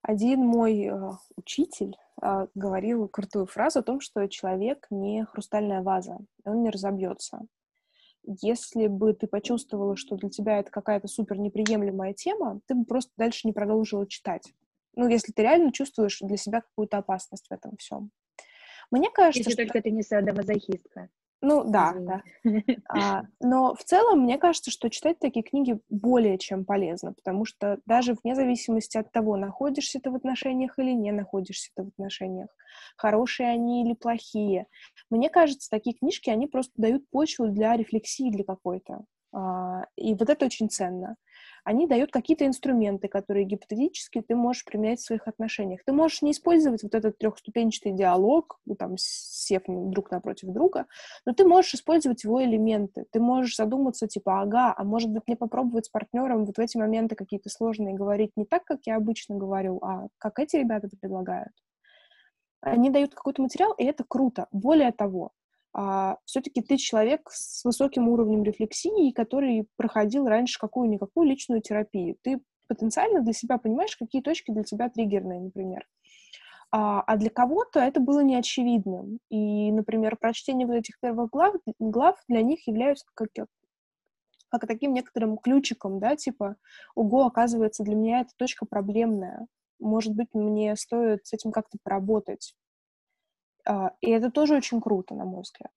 Один 0.01 0.39
мой 0.39 0.85
э, 0.85 1.11
учитель 1.35 1.95
э, 2.21 2.47
говорил 2.55 3.07
крутую 3.07 3.45
фразу 3.45 3.79
о 3.79 3.83
том, 3.83 3.99
что 3.99 4.27
человек 4.27 4.87
не 4.89 5.25
хрустальная 5.25 5.83
ваза, 5.83 6.17
он 6.43 6.63
не 6.63 6.71
разобьется. 6.71 7.41
Если 8.23 8.87
бы 8.87 9.13
ты 9.13 9.27
почувствовала, 9.27 9.95
что 9.95 10.15
для 10.15 10.29
тебя 10.29 10.59
это 10.59 10.71
какая-то 10.71 11.07
супер 11.07 11.37
неприемлемая 11.37 12.13
тема, 12.13 12.61
ты 12.67 12.75
бы 12.75 12.85
просто 12.85 13.11
дальше 13.17 13.47
не 13.47 13.53
продолжила 13.53 14.07
читать. 14.07 14.53
Ну, 14.95 15.07
если 15.07 15.31
ты 15.31 15.41
реально 15.41 15.71
чувствуешь 15.71 16.19
для 16.19 16.37
себя 16.37 16.61
какую-то 16.61 16.97
опасность 16.97 17.47
в 17.49 17.53
этом 17.53 17.77
всем. 17.77 18.11
Мне 18.91 19.09
кажется, 19.09 19.49
если 19.49 19.51
что... 19.51 19.63
только 19.63 19.81
ты 19.81 19.91
не 19.91 20.03
садомазохистка. 20.03 21.09
Ну 21.43 21.63
да, 21.63 21.95
да. 21.97 22.21
А, 22.87 23.23
но 23.39 23.73
в 23.73 23.83
целом 23.83 24.21
мне 24.21 24.37
кажется, 24.37 24.69
что 24.69 24.89
читать 24.89 25.17
такие 25.17 25.43
книги 25.43 25.79
более 25.89 26.37
чем 26.37 26.65
полезно, 26.65 27.13
потому 27.13 27.45
что 27.45 27.79
даже 27.87 28.13
вне 28.13 28.35
зависимости 28.35 28.97
от 28.97 29.11
того, 29.11 29.37
находишься 29.37 29.99
ты 29.99 30.11
в 30.11 30.15
отношениях 30.15 30.77
или 30.77 30.91
не 30.91 31.11
находишься 31.11 31.71
ты 31.75 31.83
в 31.83 31.87
отношениях, 31.87 32.49
хорошие 32.95 33.49
они 33.49 33.83
или 33.83 33.93
плохие, 33.93 34.67
мне 35.09 35.29
кажется, 35.29 35.69
такие 35.69 35.95
книжки, 35.95 36.29
они 36.29 36.45
просто 36.45 36.73
дают 36.75 37.09
почву 37.09 37.47
для 37.47 37.75
рефлексии 37.75 38.29
для 38.29 38.43
какой-то. 38.43 39.05
А, 39.33 39.85
и 39.95 40.13
вот 40.13 40.29
это 40.29 40.45
очень 40.45 40.69
ценно 40.69 41.15
они 41.63 41.87
дают 41.87 42.11
какие-то 42.11 42.45
инструменты, 42.45 43.07
которые 43.07 43.45
гипотетически 43.45 44.21
ты 44.21 44.35
можешь 44.35 44.65
применять 44.65 44.99
в 44.99 45.05
своих 45.05 45.27
отношениях. 45.27 45.81
Ты 45.85 45.93
можешь 45.93 46.21
не 46.21 46.31
использовать 46.31 46.83
вот 46.83 46.95
этот 46.95 47.17
трехступенчатый 47.17 47.91
диалог, 47.91 48.59
ну, 48.65 48.75
там, 48.75 48.95
сев 48.97 49.63
друг 49.67 50.11
напротив 50.11 50.49
друга, 50.49 50.87
но 51.25 51.33
ты 51.33 51.45
можешь 51.45 51.75
использовать 51.75 52.23
его 52.23 52.43
элементы. 52.43 53.05
Ты 53.11 53.19
можешь 53.19 53.55
задуматься, 53.55 54.07
типа, 54.07 54.41
ага, 54.41 54.73
а 54.75 54.83
может 54.83 55.09
быть 55.09 55.23
мне 55.27 55.37
попробовать 55.37 55.85
с 55.85 55.89
партнером 55.89 56.45
вот 56.45 56.57
в 56.57 56.59
эти 56.59 56.77
моменты 56.77 57.15
какие-то 57.15 57.49
сложные 57.49 57.93
говорить 57.93 58.31
не 58.35 58.45
так, 58.45 58.63
как 58.63 58.79
я 58.85 58.95
обычно 58.95 59.35
говорю, 59.35 59.79
а 59.83 60.07
как 60.17 60.39
эти 60.39 60.55
ребята 60.55 60.89
предлагают. 60.99 61.53
Они 62.61 62.89
дают 62.91 63.15
какой-то 63.15 63.41
материал, 63.41 63.73
и 63.73 63.83
это 63.83 64.03
круто. 64.07 64.47
Более 64.51 64.91
того, 64.91 65.31
а, 65.73 66.17
все-таки 66.25 66.61
ты 66.61 66.77
человек 66.77 67.29
с 67.31 67.63
высоким 67.63 68.09
уровнем 68.09 68.43
рефлексии, 68.43 69.11
который 69.11 69.67
проходил 69.77 70.27
раньше 70.27 70.59
какую-никакую 70.59 71.27
личную 71.27 71.61
терапию. 71.61 72.17
Ты 72.21 72.41
потенциально 72.67 73.21
для 73.21 73.33
себя 73.33 73.57
понимаешь, 73.57 73.95
какие 73.95 74.21
точки 74.21 74.51
для 74.51 74.63
тебя 74.63 74.89
триггерные, 74.89 75.41
например. 75.41 75.87
А, 76.71 77.01
а 77.01 77.17
для 77.17 77.29
кого-то 77.29 77.79
это 77.79 77.99
было 77.99 78.21
неочевидным. 78.21 79.19
И, 79.29 79.71
например, 79.71 80.17
прочтение 80.17 80.67
вот 80.67 80.75
этих 80.75 80.99
первых 80.99 81.29
глав, 81.29 81.55
глав 81.79 82.17
для 82.27 82.41
них 82.41 82.65
являются 82.67 83.05
как, 83.13 83.29
как 84.49 84.67
таким 84.67 84.93
некоторым 84.93 85.37
ключиком, 85.37 85.99
да, 85.99 86.15
типа, 86.15 86.55
ого, 86.95 87.25
оказывается, 87.25 87.83
для 87.83 87.95
меня 87.95 88.21
эта 88.21 88.31
точка 88.37 88.65
проблемная. 88.65 89.47
Может 89.79 90.13
быть, 90.13 90.29
мне 90.33 90.75
стоит 90.75 91.25
с 91.25 91.33
этим 91.33 91.51
как-то 91.51 91.77
поработать. 91.83 92.55
А, 93.65 93.93
и 94.01 94.09
это 94.09 94.31
тоже 94.31 94.55
очень 94.55 94.81
круто, 94.81 95.15
на 95.15 95.25
мой 95.25 95.41
взгляд. 95.41 95.71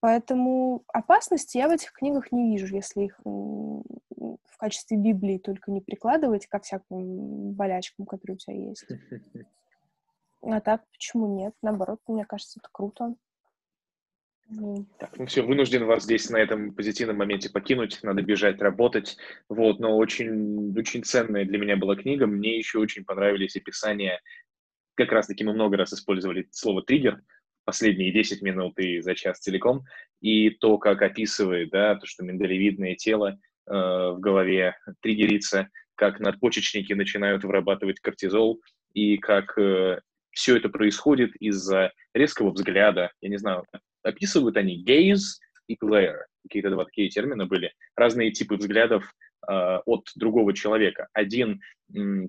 Поэтому 0.00 0.82
опасности 0.88 1.58
я 1.58 1.68
в 1.68 1.72
этих 1.72 1.92
книгах 1.92 2.32
не 2.32 2.52
вижу, 2.52 2.74
если 2.74 3.04
их 3.04 3.20
в 3.24 4.56
качестве 4.58 4.96
Библии 4.96 5.38
только 5.38 5.70
не 5.70 5.80
прикладывать 5.80 6.46
ко 6.46 6.58
всяким 6.58 7.52
болячкам, 7.52 8.06
которые 8.06 8.36
у 8.36 8.38
тебя 8.38 8.56
есть. 8.56 8.86
А 10.42 10.60
так, 10.60 10.88
почему 10.90 11.36
нет? 11.36 11.54
Наоборот, 11.60 12.00
мне 12.06 12.24
кажется, 12.24 12.60
это 12.60 12.68
круто. 12.72 13.14
Так, 14.98 15.16
ну 15.16 15.26
все, 15.26 15.42
вынужден 15.42 15.84
вас 15.84 16.02
здесь 16.02 16.28
на 16.28 16.38
этом 16.38 16.74
позитивном 16.74 17.18
моменте 17.18 17.50
покинуть, 17.50 18.00
надо 18.02 18.22
бежать, 18.22 18.60
работать, 18.60 19.16
вот, 19.48 19.78
но 19.78 19.96
очень, 19.96 20.76
очень 20.76 21.04
ценная 21.04 21.44
для 21.44 21.56
меня 21.56 21.76
была 21.76 21.94
книга, 21.94 22.26
мне 22.26 22.58
еще 22.58 22.78
очень 22.78 23.04
понравились 23.04 23.54
описания 23.54 24.20
как 25.00 25.12
раз-таки 25.12 25.44
мы 25.44 25.54
много 25.54 25.76
раз 25.78 25.92
использовали 25.92 26.46
слово 26.50 26.82
«триггер», 26.82 27.22
последние 27.64 28.12
10 28.12 28.42
минут 28.42 28.78
и 28.78 29.00
за 29.00 29.14
час 29.14 29.38
целиком, 29.38 29.84
и 30.20 30.50
то, 30.50 30.76
как 30.76 31.00
описывает, 31.02 31.70
да, 31.70 31.94
то, 31.94 32.06
что 32.06 32.24
миндалевидное 32.24 32.96
тело 32.96 33.30
э, 33.30 33.72
в 33.72 34.18
голове 34.18 34.76
триггерится, 35.00 35.68
как 35.94 36.20
надпочечники 36.20 36.92
начинают 36.92 37.44
вырабатывать 37.44 38.00
кортизол, 38.00 38.60
и 38.92 39.16
как 39.16 39.56
э, 39.58 40.00
все 40.32 40.56
это 40.56 40.68
происходит 40.68 41.34
из-за 41.36 41.92
резкого 42.12 42.50
взгляда, 42.50 43.10
я 43.22 43.28
не 43.30 43.38
знаю, 43.38 43.64
описывают 44.02 44.56
они 44.56 44.84
gaze 44.84 45.40
и 45.66 45.76
glare, 45.82 46.24
какие-то 46.42 46.70
два 46.70 46.84
такие 46.84 47.08
термина 47.08 47.46
были, 47.46 47.72
разные 47.96 48.32
типы 48.32 48.56
взглядов 48.56 49.14
от 49.46 50.08
другого 50.16 50.52
человека. 50.52 51.08
Один 51.12 51.60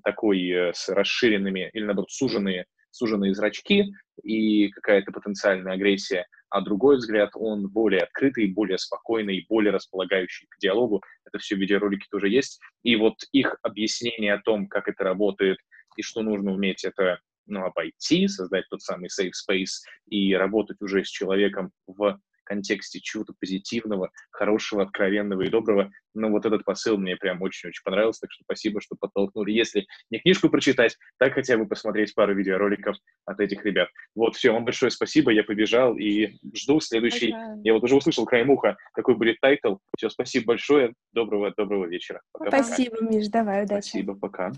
такой 0.03 0.49
э, 0.49 0.71
с 0.73 0.89
расширенными 0.89 1.69
или, 1.73 1.83
наоборот, 1.83 2.11
суженные, 2.11 2.65
суженные 2.89 3.33
зрачки 3.33 3.93
и 4.23 4.69
какая-то 4.69 5.11
потенциальная 5.11 5.73
агрессия, 5.73 6.25
а 6.49 6.61
другой 6.61 6.97
взгляд, 6.97 7.31
он 7.35 7.69
более 7.69 8.01
открытый, 8.01 8.51
более 8.51 8.77
спокойный, 8.77 9.45
более 9.47 9.71
располагающий 9.71 10.47
к 10.49 10.59
диалогу. 10.59 11.01
Это 11.25 11.39
все 11.39 11.55
в 11.55 11.59
видеоролике 11.59 12.07
тоже 12.11 12.27
есть. 12.29 12.59
И 12.83 12.95
вот 12.95 13.15
их 13.31 13.55
объяснение 13.61 14.33
о 14.33 14.41
том, 14.41 14.67
как 14.67 14.89
это 14.89 15.03
работает 15.03 15.57
и 15.95 16.01
что 16.01 16.21
нужно 16.21 16.51
уметь 16.51 16.83
это 16.83 17.19
ну, 17.45 17.65
обойти, 17.65 18.27
создать 18.27 18.65
тот 18.69 18.81
самый 18.81 19.09
safe 19.09 19.31
space 19.31 19.79
и 20.07 20.33
работать 20.35 20.81
уже 20.81 21.03
с 21.03 21.09
человеком 21.09 21.71
в 21.87 22.19
контексте 22.51 22.99
чего-то 22.99 23.33
позитивного, 23.39 24.11
хорошего, 24.29 24.83
откровенного 24.83 25.43
и 25.43 25.49
доброго. 25.49 25.89
Но 26.13 26.29
вот 26.29 26.45
этот 26.45 26.65
посыл 26.65 26.97
мне 26.97 27.15
прям 27.15 27.41
очень-очень 27.41 27.81
понравился, 27.85 28.21
так 28.21 28.31
что 28.31 28.43
спасибо, 28.43 28.81
что 28.81 28.97
подтолкнули. 28.99 29.51
Если 29.51 29.87
не 30.09 30.19
книжку 30.19 30.49
прочитать, 30.49 30.97
так 31.17 31.33
хотя 31.33 31.57
бы 31.57 31.65
посмотреть 31.65 32.13
пару 32.13 32.35
видеороликов 32.35 32.97
от 33.25 33.39
этих 33.39 33.63
ребят. 33.63 33.87
Вот, 34.15 34.35
все, 34.35 34.51
вам 34.51 34.65
большое 34.65 34.91
спасибо, 34.91 35.31
я 35.31 35.45
побежал 35.45 35.97
и 35.97 36.33
жду 36.53 36.81
следующий. 36.81 37.31
Пока. 37.31 37.55
Я 37.63 37.73
вот 37.73 37.83
уже 37.83 37.95
услышал 37.95 38.25
краем 38.25 38.49
уха, 38.49 38.75
какой 38.93 39.15
будет 39.15 39.39
title. 39.39 39.77
Все, 39.95 40.09
спасибо 40.09 40.47
большое, 40.47 40.93
доброго, 41.13 41.53
доброго 41.55 41.85
вечера. 41.85 42.21
Пока, 42.33 42.63
спасибо, 42.63 42.97
пока. 42.97 43.05
Миш, 43.05 43.27
давай, 43.29 43.63
удачи. 43.63 43.87
Спасибо, 43.87 44.15
пока. 44.15 44.51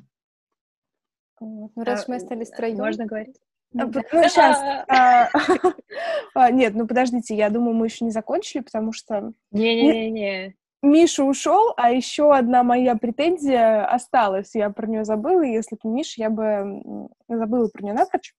Ну, 1.39 1.71
раз 1.75 2.05
а, 2.07 2.11
мы 2.11 2.15
остались 2.15 2.49
троем. 2.49 2.77
Можно 2.77 3.05
говорить? 3.05 3.35
Ну, 3.74 3.91
сейчас. 3.91 4.59
А, 4.88 5.30
а, 6.36 6.51
нет, 6.51 6.74
ну 6.76 6.88
подождите, 6.88 7.36
я 7.36 7.49
думаю, 7.49 7.76
мы 7.76 7.88
еще 7.88 8.05
не 8.05 8.11
закончили, 8.11 8.61
потому 8.61 8.91
что... 8.91 9.34
Не-не-не. 9.51 10.55
Миша 10.82 11.24
ушел, 11.24 11.74
а 11.78 11.91
еще 11.91 12.36
одна 12.36 12.63
моя 12.63 12.95
претензия 12.95 13.86
осталась. 13.86 14.53
Я 14.53 14.69
про 14.69 14.86
нее 14.86 15.05
забыла, 15.05 15.41
и 15.41 15.53
если 15.53 15.78
бы 15.82 15.89
Миша, 15.89 16.21
я 16.21 16.30
бы 16.30 16.82
забыла 17.30 17.69
про 17.69 17.84
нее 17.84 17.93
напрочь. 17.93 18.34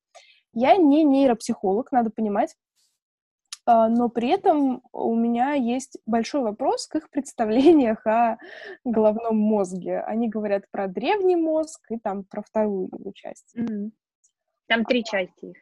Я 0.53 0.77
не 0.77 1.05
нейропсихолог, 1.05 1.91
надо 1.91 2.11
понимать, 2.11 2.55
а, 3.67 3.89
но 3.89 4.09
при 4.09 4.29
этом 4.29 4.83
у 4.93 5.15
меня 5.15 5.55
есть 5.55 5.99
большой 6.07 6.43
вопрос 6.43 6.87
к 6.87 6.97
их 6.97 7.11
представлениях 7.11 8.07
о 8.07 8.39
головном 8.85 9.37
мозге. 9.37 10.01
Они 10.01 10.29
говорят 10.29 10.71
про 10.71 10.87
древний 10.87 11.37
мозг 11.37 11.81
и 11.91 11.99
там 11.99 12.25
про 12.25 12.43
вторую 12.43 12.91
его 12.93 13.13
часть. 13.13 13.57
Mm-hmm. 13.57 13.91
Там 14.67 14.85
три 14.85 15.05
части 15.05 15.47
их. 15.47 15.57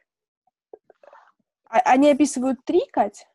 А, 1.69 1.79
они 1.85 2.11
описывают 2.11 2.63
три, 2.65 2.81
Кать? 2.91 3.27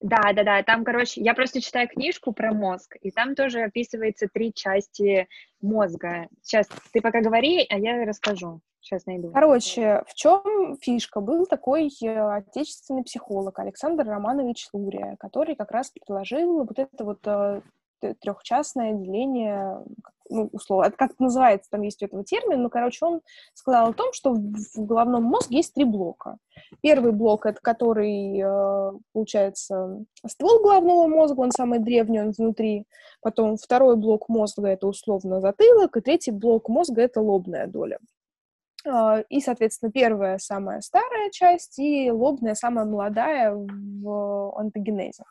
Да, 0.00 0.32
да, 0.32 0.44
да. 0.44 0.62
Там, 0.62 0.84
короче, 0.84 1.20
я 1.20 1.34
просто 1.34 1.60
читаю 1.60 1.88
книжку 1.88 2.32
про 2.32 2.52
мозг, 2.52 2.96
и 3.00 3.10
там 3.10 3.34
тоже 3.34 3.62
описывается 3.62 4.28
три 4.32 4.54
части 4.54 5.26
мозга. 5.60 6.28
Сейчас 6.42 6.68
ты 6.92 7.00
пока 7.00 7.20
говори, 7.20 7.66
а 7.68 7.78
я 7.78 8.04
расскажу. 8.04 8.60
Сейчас 8.80 9.06
найду. 9.06 9.32
Короче, 9.32 10.04
в 10.06 10.14
чем 10.14 10.76
фишка? 10.80 11.20
Был 11.20 11.46
такой 11.46 11.90
э, 12.02 12.36
отечественный 12.36 13.02
психолог 13.02 13.58
Александр 13.58 14.06
Романович 14.06 14.68
Лурия, 14.72 15.16
который 15.18 15.56
как 15.56 15.72
раз 15.72 15.90
предложил 15.90 16.64
вот 16.64 16.78
это 16.78 17.04
вот 17.04 17.26
э, 17.26 17.60
трехчастное 18.20 18.92
деление, 18.94 19.78
ну, 20.28 20.48
условно, 20.52 20.86
это 20.86 20.96
как 20.96 21.18
называется, 21.18 21.70
там 21.70 21.82
есть 21.82 22.02
у 22.02 22.06
этого 22.06 22.24
термин, 22.24 22.62
но, 22.62 22.70
короче, 22.70 23.04
он 23.04 23.20
сказал 23.54 23.90
о 23.90 23.92
том, 23.92 24.12
что 24.12 24.32
в, 24.32 24.54
головном 24.76 25.24
мозге 25.24 25.58
есть 25.58 25.74
три 25.74 25.84
блока. 25.84 26.38
Первый 26.82 27.12
блок, 27.12 27.46
это 27.46 27.60
который, 27.60 28.40
э, 28.40 28.92
получается, 29.12 30.04
ствол 30.26 30.62
головного 30.62 31.06
мозга, 31.06 31.40
он 31.40 31.50
самый 31.50 31.78
древний, 31.78 32.20
он 32.20 32.32
внутри. 32.32 32.84
Потом 33.20 33.56
второй 33.56 33.96
блок 33.96 34.28
мозга— 34.28 34.66
это 34.68 34.86
условно 34.86 35.40
затылок, 35.40 35.96
и 35.96 36.00
третий 36.00 36.30
блок 36.30 36.68
мозга— 36.68 37.02
это 37.02 37.20
лобная 37.20 37.66
доля. 37.66 37.98
А, 38.86 39.20
и, 39.28 39.40
соответственно, 39.40 39.92
первая 39.92 40.38
самая 40.38 40.80
старая 40.80 41.30
часть 41.30 41.78
и 41.78 42.10
лобная 42.10 42.54
самая 42.54 42.84
молодая 42.84 43.54
в 43.54 44.58
антогенезе. 44.58 45.24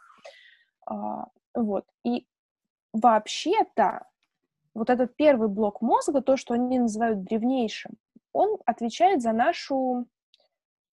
А, 0.85 1.27
вот. 1.53 1.85
И 2.03 2.25
вообще-то 2.93 4.05
вот 4.77 4.89
этот 4.89 5.15
первый 5.15 5.49
блок 5.49 5.81
мозга, 5.81 6.21
то, 6.21 6.37
что 6.37 6.53
они 6.53 6.79
называют 6.79 7.23
древнейшим, 7.23 7.93
он 8.31 8.57
отвечает 8.65 9.21
за 9.21 9.33
нашу 9.33 10.05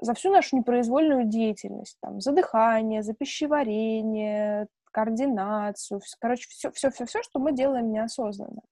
за 0.01 0.13
всю 0.15 0.31
нашу 0.31 0.57
непроизвольную 0.57 1.25
деятельность, 1.25 1.97
там, 2.01 2.21
за 2.21 2.33
дыхание, 2.33 3.03
за 3.03 3.15
пищеварение, 3.15 4.67
координацию, 4.91 6.01
короче, 6.19 6.47
все, 6.49 6.71
все, 6.73 6.91
все, 6.91 7.07
все, 7.07 7.23
что 7.23 7.39
мы 7.39 7.53
делаем 7.53 7.91
неосознанно. 7.91 8.63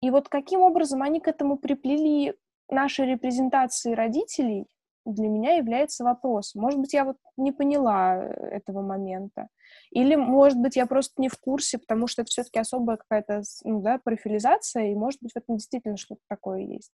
И 0.00 0.10
вот 0.10 0.28
каким 0.28 0.60
образом 0.60 1.02
они 1.02 1.20
к 1.20 1.28
этому 1.28 1.56
приплели 1.56 2.34
нашей 2.68 3.06
репрезентации 3.06 3.92
родителей, 3.92 4.66
для 5.04 5.28
меня 5.28 5.56
является 5.56 6.04
вопрос. 6.04 6.54
Может 6.54 6.80
быть, 6.80 6.92
я 6.94 7.04
вот 7.04 7.16
не 7.36 7.52
поняла 7.52 8.16
э, 8.16 8.28
этого 8.48 8.82
момента. 8.82 9.48
Или, 9.90 10.14
может 10.14 10.58
быть, 10.58 10.76
я 10.76 10.86
просто 10.86 11.20
не 11.20 11.28
в 11.28 11.38
курсе, 11.38 11.78
потому 11.78 12.06
что 12.06 12.22
это 12.22 12.30
все-таки 12.30 12.58
особая 12.58 12.96
какая-то 12.96 13.42
ну, 13.64 13.80
да, 13.80 13.98
профилизация, 14.02 14.90
и, 14.90 14.94
может 14.94 15.20
быть, 15.22 15.32
в 15.32 15.36
этом 15.36 15.56
действительно 15.56 15.96
что-то 15.96 16.22
такое 16.28 16.60
есть. 16.60 16.92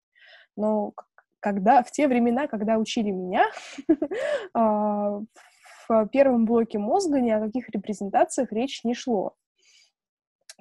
Но 0.57 0.93
когда, 1.41 1.83
в 1.83 1.91
те 1.91 2.09
времена, 2.09 2.47
когда 2.47 2.79
учили 2.79 3.11
меня, 3.11 3.47
а, 4.55 5.21
в 5.89 6.07
первом 6.09 6.45
блоке 6.45 6.79
мозга 6.79 7.21
ни 7.21 7.31
о 7.31 7.41
каких 7.41 7.69
репрезентациях 7.71 8.53
речь 8.53 8.85
не 8.85 8.95
шло. 8.95 9.35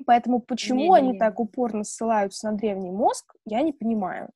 Поэтому 0.06 0.40
почему 0.40 0.96
не, 0.96 0.96
они 0.96 1.12
не. 1.12 1.20
так 1.20 1.40
упорно 1.40 1.84
ссылаются 1.84 2.50
на 2.50 2.58
древний 2.58 2.92
мозг, 2.92 3.36
я 3.46 3.62
не 3.62 3.74
понимаю. 3.74 4.30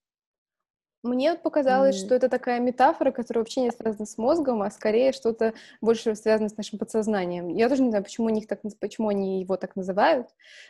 Мне 1.03 1.35
показалось, 1.35 1.97
mm. 1.97 2.05
что 2.05 2.15
это 2.15 2.29
такая 2.29 2.61
метафора, 2.61 3.11
которая 3.11 3.43
вообще 3.43 3.61
не 3.61 3.71
связана 3.71 4.05
с 4.05 4.17
мозгом, 4.17 4.61
а 4.61 4.71
скорее 4.71 5.11
что-то 5.11 5.53
больше 5.81 6.15
связано 6.15 6.47
с 6.47 6.55
нашим 6.55 6.79
подсознанием. 6.79 7.49
Я 7.49 7.67
тоже 7.67 7.81
не 7.81 7.89
знаю, 7.89 8.05
почему, 8.05 8.29
них 8.29 8.47
так, 8.47 8.61
почему 8.79 9.09
они 9.09 9.41
его 9.41 9.57
так 9.57 9.75
называют, 9.75 10.29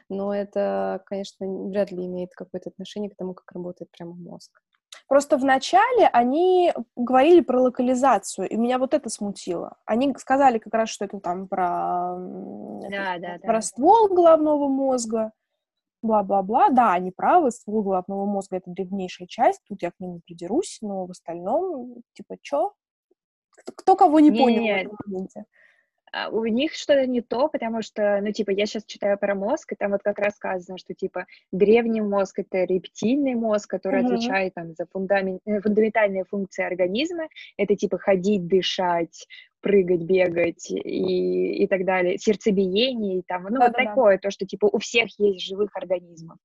но 0.10 0.34
это, 0.34 1.02
конечно, 1.06 1.46
вряд 1.46 1.92
ли 1.92 2.06
имеет 2.08 2.34
какое-то 2.34 2.72
отношение 2.72 3.12
к 3.12 3.16
тому, 3.16 3.36
как 3.36 3.52
работает 3.52 3.92
прямо 3.92 4.16
мозг. 4.16 4.60
Просто 5.08 5.38
вначале 5.38 6.08
они 6.08 6.74
говорили 6.96 7.42
про 7.42 7.62
локализацию, 7.62 8.50
и 8.50 8.56
меня 8.56 8.80
вот 8.80 8.96
это 8.96 9.10
смутило. 9.10 9.78
Они 9.86 10.14
сказали 10.18 10.58
как 10.58 10.74
раз, 10.74 10.90
что 10.90 11.06
это 11.06 11.20
там 11.20 11.48
про, 11.48 12.16
да, 12.90 13.18
да, 13.20 13.38
про 13.44 13.54
да. 13.54 13.62
ствол 13.62 14.08
головного 14.08 14.68
мозга, 14.68 15.32
бла-бла-бла. 16.04 16.70
Да, 16.70 16.94
они 16.94 17.12
правы, 17.12 17.52
ствол 17.52 17.84
головного 17.84 18.26
мозга— 18.26 18.58
это 18.58 18.70
древнейшая 18.72 19.28
часть, 19.28 19.62
тут 19.68 19.82
я 19.82 19.92
к 19.92 20.00
ним 20.00 20.14
не 20.14 20.20
придерусь, 20.20 20.78
но 20.82 21.06
в 21.06 21.12
остальном, 21.12 22.04
типа, 22.14 22.38
чё? 22.42 22.74
Кто, 23.76 23.96
кого 23.96 24.20
не, 24.20 24.30
не 24.30 24.40
понял 24.40 24.62
не, 24.62 24.74
в 24.74 24.78
этом 24.78 24.98
моменте? 25.06 25.46
А, 26.14 26.30
у 26.30 26.46
них 26.46 26.74
что-то 26.74 27.08
не 27.08 27.22
то, 27.22 27.48
потому 27.48 27.82
что, 27.82 28.20
ну, 28.22 28.32
типа, 28.32 28.52
я 28.52 28.68
сейчас 28.68 28.86
читаю 28.86 29.18
про 29.18 29.34
мозг, 29.34 29.74
и 29.74 29.76
там 29.76 29.92
вот 29.92 30.04
как 30.04 30.20
раз 30.20 30.36
сказано, 30.36 30.78
что, 30.78 30.94
типа, 30.94 31.26
древний 31.52 32.02
мозг— 32.02 32.38
это 32.40 32.66
рептильный 32.66 33.34
мозг, 33.34 33.70
который 33.70 34.04
mm-hmm. 34.04 34.14
отвечает 34.14 34.54
там 34.54 34.76
за 34.76 34.86
фундамент, 34.86 35.42
э, 35.46 35.60
фундаментальные 35.60 36.26
функции 36.26 36.64
организма. 36.64 37.28
Это, 37.58 37.76
типа, 37.76 37.98
ходить, 37.98 38.48
дышать, 38.48 39.28
прыгать, 39.64 40.02
бегать 40.02 40.70
и, 40.70 41.64
и 41.64 41.68
так 41.68 41.86
далее, 41.86 42.18
сердцебиение, 42.18 43.20
и 43.20 43.24
там, 43.24 43.44
ну, 43.44 43.58
да, 43.58 43.68
вот 43.68 43.72
да, 43.76 43.86
такое, 43.86 44.18
да. 44.18 44.28
то, 44.28 44.32
что, 44.32 44.46
типа, 44.46 44.70
у 44.72 44.78
всех 44.78 45.08
есть 45.18 45.48
живых 45.48 45.72
организмов. 45.76 46.38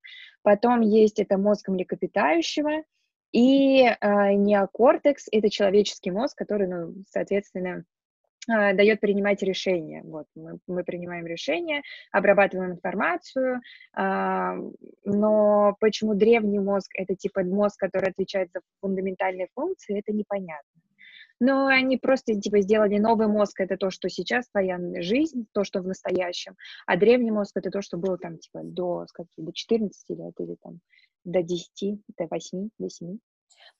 Потом 0.43 0.81
есть 0.81 1.19
это 1.19 1.37
мозг 1.37 1.69
млекопитающего, 1.69 2.85
и 3.33 3.83
э, 3.83 4.33
неокортекс— 4.35 5.27
это 5.33 5.51
человеческий 5.51 6.13
мозг, 6.13 6.39
который, 6.39 6.69
ну, 6.69 6.95
соответственно, 7.11 7.85
э, 8.49 8.73
дает 8.75 9.01
принимать 9.01 9.43
решения. 9.43 10.03
Вот, 10.05 10.27
мы, 10.37 10.59
мы 10.69 10.85
принимаем 10.85 11.27
решения, 11.27 11.83
обрабатываем 12.13 12.73
информацию, 12.73 13.61
э, 13.97 14.53
но 15.05 15.77
почему 15.81 16.15
древний 16.15 16.61
мозг— 16.61 16.91
это, 16.95 17.17
типа, 17.17 17.43
мозг, 17.43 17.81
который 17.81 18.11
отвечает 18.11 18.51
за 18.55 18.61
фундаментальные 18.81 19.49
функции, 19.55 19.99
это 19.99 20.13
непонятно 20.17 20.81
но 21.41 21.67
они 21.67 21.97
просто 21.97 22.35
типа 22.35 22.61
сделали 22.61 22.99
новый 22.99 23.29
мозг, 23.29 23.61
это 23.61 23.77
то, 23.77 23.91
что 23.91 24.09
сейчас 24.09 24.49
твоя 24.49 24.79
жизнь, 25.01 25.47
то, 25.53 25.65
что 25.65 25.81
в 25.81 25.87
настоящем, 25.87 26.57
а 26.87 26.97
древний 26.97 27.31
мозг 27.31 27.57
это 27.57 27.71
то, 27.71 27.83
что 27.83 27.97
было 27.97 28.19
там 28.19 28.39
типа 28.39 28.61
до, 28.63 29.07
скажем, 29.09 29.31
до 29.37 29.53
14 29.53 30.11
лет 30.11 30.35
или 30.39 30.57
там 30.63 30.81
до 31.25 31.43
10, 31.43 32.01
до 32.17 32.27
8, 32.31 32.69
до 32.79 32.89
7. 32.89 33.19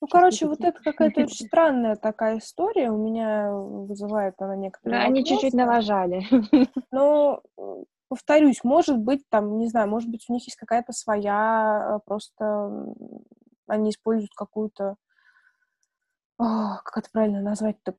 Ну, 0.01 0.07
короче, 0.07 0.47
вот 0.47 0.61
это 0.61 0.79
какая-то 0.81 1.21
очень 1.21 1.45
странная 1.47 1.95
такая 1.95 2.39
история. 2.39 2.91
У 2.91 2.97
меня 2.97 3.51
вызывает 3.51 4.35
она 4.39 4.55
некоторые 4.55 4.99
Да, 4.99 5.05
они 5.05 5.25
чуть-чуть 5.25 5.53
налажали. 5.53 6.23
Ну, 6.91 7.41
повторюсь, 8.07 8.63
может 8.63 8.97
быть, 8.97 9.21
там, 9.29 9.57
не 9.59 9.67
знаю, 9.67 9.89
может 9.89 10.09
быть, 10.09 10.25
у 10.27 10.33
них 10.33 10.43
есть 10.45 10.57
какая-то 10.57 10.91
своя, 10.91 11.97
э, 11.97 11.99
просто 12.05 12.93
они 13.67 13.91
используют 13.91 14.31
какую-то 14.35 14.95
как 16.39 16.97
это 16.97 17.09
правильно 17.11 17.41
назвать, 17.41 17.81
так, 17.83 17.97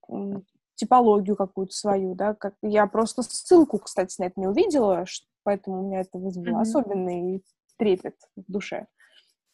типологию 0.75 1.37
какую-то 1.37 1.75
свою, 1.75 2.15
да, 2.15 2.35
как 2.35 2.55
я 2.63 2.87
просто 2.87 3.23
ссылку, 3.23 3.79
кстати, 3.79 4.19
на 4.19 4.25
это 4.25 4.41
не 4.41 4.47
увидела, 4.47 5.05
поэтому 5.43 5.81
у 5.81 5.87
меня 5.87 6.01
это 6.01 6.19
вызвало 6.19 6.59
mm-hmm. 6.59 6.63
особенный 6.63 7.45
трепет 7.77 8.17
в 8.37 8.51
душе. 8.51 8.87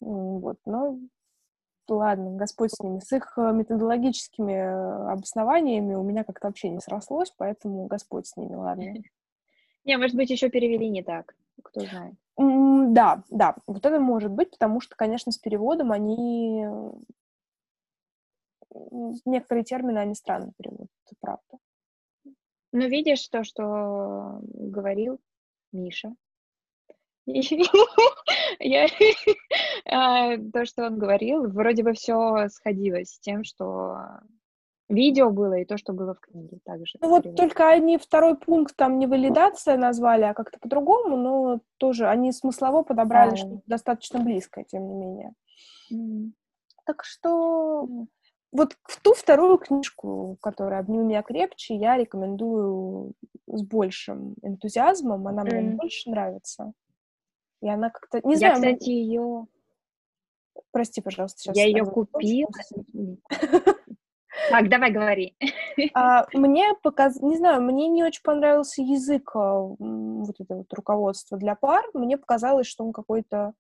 Вот, 0.01 0.59
но 0.67 0.99
ладно, 1.89 2.37
Господь 2.37 2.73
с 2.73 2.81
ними. 2.81 3.01
С 3.01 3.13
их 3.13 3.33
э, 3.37 3.53
методологическими 3.53 4.53
э, 4.53 5.13
обоснованиями 5.13 5.95
у 5.95 6.03
меня 6.03 6.25
как-то 6.25 6.49
вообще 6.49 6.69
не 6.69 6.81
срослось, 6.81 7.33
поэтому 7.37 7.87
Господь 7.87 8.27
с 8.27 8.37
ними, 8.37 8.55
ладно. 8.55 8.85
Не, 9.85 9.99
может 9.99 10.17
быть, 10.17 10.31
еще 10.31 10.49
перевели 10.49 10.89
не 10.89 11.05
так, 11.05 11.37
кто 11.63 11.81
знает. 11.83 12.15
Да, 12.37 13.23
да, 13.31 13.55
вот 13.69 13.87
это 13.87 14.01
может 14.01 14.33
быть, 14.33 14.51
потому 14.51 14.81
что, 14.81 14.97
конечно, 14.97 15.31
с 15.31 15.39
переводом 15.39 15.93
они 15.93 16.67
некоторые 19.25 19.65
термины, 19.65 19.99
они 19.99 20.15
странно 20.15 20.53
переводят, 20.57 20.91
это 21.07 21.17
правда. 21.21 21.59
Ну, 22.73 22.89
видишь 22.89 23.27
то, 23.29 23.45
что 23.45 24.41
говорил 24.43 25.19
Миша. 25.73 26.15
Я, 28.61 28.87
а, 29.91 30.37
то, 30.53 30.65
что 30.65 30.87
он 30.87 30.99
говорил, 30.99 31.49
вроде 31.49 31.83
бы 31.83 31.93
все 31.93 32.49
сходилось 32.49 33.15
с 33.15 33.19
тем, 33.19 33.43
что 33.43 33.99
видео 34.89 35.31
было 35.31 35.55
и 35.55 35.65
то, 35.65 35.77
что 35.77 35.93
было 35.93 36.15
в 36.15 36.21
книге 36.21 36.59
также. 36.65 36.99
Ну 37.01 37.09
вот 37.09 37.35
только 37.35 37.69
они 37.69 37.99
второй 37.99 38.37
пункт 38.37 38.77
там 38.77 38.99
не 38.99 39.07
валидация 39.07 39.77
назвали, 39.77 40.23
а 40.23 40.35
как-то 40.35 40.59
по-другому, 40.61 41.17
но 41.17 41.61
тоже 41.79 42.09
они 42.09 42.33
смыслово 42.33 42.83
подобрали 42.83 43.31
да. 43.31 43.37
что-то 43.37 43.63
достаточно 43.67 44.21
близкое, 44.21 44.65
тем 44.65 44.87
не 44.87 44.95
менее. 44.95 45.33
Mm. 45.93 46.31
Так 46.85 47.05
что 47.05 47.89
вот 48.57 48.77
в 48.85 49.01
ту 49.01 49.15
вторую 49.15 49.59
книжку, 49.59 50.37
которая 50.41 50.81
«Обними 50.81 51.05
меня 51.05 51.23
крепче», 51.23 51.77
я 51.77 51.97
рекомендую 51.97 53.13
с 53.47 53.63
большим 53.63 54.35
энтузиазмом. 54.43 55.29
Она 55.29 55.45
мне 55.45 55.61
mm. 55.61 55.77
больше 55.77 56.11
нравится. 56.11 56.73
И 57.63 57.69
она 57.69 57.91
как-то... 57.91 58.27
Не 58.27 58.35
я, 58.35 58.39
знаю, 58.39 58.55
кстати, 58.57 58.89
мне... 58.89 59.03
ее... 59.03 59.47
Прости, 60.73 61.01
пожалуйста, 61.01 61.41
сейчас... 61.41 61.57
Я 61.57 61.67
ее 61.67 61.85
купила. 61.85 62.49
Так, 64.51 64.69
давай 64.69 64.91
говори. 64.91 65.35
А, 65.95 66.27
мне 66.35 66.75
показ... 66.83 67.21
Не 67.21 67.37
знаю, 67.37 67.63
мне 67.63 67.89
не 67.89 68.05
очень 68.05 68.23
понравился 68.23 68.83
язык 68.83 69.31
а, 69.35 69.61
вот 69.61 70.35
это 70.39 70.57
вот 70.57 70.73
руководство 70.73 71.39
для 71.39 71.55
пар. 71.55 71.85
Мне 71.95 72.19
показалось, 72.19 72.67
что 72.67 72.85
он 72.85 72.93
какой-то 72.93 73.55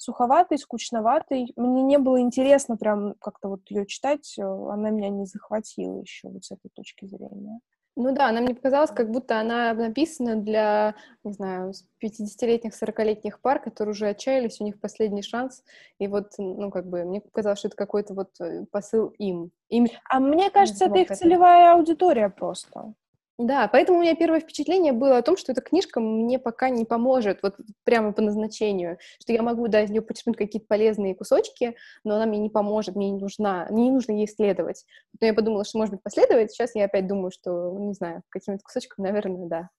суховатый, 0.00 0.58
скучноватый. 0.58 1.52
Мне 1.56 1.82
не 1.82 1.98
было 1.98 2.20
интересно 2.20 2.76
прям 2.76 3.14
как-то 3.20 3.48
вот 3.48 3.60
ее 3.68 3.86
читать, 3.86 4.34
э, 4.38 4.42
она 4.42 4.90
меня 4.90 5.10
не 5.10 5.26
захватила 5.26 6.00
еще 6.00 6.28
вот 6.28 6.44
с 6.44 6.50
этой 6.50 6.70
точки 6.74 7.04
зрения. 7.04 7.60
Ну 7.96 8.14
да, 8.14 8.28
она 8.28 8.40
мне 8.40 8.54
показалась, 8.54 8.90
как 8.90 9.10
будто 9.10 9.38
она 9.38 9.74
написана 9.74 10.36
для, 10.36 10.94
не 11.22 11.32
знаю, 11.32 11.72
50-летних, 12.02 12.72
40-летних 12.72 13.40
пар, 13.40 13.60
которые 13.60 13.92
уже 13.92 14.08
отчаялись, 14.08 14.60
у 14.60 14.64
них 14.64 14.80
последний 14.80 15.22
шанс, 15.22 15.64
и 15.98 16.06
вот, 16.06 16.30
ну, 16.38 16.70
как 16.70 16.86
бы, 16.86 17.04
мне 17.04 17.20
показалось, 17.20 17.58
что 17.58 17.68
это 17.68 17.76
какой-то 17.76 18.14
вот 18.14 18.30
э, 18.40 18.64
посыл 18.70 19.08
им. 19.18 19.50
им... 19.68 19.86
А 20.08 20.18
мне 20.20 20.50
кажется, 20.50 20.86
это 20.86 20.98
их 20.98 21.10
целевая 21.10 21.74
аудитория 21.74 22.30
просто. 22.30 22.94
Да, 23.42 23.68
поэтому 23.68 23.98
у 23.98 24.02
меня 24.02 24.14
первое 24.14 24.40
впечатление 24.40 24.92
было 24.92 25.16
о 25.16 25.22
том, 25.22 25.38
что 25.38 25.52
эта 25.52 25.62
книжка 25.62 25.98
мне 25.98 26.38
пока 26.38 26.68
не 26.68 26.84
поможет, 26.84 27.42
вот 27.42 27.56
прямо 27.84 28.12
по 28.12 28.20
назначению, 28.20 28.98
что 29.18 29.32
я 29.32 29.40
могу, 29.40 29.66
да, 29.66 29.80
из 29.80 29.88
нее 29.88 30.02
почерпнуть 30.02 30.36
какие-то 30.36 30.66
полезные 30.66 31.14
кусочки, 31.14 31.74
но 32.04 32.16
она 32.16 32.26
мне 32.26 32.38
не 32.38 32.50
поможет, 32.50 32.96
мне 32.96 33.10
не 33.10 33.18
нужна, 33.18 33.66
мне 33.70 33.84
не 33.84 33.92
нужно 33.92 34.12
ей 34.12 34.28
следовать. 34.28 34.84
Но 35.18 35.26
я 35.26 35.32
подумала, 35.32 35.64
что, 35.64 35.78
может 35.78 35.94
быть, 35.94 36.02
последовать, 36.02 36.52
сейчас 36.52 36.74
я 36.74 36.84
опять 36.84 37.06
думаю, 37.06 37.30
что, 37.30 37.74
не 37.78 37.94
знаю, 37.94 38.22
каким-то 38.28 38.62
кусочком, 38.62 39.06
наверное, 39.06 39.48
да. 39.48 39.70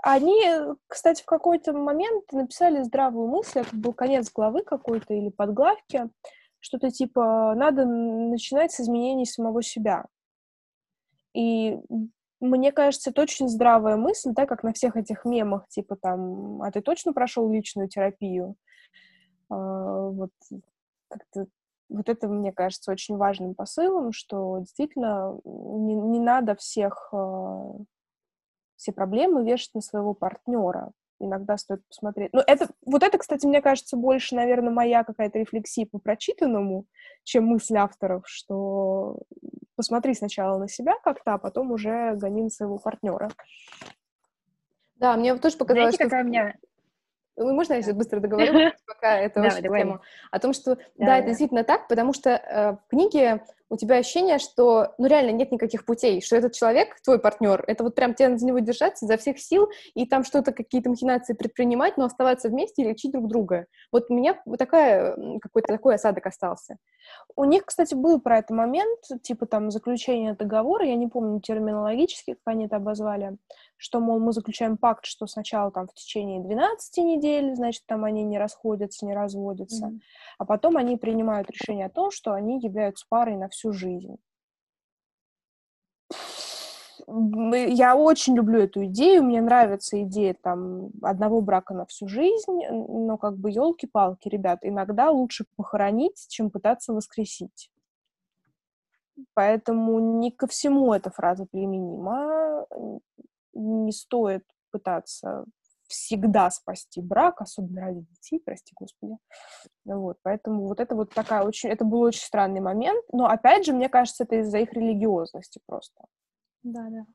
Они, 0.00 0.40
кстати, 0.86 1.22
в 1.22 1.26
какой-то 1.26 1.72
момент 1.72 2.30
написали 2.30 2.84
здравую 2.84 3.26
мысль, 3.26 3.58
это 3.58 3.74
был 3.74 3.92
конец 3.92 4.30
главы 4.30 4.62
какой-то 4.62 5.14
или 5.14 5.30
подглавки, 5.30 6.10
что-то 6.60 6.92
типа 6.92 7.54
надо 7.56 7.86
начинать 7.86 8.70
с 8.70 8.80
изменений 8.80 9.26
самого 9.26 9.64
себя. 9.64 10.04
И 11.34 11.76
мне 12.40 12.72
кажется, 12.72 13.10
это 13.10 13.22
очень 13.22 13.48
здравая 13.48 13.96
мысль, 13.96 14.30
да, 14.32 14.46
как 14.46 14.62
на 14.62 14.72
всех 14.72 14.96
этих 14.96 15.24
мемах, 15.24 15.68
типа 15.68 15.96
там, 15.96 16.62
а 16.62 16.70
ты 16.70 16.80
точно 16.80 17.12
прошел 17.12 17.50
личную 17.50 17.88
терапию? 17.88 18.56
А, 19.50 20.08
вот 20.08 20.30
как-то 21.08 21.46
вот 21.88 22.08
это, 22.08 22.28
мне 22.28 22.52
кажется, 22.52 22.92
очень 22.92 23.16
важным 23.16 23.54
посылом, 23.54 24.12
что 24.12 24.58
действительно 24.58 25.38
не, 25.44 25.94
не 25.94 26.20
надо 26.20 26.54
всех, 26.54 27.08
э, 27.12 27.72
все 28.76 28.92
проблемы 28.92 29.44
вешать 29.44 29.74
на 29.74 29.80
своего 29.80 30.12
партнера. 30.12 30.92
Иногда 31.20 31.56
стоит 31.56 31.86
посмотреть. 31.88 32.32
Ну, 32.32 32.40
это, 32.46 32.68
вот 32.86 33.02
это, 33.02 33.18
кстати, 33.18 33.44
мне 33.46 33.60
кажется, 33.60 33.96
больше, 33.96 34.36
наверное, 34.36 34.72
моя 34.72 35.02
какая-то 35.02 35.38
рефлексия 35.38 35.86
по 35.86 35.98
прочитанному, 35.98 36.86
чем 37.24 37.46
мысль 37.46 37.76
авторов, 37.76 38.22
что 38.26 39.18
посмотри 39.74 40.14
сначала 40.14 40.58
на 40.58 40.68
себя 40.68 40.94
как-то, 41.02 41.34
а 41.34 41.38
потом 41.38 41.72
уже 41.72 42.14
гони 42.14 42.44
на 42.44 42.50
своего 42.50 42.78
партнера. 42.78 43.30
Да, 44.96 45.16
мне 45.16 45.36
тоже 45.36 45.56
показалось, 45.56 45.96
Знаете, 45.96 45.96
что... 45.96 46.04
какая 46.04 46.24
у 46.24 46.28
меня 46.28 46.54
ну, 47.38 47.54
можно 47.54 47.74
я 47.74 47.82
сейчас 47.82 47.94
быстро 47.94 48.20
договорю, 48.20 48.72
пока 48.86 49.16
это 49.20 49.40
очень 49.40 49.62
тему? 49.62 50.00
О 50.30 50.38
том, 50.40 50.52
что 50.52 50.76
да, 50.96 51.18
это 51.18 51.28
действительно 51.28 51.64
так, 51.64 51.86
потому 51.88 52.12
что 52.12 52.30
э, 52.30 52.72
в 52.72 52.80
книге 52.90 53.44
у 53.70 53.76
тебя 53.76 53.96
ощущение, 53.96 54.38
что, 54.38 54.94
ну, 54.98 55.06
реально 55.06 55.30
нет 55.30 55.52
никаких 55.52 55.84
путей, 55.84 56.20
что 56.20 56.36
этот 56.36 56.54
человек, 56.54 57.00
твой 57.02 57.18
партнер, 57.18 57.62
это 57.66 57.84
вот 57.84 57.94
прям 57.94 58.14
тебе 58.14 58.28
надо 58.28 58.40
за 58.40 58.46
него 58.46 58.58
держаться 58.60 59.04
изо 59.04 59.16
всех 59.16 59.38
сил 59.38 59.68
и 59.94 60.06
там 60.06 60.24
что-то, 60.24 60.52
какие-то 60.52 60.90
махинации 60.90 61.34
предпринимать, 61.34 61.96
но 61.96 62.04
оставаться 62.04 62.48
вместе 62.48 62.82
и 62.82 62.88
лечить 62.88 63.12
друг 63.12 63.28
друга. 63.28 63.66
Вот 63.92 64.06
у 64.08 64.14
меня 64.14 64.40
вот 64.46 64.58
такая, 64.58 65.16
какой-то 65.40 65.68
такой 65.68 65.96
осадок 65.96 66.26
остался. 66.26 66.76
У 67.36 67.44
них, 67.44 67.64
кстати, 67.66 67.94
был 67.94 68.20
про 68.20 68.38
это 68.38 68.54
момент, 68.54 69.00
типа 69.22 69.46
там 69.46 69.70
заключение 69.70 70.34
договора, 70.34 70.86
я 70.86 70.94
не 70.94 71.06
помню 71.06 71.40
терминологически, 71.40 72.34
как 72.34 72.42
они 72.46 72.66
это 72.66 72.76
обозвали, 72.76 73.36
что, 73.76 74.00
мол, 74.00 74.18
мы 74.18 74.32
заключаем 74.32 74.76
пакт, 74.76 75.06
что 75.06 75.26
сначала 75.26 75.70
там 75.70 75.86
в 75.86 75.94
течение 75.94 76.40
12 76.40 76.96
недель, 76.98 77.54
значит, 77.54 77.84
там 77.86 78.04
они 78.04 78.24
не 78.24 78.38
расходятся, 78.38 79.06
не 79.06 79.14
разводятся, 79.14 79.86
mm-hmm. 79.86 80.00
а 80.38 80.44
потом 80.44 80.76
они 80.76 80.96
принимают 80.96 81.50
решение 81.50 81.86
о 81.86 81.90
том, 81.90 82.10
что 82.10 82.32
они 82.32 82.60
являются 82.60 83.06
парой 83.08 83.36
на 83.36 83.48
всю 83.48 83.57
жизнь. 83.72 84.16
Я 87.06 87.96
очень 87.96 88.36
люблю 88.36 88.60
эту 88.60 88.84
идею, 88.84 89.22
мне 89.22 89.40
нравится 89.40 90.02
идея 90.02 90.34
там 90.34 90.90
одного 91.00 91.40
брака 91.40 91.72
на 91.72 91.86
всю 91.86 92.06
жизнь, 92.06 92.60
но 92.70 93.16
как 93.16 93.38
бы 93.38 93.50
елки-палки, 93.50 94.28
ребят, 94.28 94.58
иногда 94.62 95.10
лучше 95.10 95.46
похоронить, 95.56 96.26
чем 96.28 96.50
пытаться 96.50 96.92
воскресить. 96.92 97.70
Поэтому 99.34 100.18
не 100.20 100.30
ко 100.30 100.46
всему 100.46 100.92
эта 100.92 101.10
фраза 101.10 101.46
применима 101.46 102.66
не 103.54 103.92
стоит 103.92 104.44
пытаться 104.70 105.46
всегда 105.88 106.50
спасти 106.50 107.00
брак, 107.00 107.40
особенно 107.40 107.80
ради 107.80 108.00
детей, 108.00 108.40
прости 108.44 108.72
господи. 108.76 109.16
Вот, 109.84 110.18
поэтому 110.22 110.66
вот 110.66 110.80
это 110.80 110.94
вот 110.94 111.12
такая 111.12 111.42
очень, 111.42 111.70
это 111.70 111.84
был 111.84 112.02
очень 112.02 112.20
странный 112.20 112.60
момент, 112.60 113.04
но 113.12 113.26
опять 113.26 113.66
же, 113.66 113.72
мне 113.72 113.88
кажется, 113.88 114.24
это 114.24 114.36
из-за 114.36 114.58
их 114.58 114.72
религиозности 114.72 115.60
просто. 115.66 116.04
Да, 116.62 116.88
да. 116.90 117.06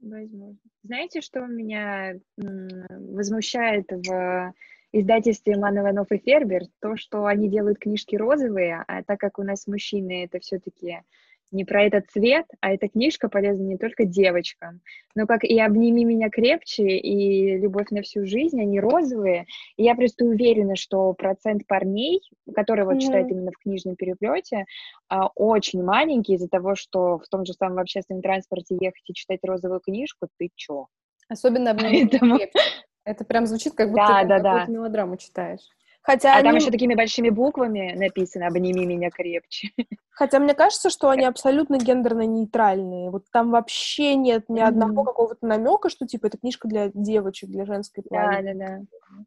Возможно. 0.00 0.58
Знаете, 0.84 1.20
что 1.20 1.40
меня 1.46 2.14
возмущает 2.36 3.90
в 3.90 4.54
издательстве 4.92 5.54
Иван 5.54 5.78
Иванов 5.78 6.12
и 6.12 6.18
Фербер? 6.18 6.62
То, 6.80 6.96
что 6.96 7.26
они 7.26 7.48
делают 7.48 7.78
книжки 7.78 8.14
розовые, 8.14 8.84
а 8.86 9.02
так 9.02 9.18
как 9.18 9.38
у 9.38 9.42
нас 9.42 9.66
мужчины 9.66 10.24
это 10.24 10.38
все-таки 10.38 11.02
не 11.50 11.64
про 11.64 11.84
этот 11.84 12.10
цвет, 12.10 12.46
а 12.60 12.72
эта 12.72 12.88
книжка 12.88 13.28
полезна 13.28 13.64
не 13.64 13.78
только 13.78 14.04
девочкам, 14.04 14.80
но 15.14 15.26
как 15.26 15.44
и 15.44 15.58
«Обними 15.58 16.04
меня 16.04 16.28
крепче» 16.30 16.84
и 16.84 17.56
«Любовь 17.56 17.90
на 17.90 18.02
всю 18.02 18.26
жизнь», 18.26 18.60
они 18.60 18.80
розовые. 18.80 19.46
И 19.76 19.84
я 19.84 19.94
просто 19.94 20.24
уверена, 20.24 20.76
что 20.76 21.12
процент 21.14 21.66
парней, 21.66 22.20
которые 22.54 22.84
вот 22.84 22.96
mm-hmm. 22.96 23.00
читают 23.00 23.30
именно 23.30 23.50
в 23.50 23.58
книжном 23.58 23.96
переплете, 23.96 24.64
а, 25.08 25.28
очень 25.34 25.82
маленький 25.82 26.34
из-за 26.34 26.48
того, 26.48 26.74
что 26.74 27.18
в 27.18 27.28
том 27.28 27.44
же 27.44 27.52
самом 27.54 27.78
общественном 27.78 28.22
транспорте 28.22 28.76
ехать 28.80 29.08
и 29.08 29.14
читать 29.14 29.40
розовую 29.42 29.80
книжку, 29.80 30.28
ты 30.38 30.50
чё? 30.54 30.86
Особенно 31.28 31.70
«Обними 31.70 32.04
меня 32.04 32.38
крепче». 32.38 32.60
Это 33.04 33.24
прям 33.24 33.46
звучит, 33.46 33.72
как 33.74 33.88
будто 33.88 34.06
да, 34.06 34.20
ты 34.22 34.28
да, 34.28 34.38
да. 34.40 34.66
мелодраму 34.66 35.16
читаешь. 35.16 35.62
Хотя 36.08 36.32
а 36.32 36.36
они... 36.38 36.48
там 36.48 36.56
еще 36.56 36.70
такими 36.70 36.94
большими 36.94 37.28
буквами 37.28 37.92
написано 37.94 38.46
«Обними 38.46 38.86
меня 38.86 39.10
крепче». 39.10 39.68
Хотя 40.10 40.38
мне 40.38 40.54
кажется, 40.54 40.88
что 40.88 41.10
они 41.10 41.26
абсолютно 41.26 41.76
гендерно-нейтральные. 41.76 43.10
Вот 43.10 43.24
там 43.30 43.50
вообще 43.50 44.14
нет 44.14 44.48
ни 44.48 44.58
mm-hmm. 44.58 44.64
одного 44.64 45.04
какого-то 45.04 45.46
намека, 45.46 45.90
что 45.90 46.06
типа 46.06 46.28
это 46.28 46.38
книжка 46.38 46.66
для 46.66 46.90
девочек, 46.94 47.50
для 47.50 47.66
женской 47.66 48.02
половины. 48.08 48.54
Да, 48.54 48.66
да, 48.66 48.78
да. 48.78 49.24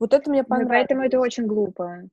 Вот 0.00 0.14
это 0.14 0.30
мне 0.30 0.42
понравилось. 0.42 0.70
Ну, 0.70 0.78
поэтому 0.78 1.02
это 1.02 1.20
очень 1.20 1.46
глупо, 1.46 2.08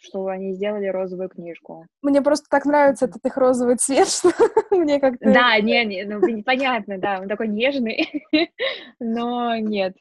что 0.00 0.28
они 0.28 0.54
сделали 0.54 0.86
розовую 0.86 1.28
книжку. 1.28 1.84
Мне 2.00 2.22
просто 2.22 2.46
так 2.48 2.64
нравится 2.64 3.04
этот 3.04 3.22
их 3.26 3.36
розовый 3.36 3.76
цвет, 3.76 4.08
что 4.08 4.30
мне 4.70 4.98
как-то... 4.98 5.30
Да, 5.30 5.60
не, 5.60 5.84
не, 5.84 6.04
ну 6.04 6.22
понятно, 6.42 6.96
да, 6.96 7.18
он 7.20 7.28
такой 7.28 7.48
нежный, 7.48 8.24
но 8.98 9.56
нет, 9.56 9.94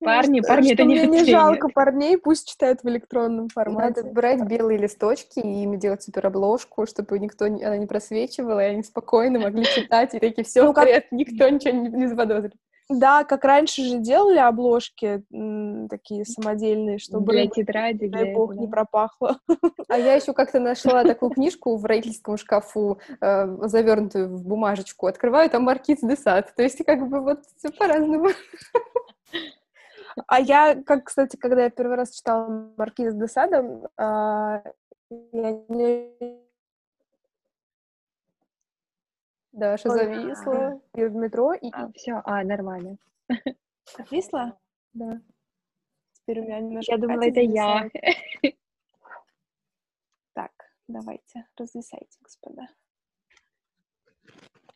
Парни, 0.00 0.40
что, 0.40 0.48
парни, 0.48 0.66
что 0.66 0.74
это 0.74 0.84
не 0.84 0.94
мне 0.94 1.06
не 1.06 1.24
жалко 1.24 1.68
парней, 1.68 2.18
пусть 2.18 2.48
читают 2.48 2.82
в 2.82 2.88
электронном 2.88 3.48
формате. 3.48 4.02
Надо 4.02 4.12
брать 4.12 4.42
белые 4.42 4.78
листочки 4.78 5.40
и 5.40 5.62
им 5.62 5.78
делать 5.78 6.02
суперобложку, 6.02 6.86
чтобы 6.86 7.18
никто 7.18 7.46
она 7.46 7.76
не 7.76 7.86
просвечивала, 7.86 8.60
и 8.60 8.70
они 8.70 8.82
спокойно 8.82 9.40
могли 9.40 9.64
читать, 9.64 10.14
и 10.14 10.20
такие, 10.20 10.44
все, 10.44 10.64
ну, 10.64 10.72
как... 10.72 10.88
никто 11.10 11.48
ничего 11.48 11.74
не, 11.74 11.88
не 11.88 12.06
заподозрит. 12.06 12.54
Да, 12.90 13.24
как 13.24 13.44
раньше 13.44 13.82
же 13.82 13.98
делали 13.98 14.38
обложки 14.38 15.24
такие 15.88 16.26
самодельные, 16.26 16.98
чтобы 16.98 17.32
для 17.32 17.46
тетради, 17.46 18.08
дай 18.08 18.24
для 18.24 18.34
бог, 18.34 18.54
не 18.54 18.68
пропахло. 18.68 19.38
А 19.88 19.98
я 19.98 20.14
еще 20.14 20.34
как-то 20.34 20.60
нашла 20.60 21.02
такую 21.02 21.30
книжку 21.30 21.76
в 21.76 21.84
родительском 21.86 22.36
шкафу, 22.36 22.98
э, 23.20 23.68
завернутую 23.68 24.36
в 24.36 24.44
бумажечку. 24.44 25.06
Открываю, 25.06 25.48
там 25.48 25.62
маркиз 25.62 26.00
де 26.02 26.14
сад. 26.14 26.52
То 26.54 26.62
есть 26.62 26.84
как 26.84 27.08
бы 27.08 27.20
вот 27.20 27.40
все 27.56 27.70
по-разному. 27.70 28.28
А 30.26 30.40
я, 30.40 30.82
как, 30.82 31.04
кстати, 31.04 31.36
когда 31.36 31.64
я 31.64 31.70
первый 31.70 31.96
раз 31.96 32.14
читала 32.14 32.72
Маркиз 32.76 33.14
де 33.14 33.26
Сада, 33.26 33.90
а, 33.96 34.62
я 35.10 35.52
не... 35.68 36.44
Даша 39.52 39.88
зависла 39.88 40.80
и 40.94 41.04
в 41.04 41.14
метро, 41.14 41.54
и... 41.54 41.70
А, 41.72 41.90
все, 41.92 42.20
а, 42.24 42.42
нормально. 42.44 42.96
Зависла? 43.96 44.58
Да. 44.92 45.20
Теперь 46.12 46.40
у 46.40 46.44
меня 46.44 46.60
немножко... 46.60 46.92
Я 46.92 46.98
думала, 46.98 47.22
это 47.22 47.40
я. 47.40 47.88
Так, 50.32 50.52
давайте, 50.88 51.46
развисайте, 51.56 52.18
господа. 52.20 52.68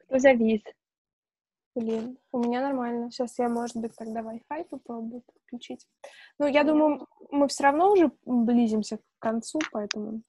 Кто 0.07 0.19
завис? 0.19 0.63
Блин, 1.75 2.19
у 2.33 2.39
меня 2.39 2.61
нормально. 2.61 3.11
Сейчас 3.11 3.39
я, 3.39 3.49
может 3.49 3.77
быть, 3.77 3.95
тогда 3.97 4.21
Wi-Fi 4.21 4.65
попробую 4.65 5.23
подключить. 5.23 5.87
Ну, 6.39 6.47
я 6.47 6.65
думаю, 6.65 7.07
мы 7.31 7.47
все 7.49 7.65
равно 7.65 7.93
уже 7.93 8.11
близимся 8.25 8.99
к 8.99 9.03
концу, 9.19 9.61
поэтому... 9.71 10.23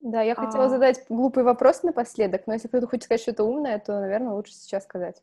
Да, 0.00 0.22
я 0.22 0.34
хотела 0.34 0.64
а... 0.64 0.68
задать 0.68 1.04
глупый 1.08 1.44
вопрос 1.44 1.82
напоследок, 1.82 2.46
но 2.46 2.54
если 2.54 2.68
кто-то 2.68 2.86
хочет 2.86 3.04
сказать 3.04 3.22
что-то 3.22 3.44
умное, 3.44 3.78
то, 3.78 4.00
наверное, 4.00 4.34
лучше 4.34 4.52
сейчас 4.52 4.84
сказать. 4.84 5.22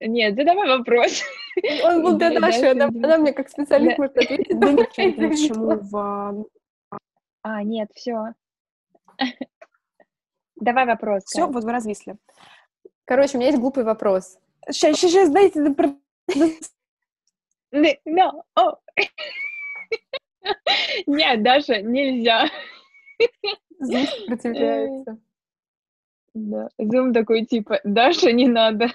Нет, 0.00 0.34
задавай 0.34 0.68
вопрос. 0.78 1.22
Он 1.84 2.02
был 2.02 2.16
для 2.16 2.40
Даши, 2.40 2.66
она 2.66 3.18
мне 3.18 3.32
как 3.32 3.50
специалист 3.50 3.98
может 3.98 4.16
ответить. 4.16 4.58
Да 4.58 4.74
почему 4.74 5.76
в 5.76 6.46
а, 7.42 7.62
нет, 7.62 7.90
все. 7.94 8.34
Давай 10.56 10.86
вопрос. 10.86 11.24
Все, 11.24 11.46
вот 11.46 11.64
вы 11.64 11.72
развисли. 11.72 12.16
Короче, 13.04 13.36
у 13.36 13.40
меня 13.40 13.48
есть 13.48 13.60
глупый 13.60 13.84
вопрос. 13.84 14.38
Сейчас, 14.68 14.98
сейчас, 14.98 15.10
сейчас, 15.10 15.30
дайте... 15.30 15.60
No. 17.72 18.42
Oh. 18.58 18.74
Нет, 21.06 21.42
Даша, 21.42 21.82
нельзя. 21.82 22.48
Зум 23.78 24.06
сопротивляется. 24.06 25.18
Да, 26.34 26.68
Зум 26.78 27.12
такой, 27.12 27.44
типа, 27.44 27.80
Даша, 27.84 28.32
не 28.32 28.48
надо. 28.48 28.90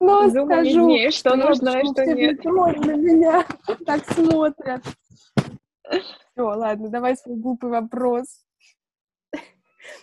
Ну, 0.00 0.30
Зум 0.30 0.46
скажу, 0.46 0.70
виднее, 0.70 1.10
что 1.10 1.36
нужно, 1.36 1.78
а 1.78 1.84
что 1.84 2.06
нет. 2.06 2.42
На 2.44 2.94
меня, 2.96 3.46
так 3.84 4.04
смотрят. 4.10 4.82
Все, 5.88 6.42
ладно, 6.42 6.88
давай 6.88 7.16
свой 7.16 7.36
глупый 7.36 7.70
вопрос. 7.70 8.44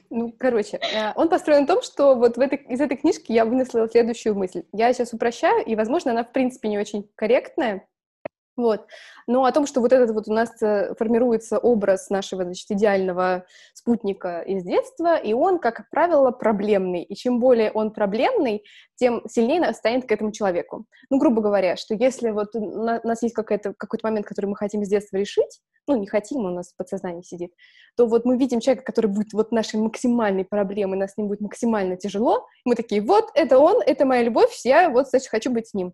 Ну, 0.09 0.33
короче, 0.37 0.77
э, 0.77 1.13
он 1.15 1.29
построен 1.29 1.61
на 1.61 1.67
том, 1.67 1.81
что 1.81 2.15
вот 2.15 2.37
в 2.37 2.39
этой, 2.39 2.57
из 2.57 2.81
этой 2.81 2.97
книжки 2.97 3.31
я 3.31 3.45
вынесла 3.45 3.87
следующую 3.87 4.35
мысль. 4.35 4.63
Я 4.73 4.91
сейчас 4.93 5.13
упрощаю, 5.13 5.63
и, 5.65 5.75
возможно, 5.75 6.11
она, 6.11 6.23
в 6.23 6.31
принципе, 6.31 6.69
не 6.69 6.79
очень 6.79 7.09
корректная, 7.15 7.87
вот. 8.57 8.87
Но 9.27 9.45
о 9.45 9.51
том, 9.51 9.67
что 9.67 9.81
вот 9.81 9.93
этот 9.93 10.09
вот 10.11 10.27
у 10.27 10.33
нас 10.33 10.51
э, 10.63 10.95
формируется 10.97 11.59
образ 11.59 12.09
нашего, 12.09 12.43
значит, 12.43 12.69
идеального 12.71 13.45
спутника 13.75 14.41
из 14.41 14.63
детства, 14.63 15.15
и 15.15 15.31
он, 15.33 15.59
как 15.59 15.87
правило, 15.91 16.31
проблемный. 16.31 17.03
И 17.03 17.15
чем 17.15 17.39
более 17.39 17.71
он 17.71 17.91
проблемный, 17.91 18.63
тем 18.95 19.21
сильнее 19.29 19.71
станет 19.73 20.07
к 20.07 20.11
этому 20.11 20.31
человеку. 20.31 20.85
Ну, 21.11 21.19
грубо 21.19 21.41
говоря, 21.41 21.77
что 21.77 21.93
если 21.93 22.31
вот 22.31 22.55
у 22.55 22.81
нас 22.81 23.21
есть 23.21 23.35
какой-то 23.35 23.75
момент, 24.01 24.25
который 24.25 24.47
мы 24.47 24.55
хотим 24.55 24.83
с 24.83 24.89
детства 24.89 25.17
решить, 25.17 25.61
ну, 25.87 25.95
не 25.95 26.07
хотим, 26.07 26.39
у 26.39 26.49
нас 26.49 26.73
в 26.73 26.75
подсознании 26.75 27.21
сидит, 27.21 27.53
то 27.95 28.07
вот 28.07 28.25
мы 28.25 28.37
видим 28.37 28.59
человека, 28.59 28.83
который 28.83 29.07
будет 29.07 29.33
вот 29.33 29.51
нашей 29.51 29.79
максимальной 29.79 30.45
проблемой, 30.45 30.97
нас 30.97 31.13
с 31.13 31.17
ним 31.17 31.27
будет 31.27 31.41
максимально 31.41 31.95
тяжело, 31.95 32.47
мы 32.65 32.73
такие, 32.73 33.01
вот, 33.01 33.29
это 33.35 33.59
он, 33.59 33.81
это 33.85 34.05
моя 34.05 34.23
любовь, 34.23 34.59
я 34.63 34.89
вот, 34.89 35.09
значит, 35.09 35.29
хочу 35.29 35.51
быть 35.51 35.67
с 35.67 35.73
ним. 35.75 35.93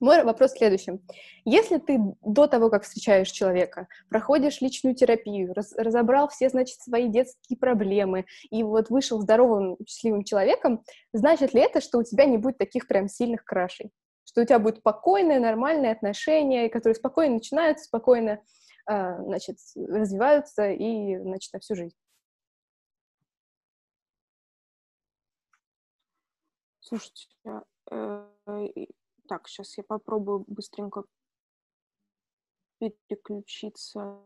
Мой 0.00 0.24
вопрос 0.24 0.52
в 0.52 0.58
следующем. 0.58 1.00
Если 1.44 1.78
ты 1.78 1.98
до 2.22 2.46
того, 2.46 2.68
как 2.68 2.82
встречаешь 2.82 3.30
человека, 3.30 3.86
проходишь 4.08 4.60
личную 4.60 4.94
терапию, 4.94 5.54
раз, 5.54 5.72
разобрал 5.76 6.28
все, 6.28 6.48
значит, 6.48 6.80
свои 6.80 7.08
детские 7.08 7.58
проблемы 7.58 8.26
и 8.50 8.62
вот 8.62 8.90
вышел 8.90 9.20
здоровым, 9.20 9.76
счастливым 9.86 10.24
человеком, 10.24 10.82
значит 11.12 11.54
ли 11.54 11.60
это, 11.60 11.80
что 11.80 11.98
у 11.98 12.02
тебя 12.02 12.24
не 12.24 12.38
будет 12.38 12.58
таких 12.58 12.88
прям 12.88 13.08
сильных 13.08 13.44
крашей? 13.44 13.92
Что 14.24 14.42
у 14.42 14.44
тебя 14.44 14.58
будет 14.58 14.78
спокойное, 14.78 15.38
нормальное 15.38 15.92
отношение, 15.92 16.68
которые 16.68 16.96
спокойно 16.96 17.34
начинаются, 17.34 17.84
спокойно, 17.84 18.42
э, 18.90 19.22
значит, 19.22 19.58
развиваются 19.76 20.70
и, 20.70 21.18
значит, 21.18 21.52
на 21.52 21.60
всю 21.60 21.76
жизнь? 21.76 21.96
Слушайте, 26.80 27.28
э, 27.90 28.26
так, 29.34 29.48
сейчас 29.48 29.76
я 29.78 29.82
попробую 29.82 30.44
быстренько 30.46 31.02
переключиться. 32.78 34.20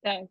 Так. 0.00 0.30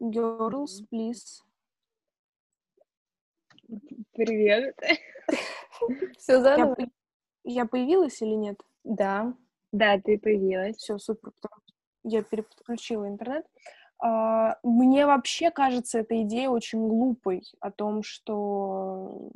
Girls, 0.00 0.82
please. 0.90 1.42
Привет. 4.14 4.76
Все 6.18 6.40
заново? 6.40 6.74
Я, 6.78 6.86
я 7.44 7.66
появилась 7.66 8.20
или 8.20 8.34
нет? 8.34 8.60
Да. 8.82 9.36
Да, 9.70 10.00
ты 10.00 10.18
появилась. 10.18 10.78
Все, 10.78 10.98
супер. 10.98 11.32
Я 12.02 12.22
переключила 12.22 13.06
интернет. 13.06 13.44
А, 13.46 13.83
мне 14.62 15.06
вообще 15.06 15.50
кажется 15.50 16.00
эта 16.00 16.22
идея 16.22 16.50
очень 16.50 16.86
глупой 16.86 17.42
о 17.60 17.70
том, 17.70 18.02
что 18.02 19.30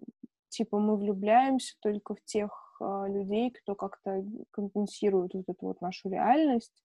типа 0.48 0.78
мы 0.78 0.96
влюбляемся 0.96 1.74
только 1.80 2.14
в 2.14 2.22
тех 2.24 2.76
а, 2.80 3.06
людей, 3.08 3.50
кто 3.50 3.74
как-то 3.74 4.24
компенсирует 4.50 5.34
вот 5.34 5.44
эту 5.48 5.66
вот 5.66 5.80
нашу 5.80 6.10
реальность. 6.10 6.82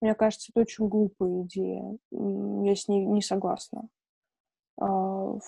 Мне 0.00 0.14
кажется, 0.14 0.50
это 0.52 0.60
очень 0.60 0.88
глупая 0.88 1.42
идея. 1.42 1.96
Я 2.10 2.74
с 2.74 2.86
ней 2.88 3.04
не 3.06 3.22
согласна. 3.22 3.88
А, 4.78 5.38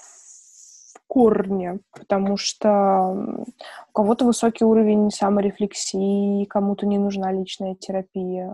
корне, 1.08 1.80
потому 1.92 2.36
что 2.36 3.46
у 3.88 3.92
кого-то 3.92 4.26
высокий 4.26 4.64
уровень 4.64 5.10
саморефлексии, 5.10 6.44
кому-то 6.44 6.86
не 6.86 6.98
нужна 6.98 7.32
личная 7.32 7.74
терапия, 7.74 8.50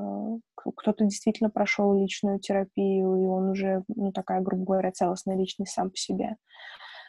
кто-то 0.54 1.04
действительно 1.04 1.50
прошел 1.50 1.94
личную 1.94 2.38
терапию, 2.38 3.16
и 3.16 3.26
он 3.26 3.50
уже, 3.50 3.84
ну, 3.88 4.12
такая, 4.12 4.40
грубо 4.40 4.64
говоря, 4.64 4.92
целостная 4.92 5.36
личность 5.36 5.72
сам 5.72 5.90
по 5.90 5.96
себе. 5.96 6.36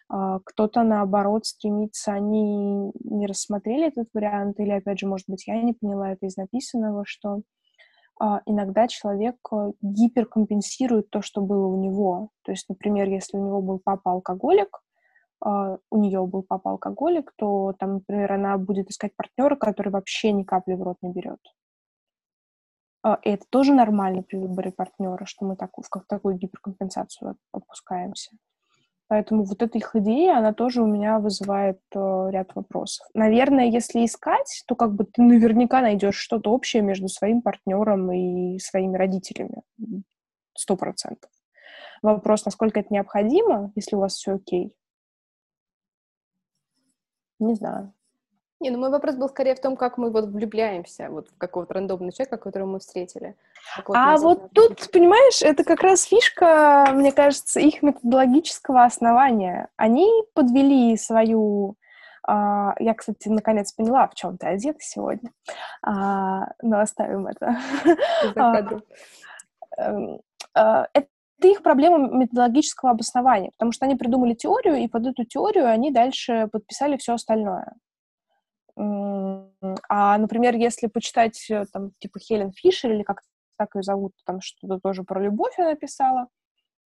А, 0.10 0.40
кто-то, 0.44 0.84
наоборот, 0.84 1.46
стремится, 1.46 2.14
они 2.14 2.92
не 3.04 3.28
рассмотрели 3.28 3.88
этот 3.88 4.10
вариант, 4.14 4.60
или, 4.60 4.72
опять 4.72 5.00
же, 5.00 5.08
может 5.08 5.26
быть, 5.28 5.48
я 5.48 5.62
не 5.62 5.74
поняла 5.74 6.12
это 6.12 6.26
из 6.26 6.38
написанного, 6.38 7.04
что 7.06 7.42
а, 8.20 8.42
иногда 8.46 8.88
человек 8.88 9.36
э, 9.52 9.72
гиперкомпенсирует 9.82 11.10
то, 11.10 11.22
что 11.22 11.42
было 11.42 11.68
у 11.68 11.82
него. 11.82 12.30
То 12.44 12.52
есть, 12.52 12.70
например, 12.70 13.10
если 13.10 13.38
у 13.38 13.46
него 13.46 13.62
был 13.62 13.82
папа 13.84 14.12
алкоголик, 14.12 14.80
у 15.46 15.98
нее 15.98 16.26
был 16.26 16.44
папа 16.44 16.72
алкоголик, 16.72 17.32
то 17.36 17.74
там, 17.78 17.96
например, 17.96 18.34
она 18.34 18.58
будет 18.58 18.90
искать 18.90 19.16
партнера, 19.16 19.56
который 19.56 19.92
вообще 19.92 20.32
ни 20.32 20.44
капли 20.44 20.74
в 20.74 20.82
рот 20.82 20.98
не 21.02 21.12
берет. 21.12 21.40
А, 23.04 23.20
и 23.22 23.30
это 23.30 23.46
тоже 23.52 23.74
нормально 23.74 24.24
при 24.24 24.38
выборе 24.38 24.72
партнера, 24.72 25.26
что 25.26 25.46
мы 25.46 25.56
так, 25.56 25.70
в 25.78 26.08
такую 26.08 26.38
гиперкомпенсацию 26.38 27.38
опускаемся. 27.52 28.32
Поэтому 29.08 29.44
вот 29.44 29.62
эта 29.62 29.78
их 29.78 29.96
идея, 29.96 30.38
она 30.38 30.52
тоже 30.52 30.82
у 30.82 30.88
меня 30.88 31.20
вызывает 31.20 31.80
э, 31.94 32.28
ряд 32.32 32.56
вопросов. 32.56 33.06
Наверное, 33.14 33.66
если 33.66 34.04
искать, 34.04 34.64
то 34.68 34.76
как 34.76 34.96
бы 34.96 35.06
ты 35.06 35.22
наверняка 35.22 35.82
найдешь 35.82 36.16
что-то 36.16 36.50
общее 36.50 36.82
между 36.82 37.08
своим 37.08 37.44
партнером 37.44 38.12
и 38.12 38.58
своими 38.58 38.98
родителями. 38.98 39.62
Сто 40.58 40.76
процентов. 40.76 41.30
Вопрос, 42.02 42.46
насколько 42.46 42.80
это 42.80 42.92
необходимо, 42.92 43.72
если 43.76 43.96
у 43.96 44.00
вас 44.00 44.16
все 44.16 44.34
окей. 44.34 44.74
Не 47.40 47.56
знаю. 47.56 47.94
Не, 48.62 48.70
ну 48.70 48.78
мой 48.80 48.90
вопрос 48.90 49.16
был 49.16 49.28
скорее 49.28 49.54
в 49.56 49.60
том, 49.60 49.76
как 49.76 49.98
мы 49.98 50.10
вот 50.10 50.26
влюбляемся 50.28 51.10
вот 51.10 51.30
в 51.30 51.38
какого-то 51.38 51.74
рандомного 51.74 52.14
человека, 52.14 52.38
которого 52.38 52.68
мы 52.68 52.80
встретили. 52.80 53.36
А 53.90 54.18
вот 54.18 54.52
тут, 54.54 54.90
понимаешь, 54.92 55.42
это 55.42 55.66
как 55.66 55.82
раз 55.82 56.04
фишка, 56.04 56.88
мне 56.94 57.12
кажется, 57.12 57.60
их 57.60 57.84
методологического 57.84 58.84
основания. 58.84 59.68
Они 59.76 60.10
подвели 60.34 60.96
свою... 60.98 61.76
Uh, 62.28 62.74
я, 62.80 62.96
кстати, 62.96 63.28
наконец 63.28 63.72
поняла, 63.72 64.08
в 64.08 64.16
чем 64.16 64.40
ты 64.40 64.48
одета 64.48 64.80
сегодня. 64.82 65.30
Uh, 65.86 66.46
но 66.64 66.80
оставим 66.80 67.28
это. 67.28 67.60
Uh, 69.78 70.88
это 71.46 71.52
их 71.52 71.64
проблема 71.64 71.98
методологического 71.98 72.92
обоснования, 72.92 73.52
потому 73.52 73.72
что 73.72 73.86
они 73.86 73.96
придумали 73.96 74.34
теорию, 74.34 74.78
и 74.78 74.88
под 74.88 75.06
эту 75.06 75.26
теорию 75.26 75.70
они 75.70 75.92
дальше 75.92 76.50
подписали 76.52 76.98
все 76.98 77.14
остальное. 77.14 77.74
А, 78.76 80.18
например, 80.18 80.56
если 80.56 80.88
почитать 80.88 81.50
э, 81.50 81.66
там 81.72 81.92
типа 82.00 82.20
Хелен 82.20 82.52
Фишер 82.52 82.92
или 82.92 83.04
как 83.04 83.22
так 83.58 83.74
ее 83.76 83.84
зовут, 83.84 84.12
там 84.26 84.42
что-то 84.42 84.80
тоже 84.80 85.04
про 85.04 85.22
любовь 85.22 85.58
она 85.58 85.76
писала, 85.76 86.28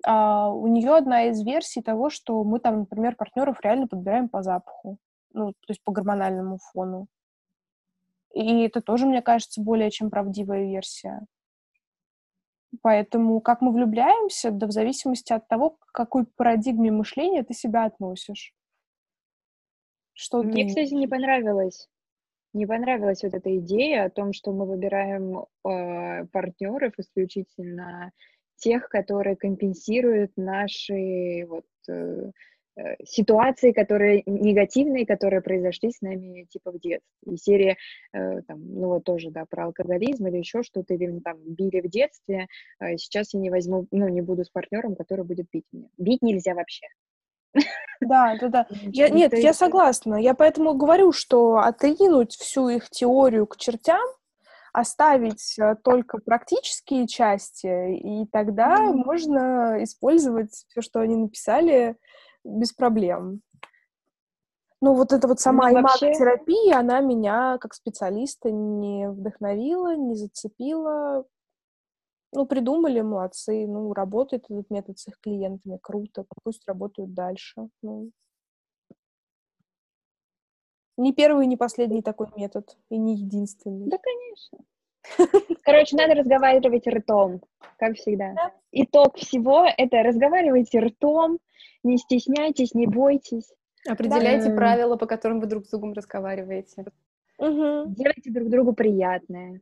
а, 0.05 0.49
у 0.53 0.68
нее 0.68 0.95
одна 0.95 1.24
из 1.26 1.41
версий 1.43 1.82
того, 1.82 2.12
что 2.12 2.43
мы 2.43 2.60
там, 2.60 2.82
например, 2.82 3.16
партнеров 3.16 3.57
реально 3.64 3.88
подбираем 3.88 4.30
по 4.30 4.43
запаху, 4.43 4.99
ну, 5.34 5.51
то 5.53 5.70
есть 5.70 5.84
по 5.84 5.91
гормональному 5.91 6.60
фону. 6.72 7.07
И 8.36 8.62
это 8.62 8.82
тоже, 8.82 9.07
мне 9.07 9.24
кажется, 9.24 9.62
более 9.62 9.89
чем 9.89 10.12
правдивая 10.12 10.66
версия. 10.66 11.22
Поэтому 12.82 13.41
как 13.41 13.61
мы 13.61 13.72
влюбляемся, 13.72 14.51
да 14.51 14.67
в 14.67 14.72
зависимости 14.72 15.34
от 15.34 15.47
того, 15.47 15.71
к 15.71 15.91
какой 15.91 16.25
парадигме 16.25 16.91
мышления 16.91 17.43
ты 17.43 17.54
себя 17.54 17.86
относишь. 17.86 18.54
Что 20.13 20.43
Мне, 20.43 20.63
ты... 20.63 20.70
кстати, 20.70 20.93
не 20.93 21.08
понравилось. 21.08 21.87
Не 22.54 22.66
понравилась 22.66 23.24
вот 23.24 23.33
эта 23.33 23.55
идея 23.58 24.05
о 24.05 24.09
том, 24.09 24.33
что 24.33 24.51
мы 24.51 24.66
выбираем 24.66 25.46
э, 25.66 26.25
партнеров 26.25 26.93
исключительно 26.97 28.12
тех, 28.58 28.89
которые 28.89 29.36
компенсируют 29.36 30.32
наши 30.36 31.46
вот 31.47 31.66
э, 31.87 32.32
ситуации, 33.04 33.71
которые 33.71 34.24
негативные, 34.25 35.05
которые 35.05 35.41
произошли 35.41 35.91
с 35.91 36.01
нами 36.01 36.46
типа 36.50 36.71
в 36.71 36.79
детстве. 36.79 37.09
И 37.25 37.37
серия, 37.37 37.78
э, 38.13 38.41
там, 38.43 38.59
ну 38.59 38.87
вот 38.87 39.04
тоже, 39.04 39.32
да, 39.32 39.46
про 39.50 39.66
алкоголизм 39.66 40.28
или 40.28 40.37
еще 40.37 40.63
что-то, 40.63 40.93
или 40.93 41.20
там 41.20 41.37
били 41.39 41.82
в 41.82 41.89
детстве, 41.89 42.47
э, 42.79 42.97
сейчас 42.97 43.33
я 43.33 43.39
не 43.39 43.50
возьму, 43.50 43.87
ну, 43.91 44.08
не 44.08 44.21
буду 44.21 44.46
с 44.46 44.50
партнером, 44.50 44.96
который 44.96 45.25
будет 45.25 45.47
бить 45.51 45.66
меня. 45.71 45.87
Бить 45.97 46.21
нельзя 46.21 46.54
вообще. 46.54 46.87
Да, 48.01 48.37
да, 48.39 48.47
да. 48.47 48.67
Я, 48.93 49.09
нет, 49.09 49.33
я 49.33 49.54
согласна. 49.54 50.16
Я 50.16 50.33
поэтому 50.33 50.75
говорю, 50.75 51.12
что 51.12 51.58
отринуть 51.58 52.33
всю 52.33 52.70
их 52.70 52.89
теорию 52.89 53.47
к 53.47 53.58
чертям, 53.58 54.08
оставить 54.71 55.58
э, 55.59 55.75
только 55.83 56.20
практические 56.20 57.08
части, 57.08 57.96
и 57.96 58.25
тогда 58.28 58.78
mm-hmm. 58.78 58.93
можно 58.93 59.83
использовать 59.83 60.51
все, 60.51 60.82
что 60.82 61.00
они 61.00 61.16
написали, 61.16 61.96
без 62.43 62.74
проблем. 62.74 63.41
Ну, 64.82 64.93
вот 64.93 65.11
эта 65.11 65.28
вот 65.28 65.39
сама 65.39 65.70
ну, 65.71 65.82
вообще... 65.82 66.13
терапия, 66.13 66.79
она 66.79 67.01
меня 67.01 67.57
как 67.59 67.74
специалиста 67.74 68.49
не 68.49 69.09
вдохновила, 69.09 69.95
не 69.95 70.16
зацепила. 70.16 71.25
Ну, 72.32 72.45
придумали, 72.45 73.01
молодцы. 73.01 73.67
Ну, 73.67 73.93
работает 73.93 74.45
этот 74.49 74.70
метод 74.70 74.97
с 74.99 75.07
их 75.07 75.20
клиентами, 75.20 75.79
круто. 75.82 76.25
Пусть 76.43 76.66
работают 76.67 77.13
дальше. 77.13 77.67
Ну, 77.82 78.11
Не 80.99 81.13
первый, 81.13 81.47
не 81.47 81.55
последний 81.55 82.01
такой 82.01 82.28
метод, 82.36 82.78
и 82.89 82.97
не 82.97 83.16
единственный. 83.16 83.87
Да, 83.87 83.97
конечно. 83.97 84.59
Короче, 85.63 85.95
надо 85.95 86.13
разговаривать 86.13 86.86
ртом, 86.87 87.41
как 87.78 87.95
всегда. 87.95 88.33
Да. 88.33 88.51
Итог 88.74 89.16
всего— 89.16 89.66
это 89.78 90.03
разговаривайте 90.03 90.82
ртом, 90.82 91.39
не 91.84 91.98
стесняйтесь, 91.98 92.74
не 92.74 92.88
бойтесь. 92.88 93.52
Определяйте 93.88 94.50
да. 94.50 94.56
правила, 94.56 94.96
по 94.98 95.06
которым 95.06 95.40
вы 95.40 95.48
друг 95.48 95.66
с 95.66 95.70
другом 95.70 95.94
разговариваете. 95.94 96.86
Угу. 97.38 97.94
Делайте 97.96 98.32
друг 98.32 98.50
другу 98.50 98.74
приятное. 98.74 99.62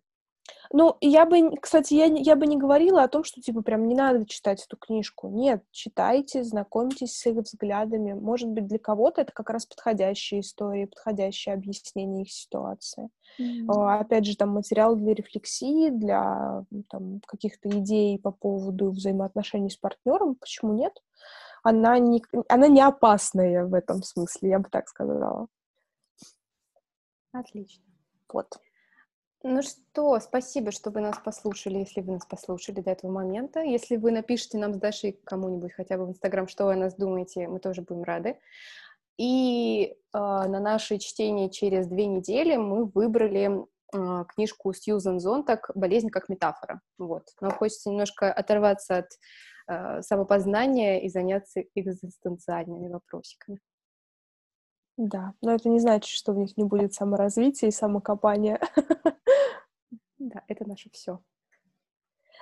Ну, 0.71 0.97
я 1.01 1.25
бы, 1.25 1.55
кстати, 1.61 1.93
я, 1.93 2.05
я 2.05 2.35
бы 2.35 2.45
не 2.45 2.57
говорила 2.57 3.03
о 3.03 3.07
том, 3.07 3.23
что, 3.23 3.41
типа, 3.41 3.61
прям 3.61 3.87
не 3.87 3.95
надо 3.95 4.25
читать 4.25 4.63
эту 4.65 4.77
книжку. 4.77 5.29
Нет, 5.29 5.63
читайте, 5.71 6.43
знакомьтесь 6.43 7.17
с 7.17 7.25
их 7.25 7.37
взглядами. 7.37 8.13
Может 8.13 8.49
быть, 8.49 8.67
для 8.67 8.79
кого-то 8.79 9.21
это 9.21 9.31
как 9.31 9.49
раз 9.49 9.65
подходящая 9.65 10.41
история, 10.41 10.87
подходящее 10.87 11.53
объяснение 11.53 12.23
их 12.23 12.31
ситуации. 12.31 13.09
Mm-hmm. 13.39 13.99
Опять 13.99 14.25
же, 14.25 14.35
там 14.35 14.49
материал 14.49 14.95
для 14.95 15.13
рефлексии, 15.13 15.89
для 15.89 16.65
там, 16.89 17.21
каких-то 17.25 17.69
идей 17.69 18.19
по 18.19 18.31
поводу 18.31 18.91
взаимоотношений 18.91 19.69
с 19.69 19.77
партнером. 19.77 20.35
Почему 20.35 20.73
нет? 20.73 20.93
Она 21.69 21.99
не, 21.99 22.23
она 22.47 22.69
не 22.69 22.79
опасная 22.79 23.65
в 23.65 23.73
этом 23.73 24.01
смысле, 24.01 24.51
я 24.51 24.59
бы 24.59 24.69
так 24.69 24.87
сказала. 24.87 25.47
Отлично. 27.33 27.83
Вот. 28.31 28.57
Ну 29.43 29.61
что, 29.61 30.17
спасибо, 30.21 30.71
что 30.71 30.91
вы 30.91 31.01
нас 31.01 31.17
послушали, 31.19 31.79
если 31.79 31.99
вы 31.99 32.13
нас 32.13 32.25
послушали 32.25 32.79
до 32.79 32.91
этого 32.91 33.11
момента. 33.11 33.59
Если 33.59 33.97
вы 33.97 34.11
напишите 34.11 34.57
нам 34.57 34.73
с 34.73 34.77
Дашей 34.77 35.19
кому-нибудь 35.25 35.73
хотя 35.73 35.97
бы 35.97 36.05
в 36.05 36.11
Инстаграм, 36.11 36.47
что 36.47 36.67
вы 36.67 36.73
о 36.73 36.77
нас 36.77 36.95
думаете, 36.95 37.49
мы 37.49 37.59
тоже 37.59 37.81
будем 37.81 38.03
рады. 38.03 38.39
И 39.17 39.87
э, 39.87 39.97
на 40.13 40.61
наше 40.61 40.99
чтение 40.99 41.49
через 41.49 41.87
две 41.87 42.05
недели 42.05 42.55
мы 42.55 42.85
выбрали 42.85 43.65
э, 43.93 44.25
книжку 44.29 44.71
Сьюзан 44.71 45.19
Зонтак 45.19 45.69
«Болезнь 45.75 46.11
как 46.11 46.29
метафора». 46.29 46.79
Вот. 46.97 47.23
Нам 47.41 47.51
хочется 47.51 47.89
немножко 47.89 48.31
оторваться 48.31 48.99
от 48.99 49.09
самопознания 50.01 51.01
и 51.01 51.09
заняться 51.09 51.61
экзистенциальными 51.75 52.87
вопросиками. 52.87 53.59
Да, 54.97 55.33
но 55.41 55.53
это 55.53 55.69
не 55.69 55.79
значит, 55.79 56.09
что 56.09 56.33
в 56.33 56.37
них 56.37 56.57
не 56.57 56.63
будет 56.63 56.93
саморазвития 56.93 57.69
и 57.69 57.71
самокопания. 57.71 58.59
Да, 60.19 60.41
это 60.47 60.67
наше 60.67 60.89
все. 60.89 61.19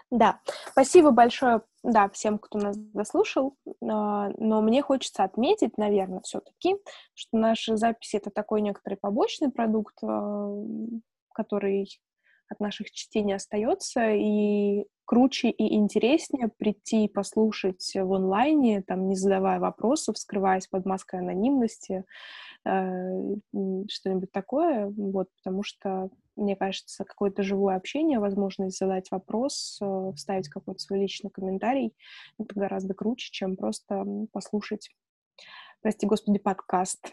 Да, 0.09 0.39
спасибо 0.71 1.11
большое, 1.11 1.61
да, 1.83 2.09
всем, 2.09 2.37
кто 2.39 2.57
нас 2.57 2.77
дослушал, 2.77 3.57
а, 3.81 4.29
но 4.37 4.61
мне 4.61 4.81
хочется 4.81 5.23
отметить, 5.23 5.77
наверное, 5.77 6.21
все-таки, 6.21 6.77
что 7.15 7.37
наша 7.37 7.75
запись— 7.75 8.13
это 8.13 8.29
такой 8.29 8.61
некоторый 8.61 8.95
побочный 8.95 9.51
продукт, 9.51 9.97
а, 10.03 10.55
который 11.33 11.99
от 12.49 12.59
наших 12.59 12.91
чтений 12.91 13.35
остается, 13.35 14.11
и 14.11 14.85
круче 15.05 15.49
и 15.49 15.75
интереснее 15.75 16.49
прийти 16.49 17.05
и 17.05 17.09
послушать 17.09 17.91
в 17.95 18.13
онлайне, 18.13 18.81
там, 18.81 19.07
не 19.07 19.15
задавая 19.15 19.59
вопросов, 19.59 20.17
скрываясь 20.17 20.67
под 20.67 20.85
маской 20.85 21.19
анонимности, 21.19 22.05
э, 22.65 23.35
что-нибудь 23.89 24.31
такое, 24.31 24.87
вот, 24.87 25.29
потому 25.37 25.63
что, 25.63 26.09
мне 26.35 26.55
кажется, 26.55 27.05
какое-то 27.05 27.43
живое 27.43 27.75
общение, 27.75 28.19
возможность 28.19 28.77
задать 28.77 29.11
вопрос, 29.11 29.77
э, 29.81 30.11
вставить 30.15 30.49
какой-то 30.49 30.79
свой 30.79 30.99
личный 30.99 31.29
комментарий, 31.29 31.93
это 32.39 32.59
гораздо 32.59 32.93
круче, 32.93 33.29
чем 33.31 33.55
просто 33.55 34.03
послушать, 34.31 34.89
прости 35.81 36.07
господи, 36.07 36.39
подкаст. 36.39 37.11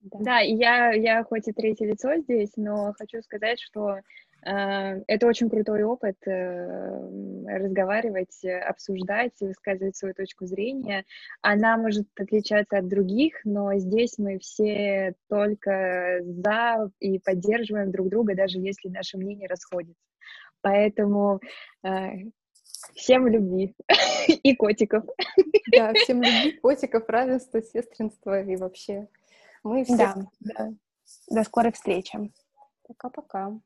Да, 0.00 0.18
да 0.20 0.38
я, 0.40 0.92
я 0.92 1.24
хоть 1.24 1.48
и 1.48 1.52
третье 1.52 1.86
лицо 1.86 2.16
здесь, 2.16 2.52
но 2.56 2.94
хочу 2.98 3.20
сказать, 3.22 3.60
что 3.60 3.96
э, 3.96 5.02
это 5.06 5.26
очень 5.26 5.50
крутой 5.50 5.82
опыт 5.82 6.16
э, 6.26 7.46
разговаривать, 7.46 8.42
обсуждать, 8.44 9.32
высказывать 9.40 9.96
свою 9.96 10.14
точку 10.14 10.46
зрения. 10.46 11.04
Она 11.42 11.76
может 11.76 12.06
отличаться 12.18 12.78
от 12.78 12.88
других, 12.88 13.40
но 13.44 13.76
здесь 13.76 14.16
мы 14.16 14.38
все 14.38 15.14
только 15.28 16.20
за 16.22 16.90
и 16.98 17.18
поддерживаем 17.18 17.90
друг 17.90 18.08
друга, 18.08 18.34
даже 18.34 18.58
если 18.58 18.88
наши 18.88 19.18
мнения 19.18 19.48
расходятся. 19.48 20.02
Поэтому 20.62 21.40
э, 21.82 22.30
всем 22.94 23.26
любви 23.28 23.74
и 24.28 24.54
котиков. 24.56 25.04
Да, 25.72 25.92
всем 25.92 26.22
любви, 26.22 26.52
котиков, 26.52 27.08
равенства, 27.08 27.60
сестринства 27.62 28.42
и 28.42 28.56
вообще 28.56 29.08
мы 29.62 29.84
все... 29.84 29.96
Да, 29.96 30.14
да. 30.40 30.70
До 31.28 31.44
скорой 31.44 31.72
встречи. 31.72 32.32
Пока-пока. 32.86 33.60